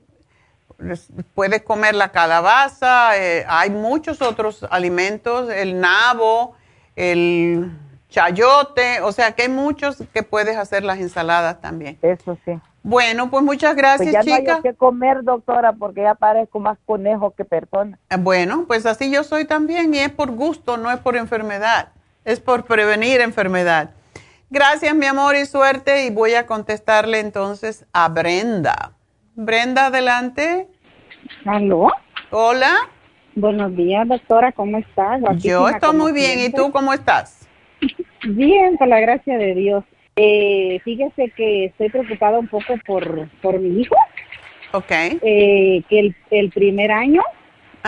[1.35, 6.55] puedes comer la calabaza, eh, hay muchos otros alimentos, el nabo,
[6.97, 7.71] el
[8.09, 11.99] chayote, o sea que hay muchos que puedes hacer las ensaladas también.
[12.01, 12.59] Eso sí.
[12.89, 16.79] Bueno, pues muchas gracias, pues ya no hay que comer, doctora, porque ya parezco más
[16.87, 17.99] conejo que persona.
[18.09, 21.93] Ah, bueno, pues así yo soy también y es por gusto, no es por enfermedad,
[22.25, 23.91] es por prevenir enfermedad.
[24.49, 26.07] Gracias, mi amor, y suerte.
[26.07, 28.93] Y voy a contestarle entonces a Brenda.
[29.35, 30.67] Brenda, adelante.
[31.45, 31.89] ¿Aló?
[32.31, 32.73] Hola.
[33.35, 35.21] Buenos días, doctora, ¿cómo estás?
[35.37, 37.47] yo estoy muy bien, ¿y tú cómo estás?
[38.27, 39.85] Bien, con la gracia de Dios.
[40.21, 43.95] Eh, fíjese que estoy preocupada un poco por, por mi hijo.
[44.73, 44.91] Ok.
[44.91, 47.23] Eh, que el, el, primer año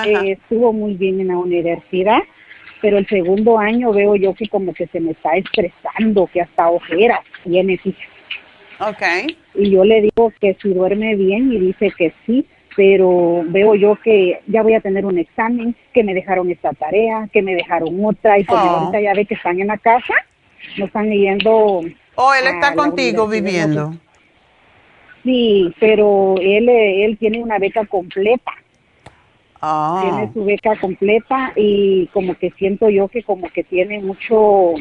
[0.06, 2.20] eh, estuvo muy bien en la universidad,
[2.80, 6.70] pero el segundo año veo yo que como que se me está estresando, que hasta
[6.70, 8.08] ojeras tiene, fíjese.
[8.78, 9.32] Ok.
[9.56, 12.46] Y yo le digo que si duerme bien y dice que sí,
[12.76, 17.28] pero veo yo que ya voy a tener un examen, que me dejaron esta tarea,
[17.32, 18.64] que me dejaron otra, y pues oh.
[18.64, 20.14] ahorita ya ve que están en la casa,
[20.78, 21.82] no están leyendo
[22.22, 23.94] Oh, él está contigo viviendo.
[25.22, 28.52] Sí, pero él, él tiene una beca completa.
[29.62, 30.00] Ah.
[30.02, 34.74] Tiene su beca completa y como que siento yo que como que tiene mucho,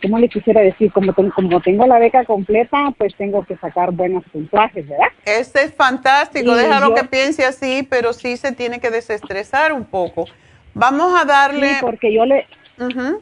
[0.00, 0.92] ¿cómo le quisiera decir?
[0.92, 5.08] Como, como tengo la beca completa, pues tengo que sacar buenos puntajes, ¿verdad?
[5.24, 10.26] Este es fantástico, déjalo que piense así, pero sí se tiene que desestresar un poco.
[10.74, 11.68] Vamos a darle...
[11.68, 12.46] Sí, porque yo le...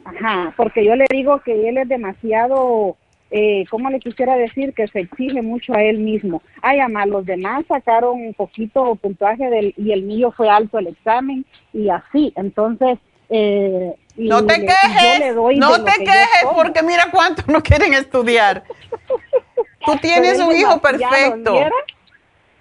[0.05, 2.95] Ajá, porque yo le digo que él es demasiado
[3.29, 4.73] eh, ¿cómo le quisiera decir?
[4.73, 6.41] Que se exige mucho a él mismo.
[6.61, 10.87] Ay, además, los demás sacaron un poquito puntaje del, y el mío fue alto el
[10.87, 12.33] examen y así.
[12.35, 12.97] Entonces,
[13.29, 18.63] eh, no te quejes, no te quejes porque mira cuántos no quieren estudiar.
[19.85, 21.55] Tú tienes un hijo perfecto.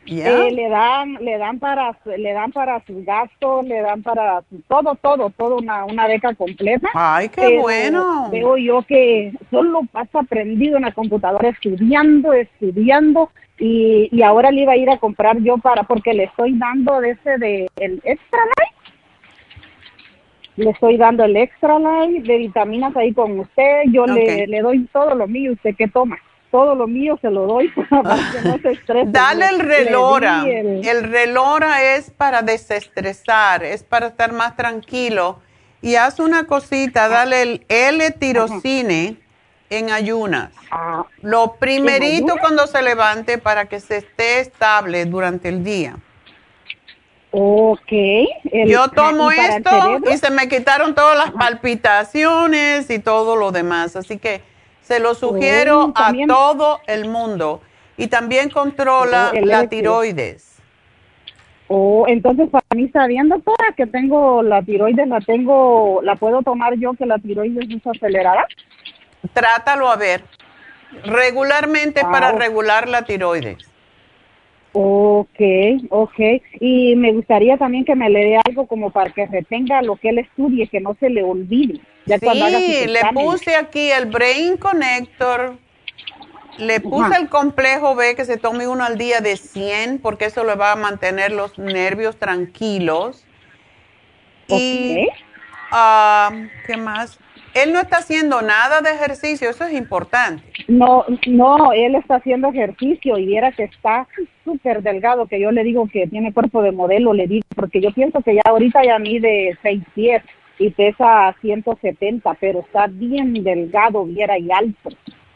[0.09, 4.95] Eh, le dan, le dan para, le dan para sus gastos, le dan para todo,
[4.95, 6.89] todo, todo una, una beca completa.
[6.95, 8.29] Ay, qué bueno.
[8.31, 14.63] Veo yo que solo pasa aprendido en la computadora estudiando, estudiando y, y ahora le
[14.63, 18.01] iba a ir a comprar yo para, porque le estoy dando de ese de el
[18.05, 18.93] extra life.
[20.57, 23.83] Le estoy dando el extra life de vitaminas ahí con usted.
[23.93, 25.53] Yo le, le doy todo lo mío.
[25.53, 26.19] ¿Usted qué toma?
[26.57, 29.11] Todo lo mío se lo doy para que no se estrese.
[29.11, 30.45] Dale el relora.
[30.47, 31.11] El...
[31.11, 35.41] relora es para desestresar, es para estar más tranquilo.
[35.83, 39.19] Y haz una cosita, dale el L-tirocine
[39.69, 40.51] en ayunas.
[40.71, 41.05] Ah.
[41.21, 45.97] Lo primerito cuando se levante para que se esté estable durante el día.
[47.33, 47.93] Ok.
[48.67, 53.95] Yo tomo esto y se me quitaron todas las palpitaciones y todo lo demás.
[53.95, 54.56] Así que
[54.87, 57.61] se lo sugiero a todo el mundo.
[57.97, 60.59] Y también controla la tiroides.
[61.69, 66.75] Oh, entonces para mí sabiendo toda que tengo la tiroides, la tengo, la puedo tomar
[66.77, 68.47] yo que la tiroides es acelerada.
[69.33, 70.23] Trátalo a ver.
[71.03, 73.59] Regularmente para regular la tiroides.
[74.79, 75.41] Ok,
[75.89, 76.21] ok.
[76.61, 80.11] Y me gustaría también que me le dé algo como para que retenga lo que
[80.11, 81.81] él estudie, que no se le olvide.
[82.07, 85.57] sí, le puse aquí el Brain Connector,
[86.59, 90.45] le puse el complejo B que se tome uno al día de 100 porque eso
[90.45, 93.25] le va a mantener los nervios tranquilos.
[94.49, 95.09] Y,
[95.71, 96.33] ah,
[96.67, 97.19] ¿qué más?
[97.57, 100.45] Él no está haciendo nada de ejercicio, eso es importante.
[100.69, 104.07] No, no, él está haciendo ejercicio y viera que está
[104.45, 107.93] súper delgado, que yo le digo que tiene cuerpo de modelo, le digo, porque yo
[107.93, 110.23] pienso que ya ahorita ya mide 6 pies
[110.59, 114.91] y pesa 170, pero está bien delgado, viera y alto.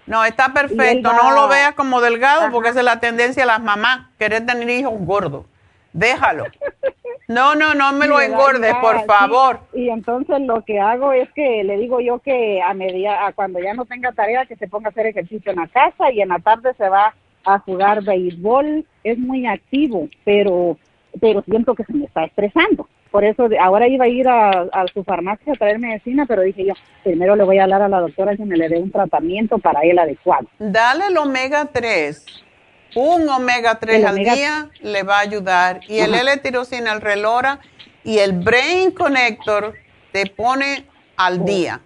[0.07, 3.63] No, está perfecto, no lo veas como delgado porque esa es la tendencia de las
[3.63, 5.47] mamás, querer tener hijos gordos.
[5.95, 6.45] Déjalo.
[7.31, 9.61] No, no, no me lo engordes, por favor.
[9.73, 13.61] Y entonces lo que hago es que le digo yo que a media, a cuando
[13.61, 16.31] ya no tenga tarea, que se ponga a hacer ejercicio en la casa y en
[16.31, 18.85] la tarde se va a jugar béisbol.
[19.05, 20.77] Es muy activo, pero,
[21.20, 22.89] pero siento que se me está estresando.
[23.12, 26.65] Por eso ahora iba a ir a, a su farmacia a traer medicina, pero dije
[26.65, 26.74] yo,
[27.05, 29.82] primero le voy a hablar a la doctora que me le dé un tratamiento para
[29.82, 30.48] él adecuado.
[30.59, 32.49] Dale el omega 3
[32.95, 35.81] un omega 3 al día le va a ayudar.
[35.89, 37.61] Y el L-tirosina, el relora
[38.05, 39.75] y el Brain Connector
[40.12, 40.87] te pone
[41.17, 41.45] al oh.
[41.45, 41.81] día.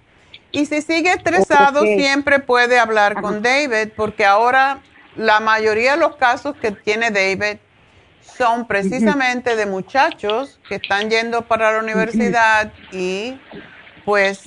[0.53, 4.81] Y si sigue estresado, siempre puede hablar con David, porque ahora
[5.17, 7.59] la mayoría de los casos que tiene David
[8.21, 13.39] son precisamente de muchachos que están yendo para la universidad y
[14.05, 14.47] pues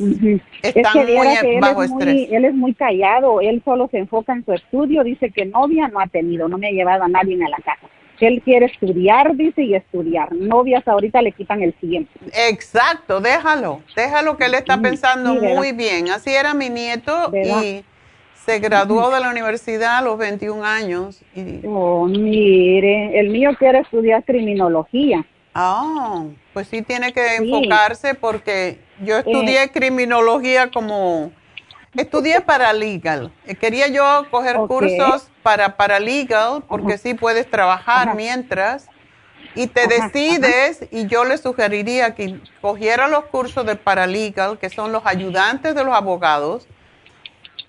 [0.62, 2.30] están muy bajo estrés.
[2.32, 6.00] él es muy callado, él solo se enfoca en su estudio, dice que novia no
[6.00, 7.88] ha tenido, no me ha llevado a nadie a la casa.
[8.20, 10.34] Que él quiere estudiar, dice, y estudiar.
[10.34, 12.12] Novias ahorita le quitan el siguiente.
[12.50, 16.10] Exacto, déjalo, déjalo que él está pensando muy bien.
[16.10, 17.84] Así era mi nieto y
[18.34, 21.22] se graduó de la universidad a los 21 años.
[21.36, 21.60] Y...
[21.68, 25.24] Oh, mire, el mío quiere estudiar criminología.
[25.60, 29.72] Ah, pues sí tiene que enfocarse porque yo estudié eh.
[29.72, 31.32] criminología como,
[31.96, 33.34] estudié paralegal.
[33.48, 38.88] Eh, quería yo coger cursos para paralegal porque sí puedes trabajar mientras
[39.56, 44.92] y te decides y yo le sugeriría que cogiera los cursos de paralegal que son
[44.92, 46.68] los ayudantes de los abogados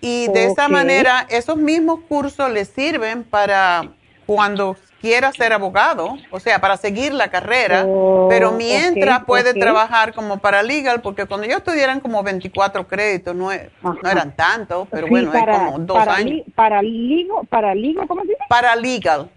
[0.02, 3.94] y de esa manera esos mismos cursos le sirven para
[4.26, 7.86] cuando quiera ser abogado, o sea, para seguir la carrera,
[8.28, 13.50] pero oh, mientras puede trabajar como paralegal, porque cuando yo estudiaran como 24 créditos, no,
[13.82, 16.42] no eran tantos, pero bueno, es como dos años.
[16.54, 18.44] Paraligo, paraligo, ¿cómo se dice?
[18.48, 19.30] Paralegal,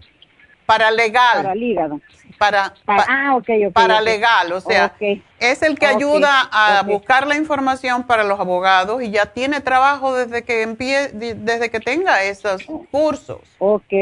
[0.66, 1.42] paralegal.
[1.42, 2.02] Paralegal
[2.42, 3.38] para, ah,
[3.72, 4.92] para legal, o sea,
[5.38, 10.12] es el que ayuda a buscar la información para los abogados y ya tiene trabajo
[10.12, 13.38] desde que empiece, desde que tenga esos cursos.
[13.58, 13.92] Ok,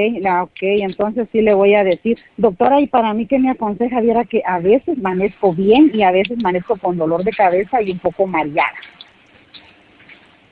[0.43, 4.25] ok, entonces sí le voy a decir, doctora, y para mí que me aconseja, viera
[4.25, 7.99] que a veces manejo bien y a veces manejo con dolor de cabeza y un
[7.99, 8.73] poco mareada.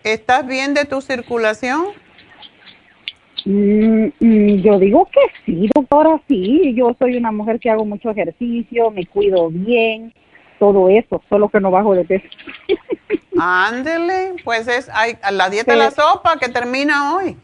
[0.05, 1.86] ¿Estás bien de tu circulación?
[3.49, 6.75] Mm, mm, yo digo que sí, doctora, sí.
[6.75, 10.12] Yo soy una mujer que hago mucho ejercicio, me cuido bien,
[10.59, 12.27] todo eso, solo que no bajo de peso.
[13.41, 17.39] Ándele, pues es hay, la dieta de la sopa que termina hoy.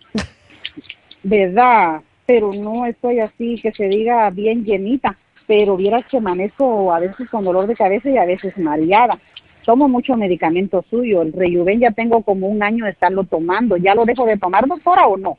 [1.23, 2.03] ¿Verdad?
[2.27, 5.17] Pero no estoy así, que se diga bien llenita,
[5.47, 9.19] pero vieras que manejo a veces con dolor de cabeza y a veces mareada.
[9.65, 13.79] Tomo mucho medicamento suyo, el Rejuven ya tengo como un año de estarlo tomando.
[13.79, 15.39] ¿Ya lo dejo de tomar, doctora, o no?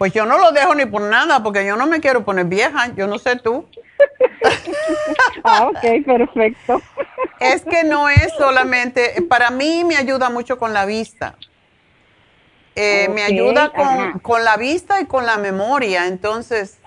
[0.00, 2.90] Pues yo no lo dejo ni por nada, porque yo no me quiero poner vieja,
[2.96, 3.66] yo no sé tú.
[5.44, 6.80] ah, ok, perfecto.
[7.38, 11.34] es que no es solamente, para mí me ayuda mucho con la vista.
[12.74, 13.72] Eh, me ayuda
[14.22, 16.06] con, la vista y con la memoria.
[16.06, 16.78] Entonces,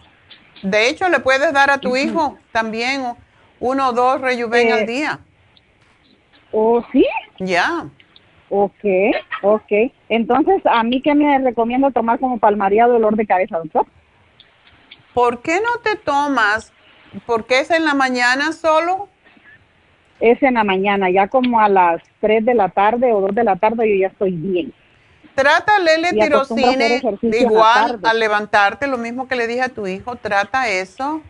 [0.64, 3.14] de hecho, le puedes dar a tu hijo también
[3.60, 5.19] uno o dos rejuven al eh, día.
[6.52, 7.06] ¿Oh, sí?
[7.38, 7.85] Ya.
[8.55, 8.85] Ok,
[9.41, 9.71] ok.
[10.09, 13.88] Entonces, ¿a mí qué me recomiendo tomar como palmaría dolor de cabeza, doctor?
[15.15, 16.71] ¿Por qué no te tomas?
[17.25, 19.09] ¿Por qué es en la mañana solo?
[20.19, 23.43] Es en la mañana, ya como a las 3 de la tarde o 2 de
[23.43, 24.71] la tarde yo ya estoy bien.
[25.34, 30.69] Trata Lele tirocine igual al levantarte, lo mismo que le dije a tu hijo, trata
[30.69, 31.23] eso.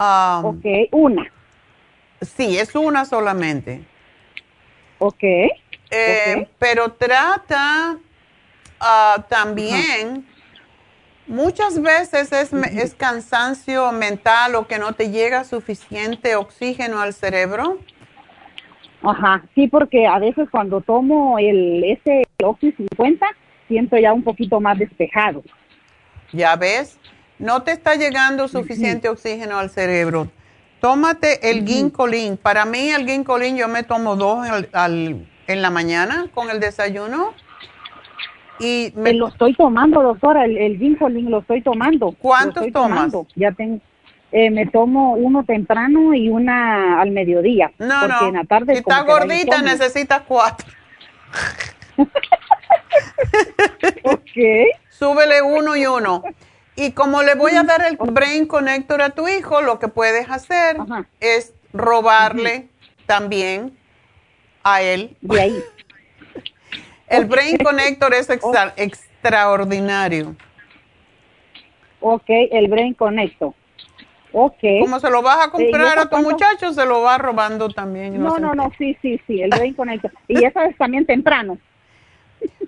[0.00, 1.30] Um, ok, una.
[2.22, 3.82] Sí, es una solamente.
[4.98, 5.22] Ok.
[5.90, 7.96] Eh, pero trata
[8.80, 10.26] uh, también,
[11.26, 17.78] muchas veces es, es cansancio mental o que no te llega suficiente oxígeno al cerebro.
[19.02, 23.26] Ajá, sí, porque a veces cuando tomo el ese Oxy 50
[23.68, 25.42] siento ya un poquito más despejado.
[26.32, 26.98] Ya ves,
[27.38, 30.28] no te está llegando suficiente oxígeno al cerebro.
[30.80, 32.36] Tómate el ginkolin.
[32.36, 37.32] Para mí el ginkolin yo me tomo dos al, en la mañana con el desayuno.
[38.58, 39.12] Y me...
[39.12, 40.98] lo estoy tomando, doctora, el, el
[41.28, 42.14] lo estoy tomando.
[42.18, 43.12] ¿Cuántos tomas?
[43.34, 43.80] Ya tengo
[44.32, 47.70] eh, me tomo uno temprano y una al mediodía.
[47.78, 48.28] No, no.
[48.28, 50.66] En la tarde si está gordita, necesitas cuatro.
[54.02, 54.36] ok.
[54.90, 56.22] Súbele uno y uno.
[56.74, 60.28] Y como le voy a dar el Brain Connector a tu hijo, lo que puedes
[60.28, 60.76] hacer
[61.20, 62.68] es robarle
[63.06, 63.78] también
[64.66, 65.16] a él.
[65.20, 65.62] De ahí.
[67.06, 70.34] el Brain Connector es extraordinario.
[72.00, 73.54] Ok, el Brain Connector.
[74.32, 74.80] Okay.
[74.80, 78.20] Como se lo vas a comprar a tu muchacho, se lo va robando también.
[78.20, 80.12] No, no, no, sí, sí, sí, el Brain Connector.
[80.26, 81.58] y eso es también temprano.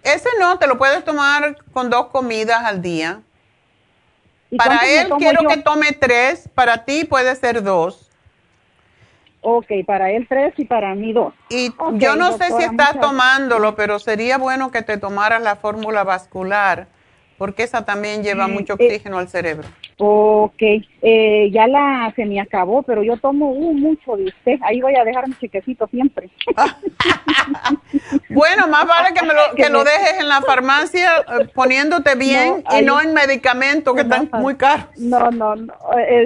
[0.03, 3.21] Ese no, te lo puedes tomar con dos comidas al día.
[4.57, 8.08] Para él quiero que tome tres, para ti puede ser dos.
[9.41, 11.33] Ok, para él tres y para mí dos.
[11.49, 16.05] Y yo no sé si estás tomándolo, pero sería bueno que te tomaras la fórmula
[16.05, 16.89] vascular
[17.39, 19.69] porque esa también lleva mucho eh, oxígeno al cerebro.
[19.97, 20.61] Ok,
[21.03, 24.59] eh, ya la se me acabó, pero yo tomo uh, mucho de usted.
[24.63, 26.29] Ahí voy a dejar mi chiquecito siempre.
[28.31, 32.65] bueno, más vale que, me lo, que lo dejes en la farmacia eh, poniéndote bien
[32.77, 34.87] y no en medicamentos que están muy caros.
[34.97, 35.75] No, no, no,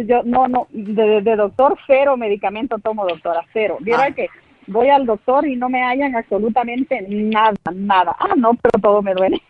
[0.07, 3.77] yo, no, no, de, doctor cero medicamento tomo, doctora, cero.
[3.81, 4.11] Mira ah.
[4.13, 4.29] que
[4.67, 8.17] voy al doctor y no me hallan absolutamente nada, nada.
[8.19, 9.43] Ah, no, pero todo me duele.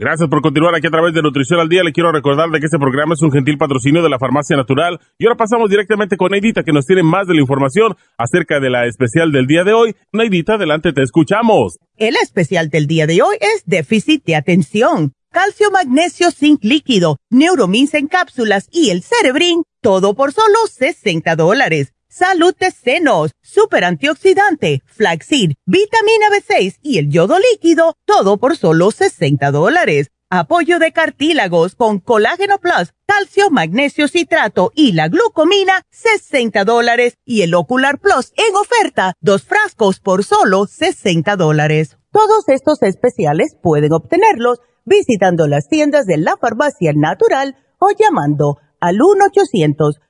[0.00, 1.82] Gracias por continuar aquí a través de Nutrición al Día.
[1.82, 5.00] Le quiero recordar de que este programa es un gentil patrocinio de la Farmacia Natural.
[5.18, 8.70] Y ahora pasamos directamente con Neidita, que nos tiene más de la información acerca de
[8.70, 9.96] la especial del día de hoy.
[10.12, 11.80] Neidita, adelante, te escuchamos.
[11.96, 15.14] El especial del día de hoy es déficit de atención.
[15.32, 21.92] Calcio, magnesio, zinc líquido, neuromins en cápsulas y el cerebrín, todo por solo 60 dólares.
[22.10, 28.90] Salud de senos, super antioxidante, flaxseed, vitamina B6 y el yodo líquido, todo por solo
[28.90, 30.10] 60 dólares.
[30.30, 37.18] Apoyo de cartílagos con colágeno plus, calcio, magnesio citrato y la glucomina, 60 dólares.
[37.26, 41.98] Y el ocular plus en oferta, dos frascos por solo 60 dólares.
[42.10, 49.02] Todos estos especiales pueden obtenerlos visitando las tiendas de la farmacia natural o llamando al
[49.02, 50.00] 1 800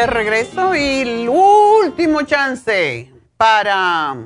[0.00, 4.16] De regreso y el último chance para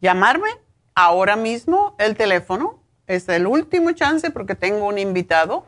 [0.00, 0.48] llamarme
[0.92, 1.94] ahora mismo.
[1.98, 5.64] El teléfono es el último chance porque tengo un invitado.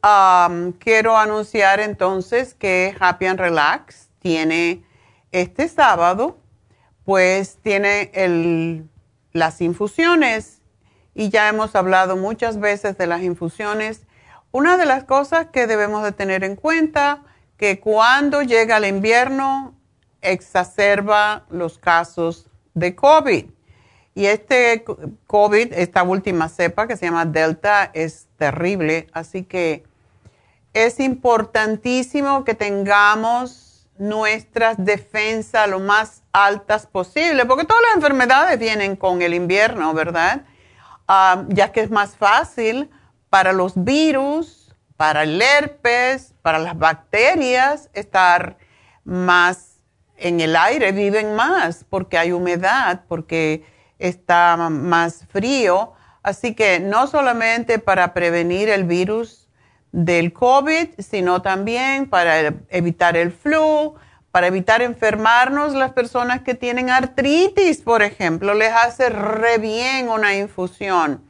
[0.80, 4.84] quiero anunciar entonces que Happy and Relax tiene
[5.31, 6.38] este sábado,
[7.06, 8.88] pues tiene el,
[9.34, 10.61] las infusiones
[11.15, 14.02] y ya hemos hablado muchas veces de las infusiones.
[14.52, 17.23] Una de las cosas que debemos de tener en cuenta,
[17.57, 19.73] que cuando llega el invierno
[20.22, 23.45] exacerba los casos de COVID.
[24.14, 24.84] Y este
[25.27, 29.07] COVID, esta última cepa que se llama Delta, es terrible.
[29.14, 29.84] Así que
[30.73, 38.95] es importantísimo que tengamos nuestras defensas lo más altas posible, porque todas las enfermedades vienen
[38.95, 40.41] con el invierno, ¿verdad?
[41.07, 42.89] Ah, ya que es más fácil
[43.30, 48.57] para los virus, para el herpes, para las bacterias, estar
[49.03, 49.70] más
[50.22, 53.64] en el aire viven más porque hay humedad, porque
[53.99, 55.93] está más frío.
[56.23, 59.49] Así que no solamente para prevenir el virus
[59.91, 63.95] del COVID, sino también para evitar el flu,
[64.31, 70.35] para evitar enfermarnos las personas que tienen artritis, por ejemplo, les hace re bien una
[70.35, 71.22] infusión.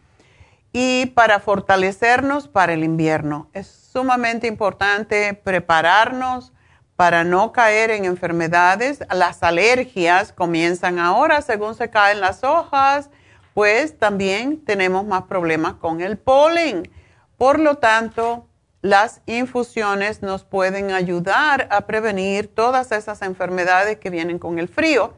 [0.72, 3.50] Y para fortalecernos para el invierno.
[3.54, 6.54] Es sumamente importante prepararnos
[7.02, 9.00] para no caer en enfermedades.
[9.12, 13.10] Las alergias comienzan ahora según se caen las hojas,
[13.56, 16.92] pues también tenemos más problemas con el polen.
[17.40, 18.46] Por lo tanto,
[18.84, 25.16] las infusiones nos pueden ayudar a prevenir todas esas enfermedades que vienen con el frío.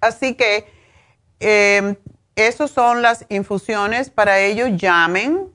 [0.00, 0.64] Así que
[1.40, 1.96] eh,
[2.36, 4.10] esas son las infusiones.
[4.10, 5.50] Para ello, llamen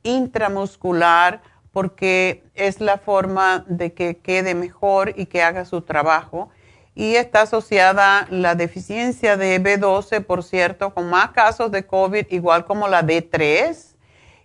[0.03, 6.49] intramuscular porque es la forma de que quede mejor y que haga su trabajo.
[6.95, 12.65] Y está asociada la deficiencia de B12, por cierto, con más casos de COVID, igual
[12.65, 13.95] como la D3.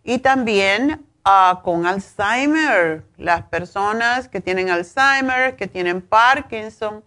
[0.02, 3.04] Y también ah, con Alzheimer.
[3.18, 7.04] Las personas que tienen Alzheimer, que tienen Parkinson,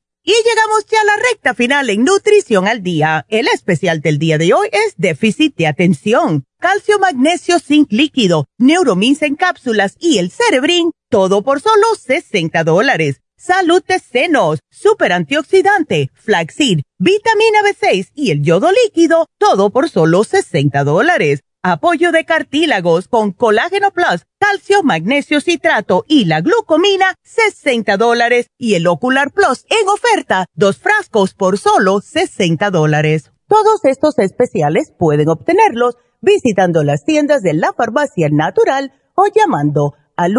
[0.23, 3.25] Y llegamos ya a la recta final en Nutrición al Día.
[3.27, 9.23] El especial del día de hoy es déficit de atención, calcio, magnesio, zinc líquido, neuromins
[9.23, 13.21] en cápsulas y el cerebrin, todo por solo 60 dólares.
[13.35, 20.23] Salud de senos, super antioxidante, flaxseed, vitamina B6 y el yodo líquido, todo por solo
[20.23, 27.97] 60 dólares apoyo de cartílagos con colágeno plus, calcio, magnesio citrato y la glucomina, 60
[27.97, 28.47] dólares.
[28.57, 33.31] Y el ocular plus en oferta, dos frascos por solo 60 dólares.
[33.47, 40.35] Todos estos especiales pueden obtenerlos visitando las tiendas de la farmacia natural o llamando al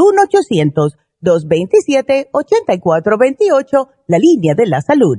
[1.23, 5.19] 1-800-227-8428, la línea de la salud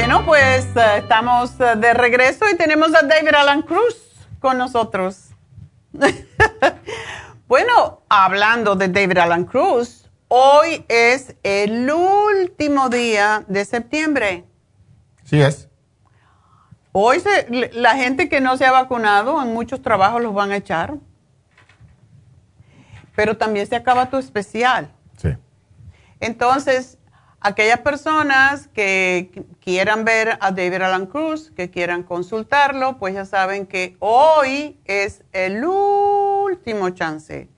[0.00, 3.96] Bueno, pues eh, estamos eh, de regreso y tenemos a David Alan Cruz
[4.38, 5.28] con nosotros.
[7.46, 14.46] bueno, hablando de David Alan Cruz, hoy es el último día de septiembre.
[15.24, 15.68] Sí es.
[16.92, 17.22] Hoy
[17.74, 20.94] la gente que no se ha vacunado en muchos trabajos los van a echar.
[23.14, 24.90] pero también se acaba tu especial.
[25.18, 25.36] Sí.
[26.20, 26.96] Entonces,
[27.40, 33.66] aquellas personas que quieran ver a David Alan Cruz, que quieran consultarlo, pues ya saben
[33.66, 37.48] que hoy es el último chance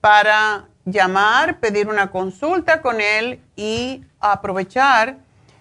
[0.00, 5.18] para llamar, pedir una consulta con él y aprovechar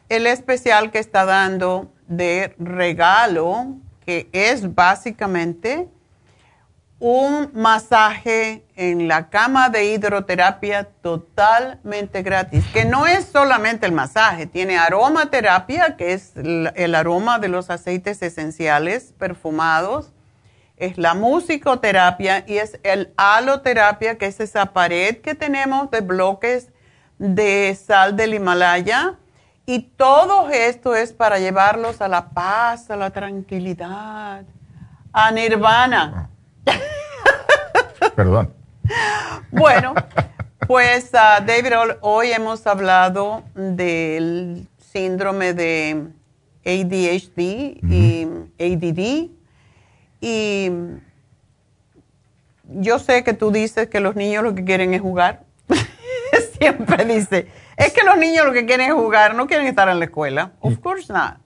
[0.10, 3.76] el especial que está dando de regalo,
[4.06, 5.90] que es básicamente
[7.00, 14.48] un masaje en la cama de hidroterapia totalmente gratis, que no es solamente el masaje,
[14.48, 20.12] tiene aromaterapia, que es el aroma de los aceites esenciales perfumados,
[20.78, 26.70] es la musicoterapia y es el aloterapia, que es esa pared que tenemos de bloques
[27.18, 29.16] de sal del Himalaya.
[29.66, 34.46] Y todo esto es para llevarlos a la paz, a la tranquilidad,
[35.12, 36.30] a nirvana.
[38.16, 38.54] Perdón.
[39.52, 39.94] Bueno,
[40.68, 46.08] pues uh, David, hoy hemos hablado del síndrome de
[46.66, 47.40] ADHD
[47.84, 48.28] y
[48.60, 49.30] ADD
[50.20, 50.72] y
[52.70, 55.44] yo sé que tú dices que los niños lo que quieren es jugar.
[56.60, 60.00] Siempre dice, es que los niños lo que quieren es jugar, no quieren estar en
[60.00, 60.52] la escuela.
[60.60, 61.38] Of course not.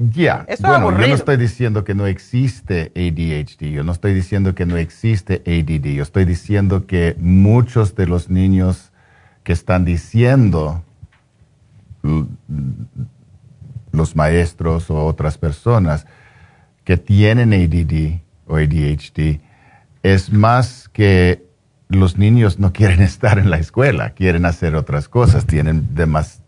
[0.00, 4.64] Ya, bueno, yo no estoy diciendo que no existe ADHD, yo no estoy diciendo que
[4.64, 8.92] no existe ADD, yo estoy diciendo que muchos de los niños
[9.42, 10.84] que están diciendo
[13.90, 16.06] los maestros o otras personas
[16.84, 19.40] que tienen ADD o ADHD
[20.04, 21.47] es más que
[21.88, 25.88] los niños no quieren estar en la escuela, quieren hacer otras cosas, tienen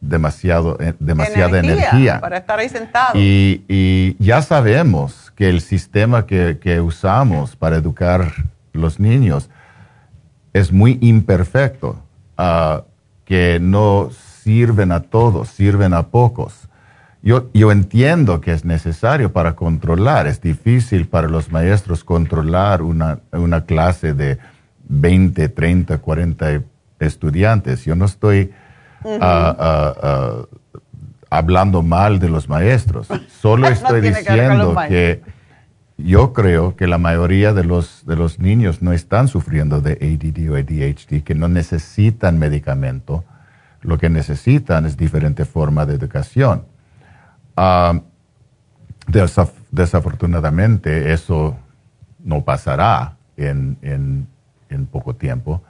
[0.01, 3.13] demasiado, eh, demasiada energía, Para estar ahí sentado.
[3.15, 8.33] Y, ya sabemos que el sistema que, usamos para educar
[8.73, 9.51] los niños
[10.53, 11.97] es muy imperfecto,
[12.37, 12.83] ah,
[13.25, 14.11] que no
[14.43, 16.69] sirven a todos, sirven a pocos.
[17.23, 23.21] Yo, yo entiendo que es necesario para controlar, es difícil para los maestros controlar una,
[23.33, 24.39] una clase de
[24.91, 26.63] 20, 30, 40
[26.99, 27.85] estudiantes.
[27.85, 28.53] Yo no estoy
[29.05, 30.47] ah, ah, ah,
[31.31, 33.09] hablando mal de los maestros,
[33.41, 35.23] solo estoy diciendo que
[35.97, 40.51] yo creo que la mayoría de los, de los niños no están sufriendo de ADD
[40.51, 43.25] o ADHD, que no necesitan medicamento,
[43.83, 46.65] lo que necesitan es diferente forma de educación.
[49.71, 51.57] Desafortunadamente eso
[52.19, 54.27] no pasará en,
[54.87, 55.63] poco tiempo,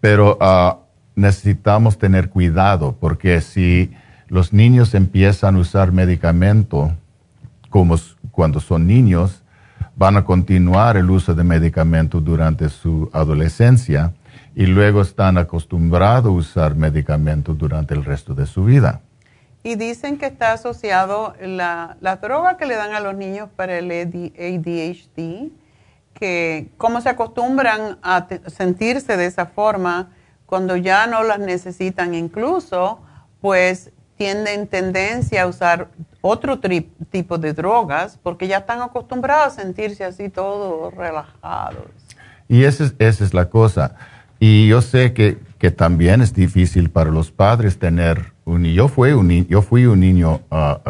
[0.00, 0.78] pero ah,
[1.14, 3.92] necesitamos tener cuidado porque si
[4.28, 6.92] los niños empiezan a usar medicamento
[7.68, 7.96] como
[8.30, 9.42] cuando son niños,
[9.96, 14.12] van a continuar el uso de medicamento durante su adolescencia
[14.54, 19.00] y luego están acostumbrados a usar medicamento durante el resto de su vida.
[19.62, 23.78] Y dicen que está asociado la, la droga que le dan a los niños para
[23.78, 25.50] el ADHD,
[26.20, 30.10] que cómo se acostumbran a sentirse de esa forma
[30.46, 33.00] cuando ya no las necesitan incluso,
[33.40, 35.88] pues tienen tendencia a usar
[36.20, 36.60] otro
[37.10, 41.86] tipo de drogas porque ya están acostumbrados a sentirse así todos relajados.
[42.46, 43.96] Y esa es, esa es la cosa.
[44.38, 49.46] Y yo sé que, que también es difícil para los padres tener yo, fui un,
[49.46, 50.80] yo fui un niño ah,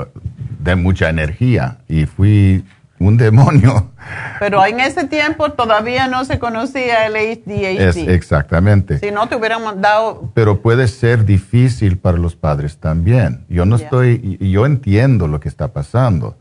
[0.59, 2.65] de mucha energía y fui
[3.01, 3.91] un demonio.
[4.39, 8.09] Pero en ese tiempo todavía no se conocía el ADHD.
[8.11, 8.99] exactamente.
[8.99, 10.31] Si no te hubieran dado...
[10.35, 13.45] Pero puede ser difícil para los padres también.
[13.49, 16.37] Yo no estoy, yo entiendo lo que está pasando.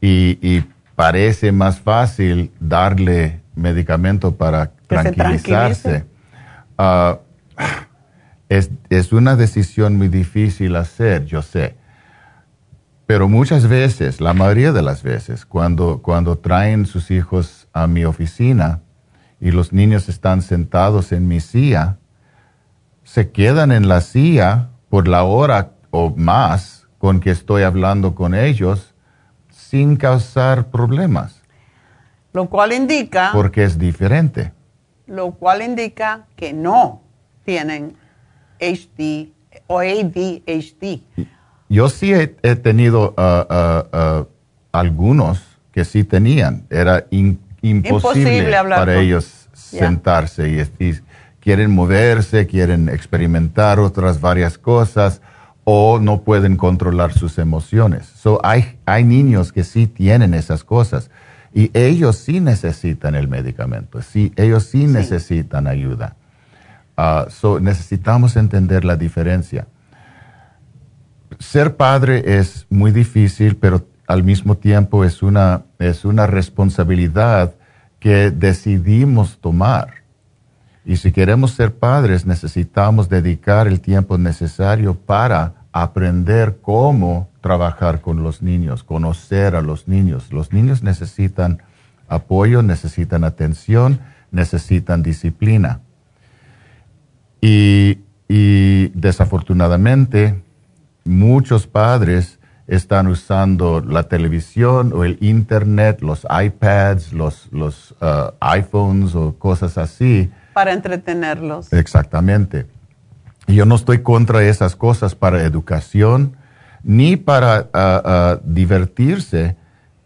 [0.00, 6.04] Y, parece más fácil darle medicamento para tranquilizarse.
[6.78, 7.16] Uh,
[8.90, 11.74] es, una decisión muy difícil hacer, yo sé.
[13.12, 18.06] Pero muchas veces, la mayoría de las veces, cuando, cuando traen sus hijos a mi
[18.06, 18.80] oficina
[19.38, 21.98] y los niños están sentados en mi silla,
[23.04, 28.34] se quedan en la silla por la hora o más con que estoy hablando con
[28.34, 28.94] ellos
[29.50, 31.42] sin causar problemas.
[32.32, 33.28] Lo cual indica...
[33.34, 34.54] Porque es diferente.
[35.06, 37.02] Lo cual indica que no
[37.44, 37.94] tienen
[38.58, 39.28] HD
[39.66, 41.02] o ADHD.
[41.72, 42.26] Yo sí he,
[42.56, 44.26] tenido uh, uh, uh,
[44.72, 45.40] algunos
[45.72, 46.66] que sí tenían.
[46.68, 47.06] Era
[47.62, 51.00] imposible, para ellos sentarse y,
[51.40, 55.22] quieren moverse, quieren experimentar otras varias cosas
[55.64, 58.04] o no pueden controlar sus emociones.
[58.04, 61.10] So, hay, hay niños que sí tienen esas cosas.
[61.54, 66.16] Y ellos sí necesitan el medicamento, sí, ellos sí, necesitan ayuda.
[66.98, 67.28] Ah,
[67.62, 69.66] necesitamos entender la diferencia.
[71.38, 77.54] Ser padre es muy difícil, pero al mismo tiempo es una, es una responsabilidad
[77.98, 80.02] que decidimos tomar.
[80.84, 88.22] Y si queremos ser padres, necesitamos dedicar el tiempo necesario para aprender cómo trabajar con
[88.22, 90.32] los niños, conocer a los niños.
[90.32, 91.62] Los niños necesitan
[92.08, 94.00] apoyo, necesitan atención,
[94.30, 95.80] necesitan disciplina.
[97.40, 97.98] Y,
[98.94, 100.42] desafortunadamente,
[101.04, 109.14] muchos padres están usando la televisión o el internet, los iPads, los, los uh, iPhones
[109.14, 110.30] o cosas así.
[110.54, 111.72] Para entretenerlos.
[111.72, 112.66] Exactamente.
[113.48, 116.36] Yo no estoy contra esas cosas para educación
[116.82, 119.56] ni para uh, uh, divertirse.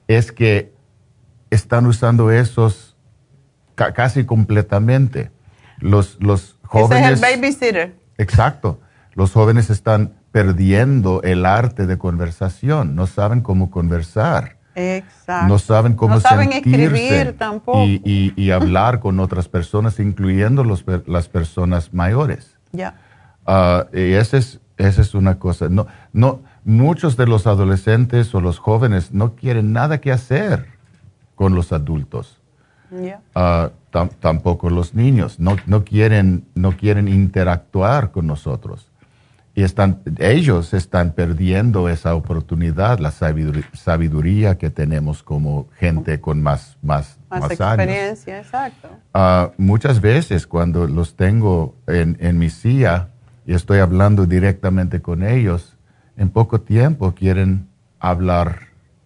[0.09, 0.73] Es que
[1.51, 2.97] están usando esos
[3.74, 5.31] casi completamente.
[5.78, 7.12] Los, los jóvenes.
[7.12, 7.94] Ese es el babysitter.
[8.16, 8.81] Exacto.
[9.14, 14.59] Los jóvenes están perdiendo el arte de conversación, no saben cómo conversar.
[14.75, 15.49] Exacto.
[15.49, 17.85] No saben cómo no saben sentirse escribir tampoco.
[17.87, 22.59] Y, hablar con otras personas, incluyendo los, las personas mayores.
[22.73, 22.97] Ya.
[23.47, 25.71] Ah, y esa es, esa es una cosa.
[25.71, 30.67] No, no, muchos de los adolescentes o los jóvenes no quieren nada que hacer
[31.35, 32.43] con los adultos.
[33.35, 33.71] Ah,
[34.21, 35.41] tampoco los niños.
[35.41, 38.91] No, no, quieren, no quieren interactuar con nosotros
[39.57, 46.77] y están, ellos están perdiendo esa oportunidad, la sabiduría, que tenemos como gente con más,
[46.83, 48.91] más, más, experiencia, exacto.
[49.15, 53.09] Uh, muchas veces cuando los tengo en, en, mi silla
[53.47, 55.78] y estoy hablando directamente con ellos,
[56.19, 57.66] en poco tiempo quieren
[57.99, 58.59] hablar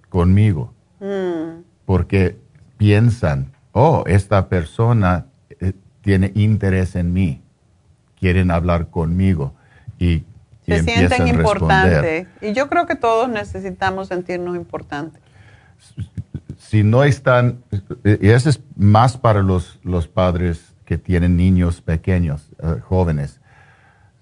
[0.08, 1.62] conmigo, mm.
[1.86, 2.36] porque
[2.76, 5.26] piensan, oh, esta persona
[5.60, 7.40] eh, tiene interés en mí,
[8.18, 9.54] quieren hablar conmigo.
[9.96, 10.24] Y
[10.70, 12.26] se sienten importantes.
[12.40, 15.20] Y yo creo que todos necesitamos sentirnos importantes.
[16.58, 17.62] Si no están,
[18.04, 23.40] y eso es más para los, los padres que tienen niños pequeños, eh, jóvenes.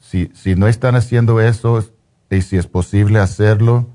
[0.00, 1.84] Si, si no están haciendo eso,
[2.30, 3.86] y si es posible hacerlo,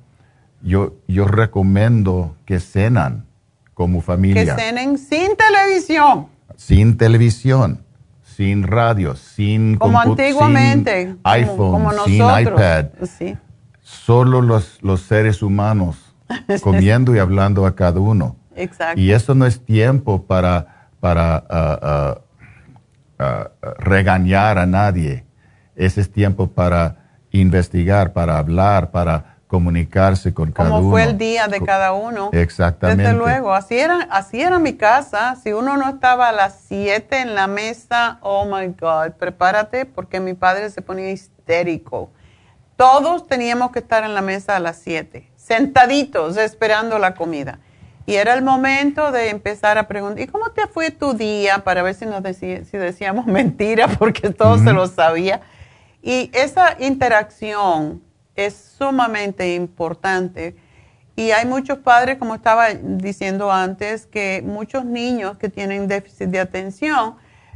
[0.62, 3.26] yo, yo recomiendo que cenan
[3.74, 4.56] como familia.
[4.56, 6.28] Que cenen sin televisión.
[6.56, 7.83] Sin televisión
[8.36, 12.86] sin radio, sin, como antiguamente, iPhone, sin iPad.
[13.82, 16.16] Solo los, los seres humanos
[16.62, 18.36] comiendo y hablando a cada uno.
[18.56, 19.00] Exacto.
[19.00, 25.26] Y eso no es tiempo para, para uh, uh, uh, regañar a nadie.
[25.76, 26.98] Ese es tiempo para
[27.32, 30.78] investigar, para hablar, para comunicarse con cada uno.
[30.78, 32.32] Como fue el día de cada uno.
[32.34, 33.04] Exactamente.
[33.04, 35.36] Desde luego, así era, así era mi casa.
[35.36, 40.20] Si uno no estaba a las 7 en la mesa, oh my God, prepárate porque
[40.20, 42.10] mi padre se ponía histérico.
[42.78, 47.60] Todos teníamos que estar en la mesa a las 7, sentaditos esperando la comida.
[48.08, 51.60] Y era el momento de empezar a preguntar, ¿y cómo te fue tu día?
[51.60, 55.42] Para ver si, nos si decíamos mentira, porque todos se lo sabía.
[56.02, 58.02] Y esa interacción
[58.36, 60.56] es sumamente importante.
[61.16, 66.40] Y hay muchos padres, como estaba diciendo antes, que muchos niños que tienen déficit de
[66.40, 67.16] atención,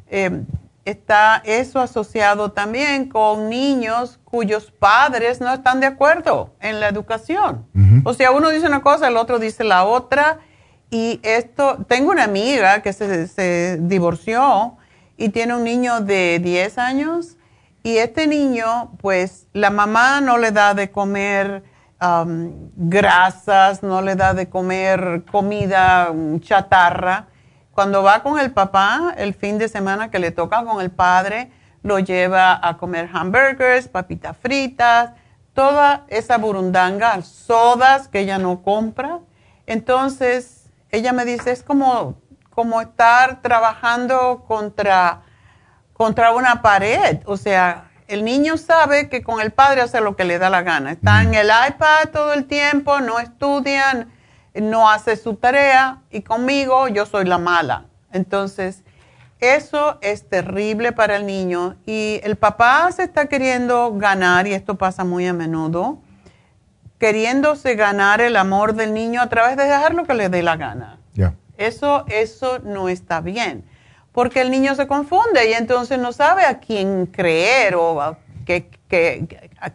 [0.09, 0.43] eh,
[0.85, 7.65] está eso asociado también con niños cuyos padres no están de acuerdo en la educación.
[8.05, 10.39] O sea, uno dice una cosa, el otro dice la otra.
[10.89, 14.77] Y esto, tengo una amiga que se, se divorció
[15.17, 17.36] y tiene un niño de 10 años
[17.83, 21.63] y este niño, pues la mamá no le da de comer
[22.01, 27.27] um, grasas, no le da de comer comida um, chatarra.
[27.71, 31.51] Cuando va con el papá, el fin de semana que le toca con el padre,
[31.83, 35.11] lo lleva a comer hamburgers, papitas fritas,
[35.53, 39.19] toda esa burundanga, sodas que ella no compra.
[39.65, 42.15] Entonces, ella me dice, es como,
[42.49, 45.21] como estar trabajando contra
[45.97, 47.17] contra una pared.
[47.25, 50.61] O sea, el niño sabe que con el padre hace lo que le da la
[50.61, 50.91] gana.
[50.91, 54.13] Está en el iPad todo el tiempo, no estudian,
[54.53, 57.85] no hace su tarea y conmigo yo soy la mala.
[58.13, 58.83] Entonces,
[59.39, 64.75] eso es terrible para el niño y el papá se está queriendo ganar, y esto
[64.75, 65.99] pasa muy a menudo,
[66.97, 70.55] queriéndose ganar el amor del niño a través de dejar lo que le dé la
[70.55, 70.99] gana.
[71.57, 73.65] Eso, eso no está bien
[74.17, 78.17] porque el niño se confunde y entonces no sabe a quién creer o a,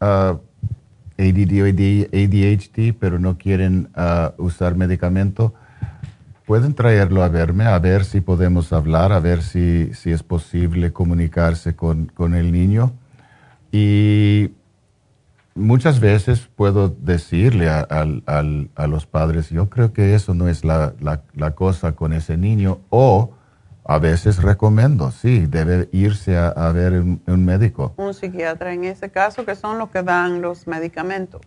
[0.00, 5.54] ADD o ADHD, pero no quieren uh, usar medicamento,
[6.46, 10.92] pueden traerlo a verme, a ver si podemos hablar, a ver si, si es posible
[10.92, 12.92] comunicarse con, con, el niño.
[13.70, 14.50] Y
[15.54, 20.94] muchas veces puedo decirle a, a, los padres, yo creo que eso no es la,
[21.00, 23.32] la, cosa con ese niño, o
[23.84, 27.94] a veces recomiendo, sí, debe irse a, ver un, un médico.
[27.96, 31.42] Un psiquiatra en ese caso, que son los que dan los medicamentos.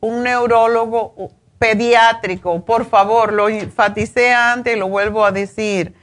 [0.00, 5.94] Un neurólogo pediátrico, por favor, lo enfaticé antes y lo vuelvo a decir,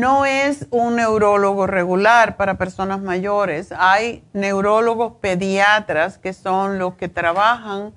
[0.00, 3.72] no es un neurólogo regular para personas mayores.
[3.76, 7.92] Hay neurólogos pediatras que son los que trabajan,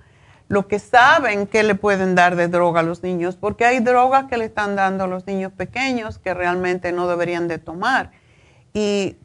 [0.48, 4.26] los que saben que le pueden dar de droga a los niños, porque hay drogas
[4.26, 8.12] que le están dando a los niños pequeños que realmente no deberían de tomar.
[8.74, 9.18] Y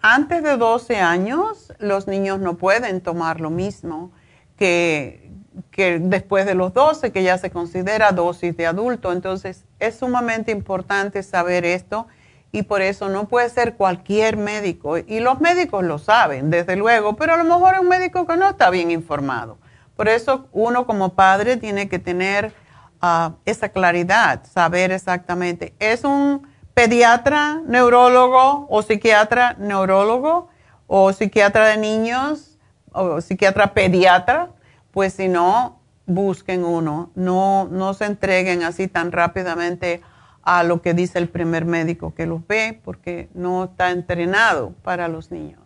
[0.00, 4.12] antes de 12 años, los niños no pueden tomar lo mismo
[4.56, 5.25] que,
[5.70, 9.12] que después de los 12, que ya se considera dosis de adulto.
[9.12, 12.06] Entonces, es sumamente importante saber esto
[12.52, 14.98] y por eso no puede ser cualquier médico.
[14.98, 18.36] Y los médicos lo saben, desde luego, pero a lo mejor es un médico que
[18.36, 19.58] no está bien informado.
[19.96, 22.52] Por eso uno como padre tiene que tener
[23.00, 30.48] ah, esa claridad, saber exactamente, ¿es un pediatra, neurólogo o psiquiatra, neurólogo
[30.86, 32.58] o psiquiatra de niños
[32.92, 34.50] o psiquiatra pediatra?
[34.96, 40.00] Pues si no, busquen uno, no, no se entreguen así tan rápidamente
[40.42, 45.08] a lo que dice el primer médico que los ve, porque no está entrenado para
[45.08, 45.60] los niños.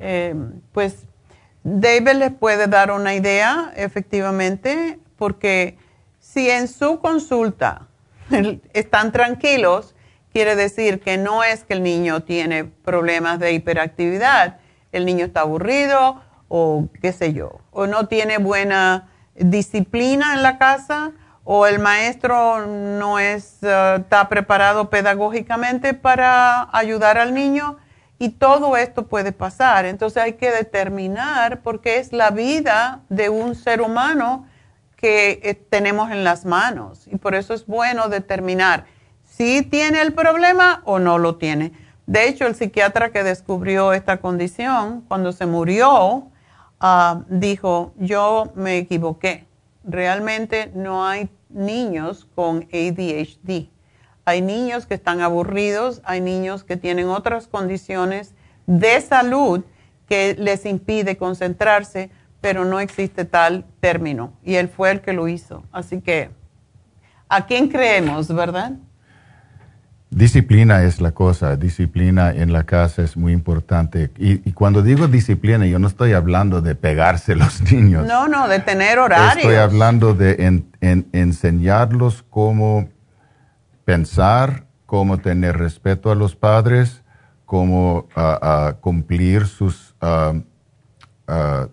[0.00, 0.34] Eh,
[0.72, 1.06] pues
[1.64, 5.78] David les puede dar una idea, efectivamente, porque
[6.20, 7.88] si en su consulta
[8.74, 9.94] están tranquilos,
[10.30, 14.58] quiere decir que no es que el niño tiene problemas de hiperactividad,
[14.92, 20.58] el niño está aburrido o qué sé yo, o no tiene buena disciplina en la
[20.58, 21.12] casa,
[21.44, 27.78] o el maestro no es, eh, está preparado pedagógicamente para ayudar al niño,
[28.18, 29.86] y todo esto puede pasar.
[29.86, 34.46] Entonces hay que determinar, porque es la vida de un ser humano
[34.96, 38.84] que eh, tenemos en las manos, y por eso es bueno determinar
[39.24, 41.72] si tiene el problema o no lo tiene.
[42.06, 46.26] De hecho, el psiquiatra que descubrió esta condición, cuando se murió,
[46.80, 49.46] Ah, dijo, yo me equivoqué.
[49.84, 53.68] Realmente no hay niños con ADHD.
[54.24, 58.34] Hay niños que están aburridos, hay niños que tienen otras condiciones
[58.66, 59.64] de salud
[60.06, 62.10] que les impide concentrarse,
[62.40, 64.32] pero no existe tal término.
[64.44, 65.64] Y él fue el que lo hizo.
[65.72, 66.30] Así que,
[67.28, 68.72] ¿a quién creemos, verdad?
[70.10, 74.10] Disciplina es la cosa, disciplina en la casa es muy importante.
[74.16, 78.06] Y, cuando digo disciplina, yo no estoy hablando de pegarse los niños.
[78.06, 79.36] No, no, de tener horarios.
[79.36, 82.88] Estoy hablando de enseñarlos cómo
[83.84, 87.02] pensar, cómo tener respeto a los padres,
[87.44, 88.08] cómo
[88.80, 89.94] cumplir sus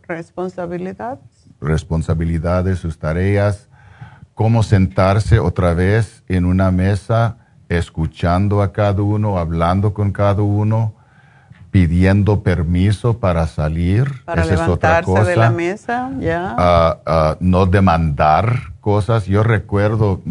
[0.07, 1.19] responsabilidades.
[1.61, 3.69] responsabilidades, sus tareas,
[4.33, 7.44] cómo sentarse otra vez en una mesa
[7.77, 10.93] escuchando a cada uno, hablando con cada uno,
[11.71, 14.23] pidiendo permiso para salir.
[14.23, 15.25] Para Esa es otra cosa.
[15.25, 16.55] de la mesa, ya.
[16.57, 19.25] Ah, no demandar cosas.
[19.25, 20.21] Yo recuerdo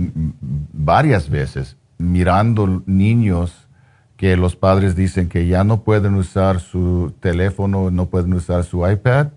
[0.73, 3.69] varias veces mirando niños
[4.17, 8.89] que los padres dicen que ya no pueden usar su teléfono, no pueden usar su
[8.89, 9.29] iPad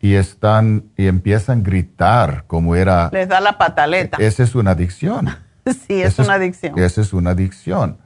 [0.00, 3.10] y están y empiezan a gritar como era.
[3.12, 4.18] Les da la pataleta.
[4.20, 5.28] Esa es una adicción.
[5.86, 6.78] sí, es una adicción.
[6.78, 7.98] esa es una adicción.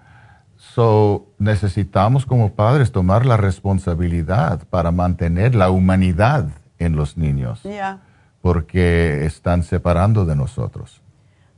[0.57, 6.49] So, necesitamos como padres tomar la responsabilidad para mantener la humanidad
[6.79, 7.63] en los niños.
[7.63, 8.01] Ya.
[8.41, 11.03] Porque están separando de nosotros.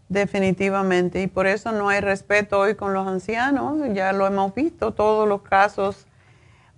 [0.09, 4.93] Definitivamente, y por eso no hay respeto hoy con los ancianos, ya lo hemos visto,
[4.93, 6.07] todos los casos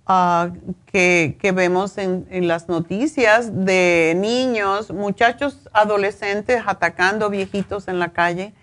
[0.05, 0.49] ah,
[0.85, 8.53] que, vemos en, las noticias de niños, muchachos adolescentes atacando viejitos en la calle,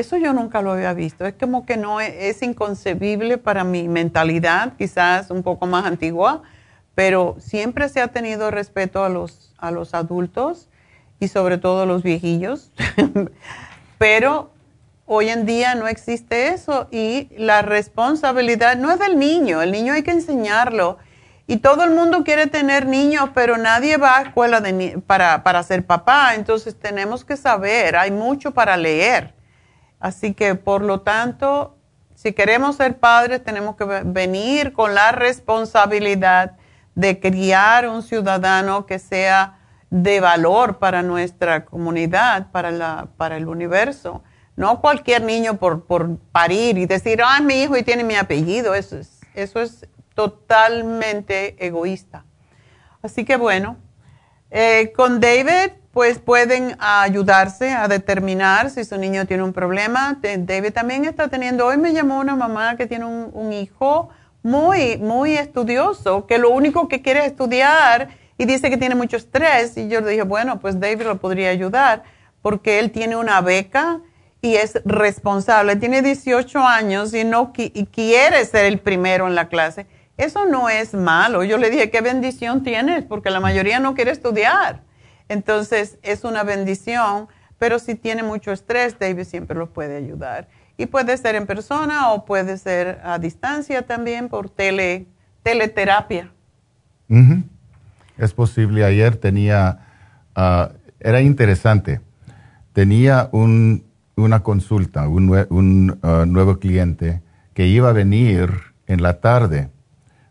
[0.00, 3.88] eso yo nunca lo había visto, es como que no es, es inconcebible para mi
[3.88, 6.42] mentalidad, quizás un poco más antigua,
[6.94, 10.68] pero siempre se ha tenido respeto a los, a los adultos
[11.20, 12.72] y sobre todo a los viejillos.
[13.98, 14.50] pero
[15.06, 19.92] hoy en día no existe eso y la responsabilidad no es del niño, el niño
[19.92, 20.98] hay que enseñarlo.
[21.46, 24.62] Y todo el mundo quiere tener niños, pero nadie va a escuela
[25.04, 26.36] para, para ser papá.
[26.36, 29.34] Entonces tenemos que saber, hay mucho para leer.
[30.00, 31.76] Así que por lo tanto,
[32.14, 36.56] si queremos ser padres, tenemos que venir con la responsabilidad
[36.94, 39.58] de criar un ciudadano que sea
[39.90, 44.22] de valor para nuestra comunidad, para, la, para el universo.
[44.56, 48.74] No cualquier niño por, por parir y decir, ah, mi hijo y tiene mi apellido.
[48.74, 52.24] Eso es, eso es totalmente egoísta.
[53.02, 53.78] Así que bueno,
[54.50, 60.18] eh, con David, pues pueden ayudarse a determinar si su niño tiene un problema.
[60.22, 64.10] David también está teniendo, hoy me llamó una mamá que tiene un, hijo
[64.42, 68.08] muy, muy estudioso, que lo único que quiere es estudiar
[68.38, 69.76] y dice que tiene mucho estrés.
[69.76, 72.04] Y yo le dije, bueno, pues David lo podría ayudar
[72.40, 74.00] porque él tiene una beca
[74.40, 75.74] y es responsable.
[75.76, 79.86] Tiene 18 años y no quiere ser el primero en la clase.
[80.16, 81.42] Eso no es malo.
[81.42, 83.04] Yo le dije, ¿qué bendición tienes?
[83.04, 84.82] Porque la mayoría no quiere estudiar.
[85.30, 90.48] Entonces, es una bendición, pero si tiene mucho estrés, David siempre lo puede ayudar.
[90.76, 95.06] Y puede ser en persona o puede ser a distancia también por tele,
[95.44, 96.32] teleterapia.
[98.18, 99.78] Es posible, ayer tenía,
[100.34, 102.00] ah, era interesante,
[102.72, 107.22] tenía una consulta, un, ah, nuevo cliente
[107.54, 108.50] que iba a venir
[108.88, 109.68] en la tarde,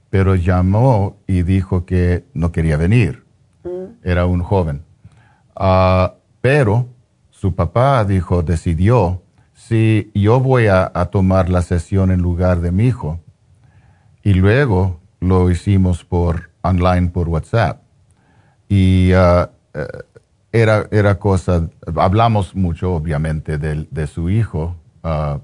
[0.10, 3.24] pero llamó y dijo que no quería venir.
[3.64, 4.04] Mm.
[4.04, 4.89] Era un joven.
[5.60, 6.88] Ah, pero
[7.30, 9.22] su papá dijo, decidió,
[9.54, 13.20] si yo voy a, tomar la sesión en lugar de mi hijo,
[14.24, 17.82] y luego lo hicimos por online por WhatsApp.
[18.70, 19.50] Y uh,
[20.52, 25.40] era, era cosa, hablamos mucho obviamente de, de su hijo uh,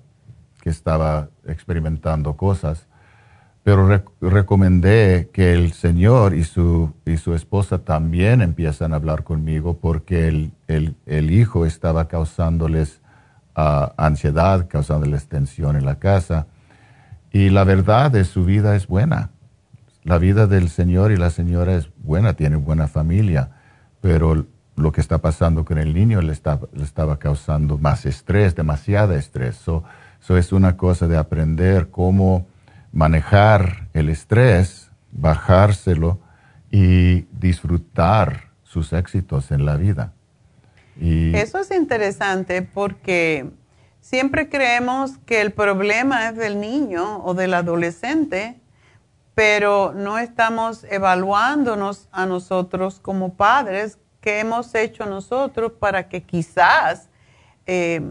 [0.61, 2.87] que estaba experimentando cosas,
[3.65, 9.77] pero recomendé que el Señor y su, y su esposa también empiezan a hablar conmigo
[9.81, 13.01] porque el, el, el hijo estaba causándoles
[13.57, 16.47] uh, ansiedad, causándoles tensión en la casa.
[17.33, 19.31] Y la verdad de su vida es buena
[20.05, 23.49] la vida del señor y la señora es buena, tiene buena familia,
[24.01, 26.33] pero lo que está pasando con el niño le,
[26.73, 29.55] le estaba causando más estrés, demasiado estrés.
[29.55, 29.83] Eso
[30.37, 32.45] es una cosa de aprender cómo
[32.95, 36.19] manejar el estrés, bajárselo
[36.71, 40.13] y disfrutar sus éxitos en la vida.
[40.99, 43.51] Eso es interesante porque
[44.01, 48.59] siempre creemos que el problema es del niño o del adolescente
[49.35, 57.09] pero no estamos evaluándonos a nosotros como padres, qué hemos hecho nosotros para que quizás
[57.67, 58.01] eh,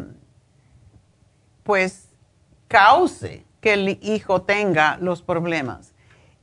[1.63, 2.11] pues
[2.69, 5.95] cause que el hijo tenga los problemas.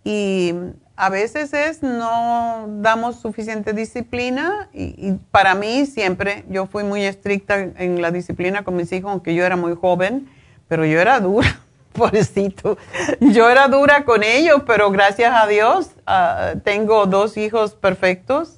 [0.03, 0.55] Y
[0.95, 7.59] a veces es no damos suficiente disciplina y, para mí siempre, yo fui muy estricta
[7.59, 10.27] en la disciplina con mis hijos, aunque yo era muy joven,
[10.67, 11.61] pero yo era dura
[11.93, 12.79] pobrecito.
[13.19, 18.57] Yo era dura con ellos, pero gracias a Dios ah, tengo dos hijos perfectos.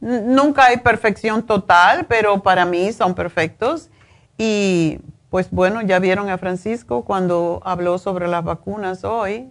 [0.00, 3.88] nunca hay perfección total, pero para mí son perfectos.
[4.36, 4.98] Y
[5.30, 9.50] pues bueno, ya vieron a Francisco cuando habló sobre las vacunas hoy.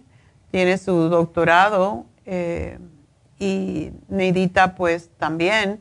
[0.52, 2.80] Tiene su doctorado eh,
[3.40, 5.80] y Neidita pues también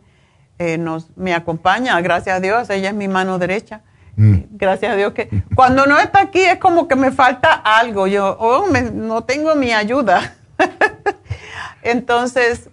[0.59, 3.83] eh, nos, me acompaña, gracias a Dios, ella es mi mano derecha.
[4.17, 4.39] Mm.
[4.51, 8.07] Gracias a Dios que cuando no está aquí es como que me falta algo.
[8.09, 10.35] Yo oh, no tengo mi ayuda.
[11.83, 12.69] Entonces,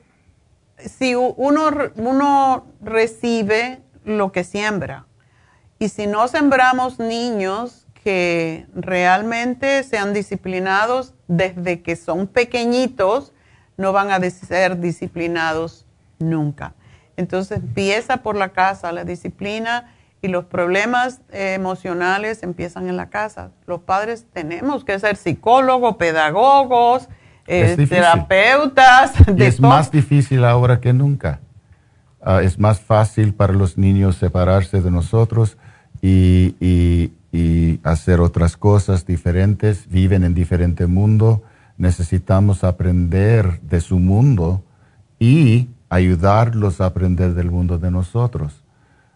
[0.77, 5.05] si uno, uno recibe lo que siembra,
[5.86, 13.34] y si no sembramos niños que realmente sean disciplinados desde que son pequeñitos,
[13.78, 15.86] no van a ser disciplinados
[16.18, 16.74] nunca.
[17.18, 19.94] Entonces empieza por la casa, la disciplina
[20.24, 23.52] y los problemas emocionales empiezan en la casa.
[23.68, 27.10] Los padres tenemos que ser psicólogos, pedagogos,
[27.45, 29.14] eh, terapeutas.
[29.38, 31.41] Y es más difícil ahora que nunca.
[32.24, 35.60] Ah, es más fácil para los niños separarse de nosotros
[36.06, 37.11] y,
[37.84, 41.44] hacer otras cosas diferentes, viven en diferente mundo.
[41.77, 44.64] Necesitamos aprender de su mundo
[45.19, 48.64] y ayudarlos a aprender del mundo de nosotros.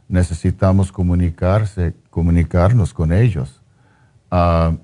[0.08, 3.62] Necesitamos comunicarse, comunicarnos con ellos.
[4.32, 4.78] Uh,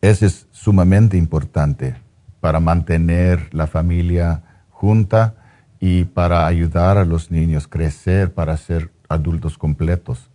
[0.00, 1.96] eso es sumamente importante
[2.40, 5.34] para mantener la familia junta
[5.80, 10.30] y para ayudar a los niños a crecer para ser adultos completos.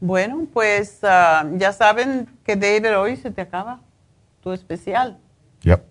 [0.00, 3.80] Bueno, pues uh, ya saben que David hoy se te acaba
[4.42, 5.18] tu especial.
[5.62, 5.82] Yep.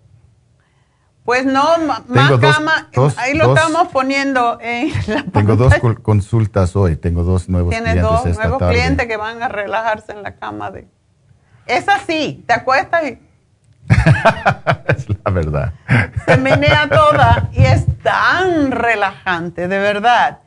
[1.26, 2.02] Pues no, más
[2.40, 7.94] cama, ahí lo estamos poniendo en la Tengo dos consultas hoy, tengo dos nuevos clientes
[7.94, 10.86] Tienes dos nuevos clientes que van a relajarse en la cama de...
[11.66, 13.18] Es así, te acuestas y...
[14.86, 15.72] es la verdad.
[16.26, 20.38] Se menea toda y es tan relajante, de verdad.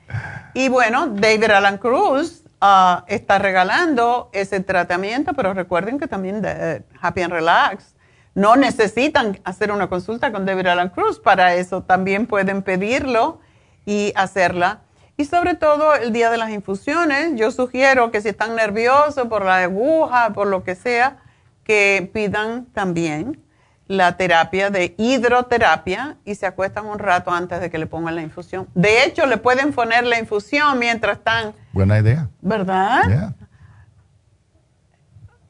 [0.60, 6.84] Y bueno, David Alan Cruz uh, está regalando ese tratamiento, pero recuerden que también de
[7.00, 7.96] Happy and Relax
[8.36, 11.18] no necesitan hacer una consulta con David Alan Cruz.
[11.18, 13.40] Para eso también pueden pedirlo
[13.86, 14.82] y hacerla.
[15.16, 19.46] Y sobre todo el día de las infusiones, yo sugiero que si están nerviosos por
[19.46, 21.20] la aguja, por lo que sea,
[21.64, 23.42] que pidan también
[23.90, 28.22] la terapia de hidroterapia y se acuestan un rato antes de que le pongan la
[28.22, 28.68] infusión.
[28.76, 31.56] De hecho, le pueden poner la infusión mientras están...
[31.74, 32.30] Buena idea.
[32.40, 33.34] ¿Verdad?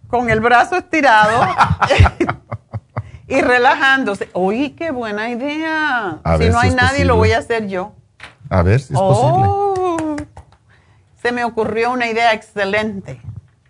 [0.07, 1.45] Con el brazo estirado.
[3.27, 4.29] y relajándose.
[4.33, 6.19] Uy, qué buena idea.
[6.39, 7.93] si no hay nadie, lo voy a hacer yo.
[8.49, 10.27] A ver si es oh, posible.
[11.21, 13.21] Se me ocurrió una idea excelente.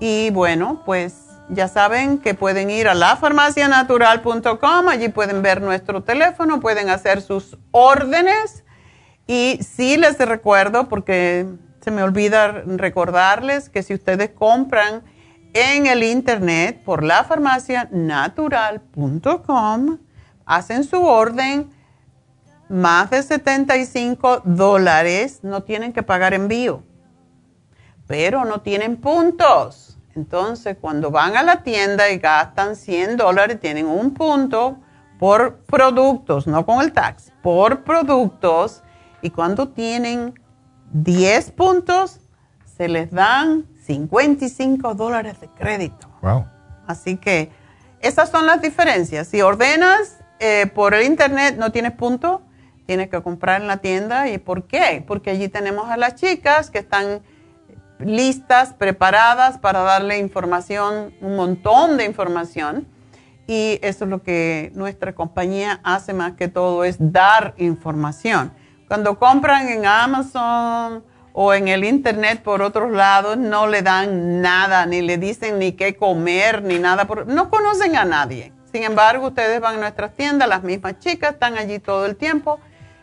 [0.00, 6.60] Y bueno, pues ya saben que pueden ir a lafarmacianatural.com, allí pueden ver nuestro teléfono,
[6.60, 8.64] pueden hacer sus órdenes.
[9.26, 11.46] Y sí les recuerdo, porque
[11.80, 15.02] se me olvida recordarles que si ustedes compran
[15.52, 19.98] en el internet por lafarmacianatural.com,
[20.44, 21.70] hacen su orden
[22.68, 26.82] más de 75 dólares no tienen que pagar envío,
[28.06, 29.98] pero no tienen puntos.
[30.14, 34.78] Entonces, cuando van a la tienda y gastan 100 dólares, tienen un punto
[35.18, 38.82] por productos, no con el tax, por productos.
[39.22, 40.34] Y cuando tienen
[40.92, 42.20] 10 puntos,
[42.76, 46.08] se les dan 55 dólares de crédito.
[46.22, 46.46] Wow.
[46.86, 47.50] Así que
[48.00, 49.28] esas son las diferencias.
[49.28, 52.42] Si ordenas eh, por el internet, no tienes punto
[52.88, 54.30] tienes que comprar en la tienda.
[54.30, 55.04] ¿Y por qué?
[55.06, 57.20] Porque allí tenemos a las chicas que están
[57.98, 62.88] listas, preparadas para darle información, un montón de información.
[63.46, 68.52] Y eso es lo que nuestra compañía hace más que todo, es dar información.
[68.88, 74.86] Cuando compran en Amazon o en el Internet por otros lados, no le dan nada,
[74.86, 77.06] ni le dicen ni qué comer, ni nada.
[77.26, 78.52] no conocen a nadie.
[78.72, 82.58] Sin embargo, ustedes van a nuestras tiendas, las mismas chicas están allí todo el tiempo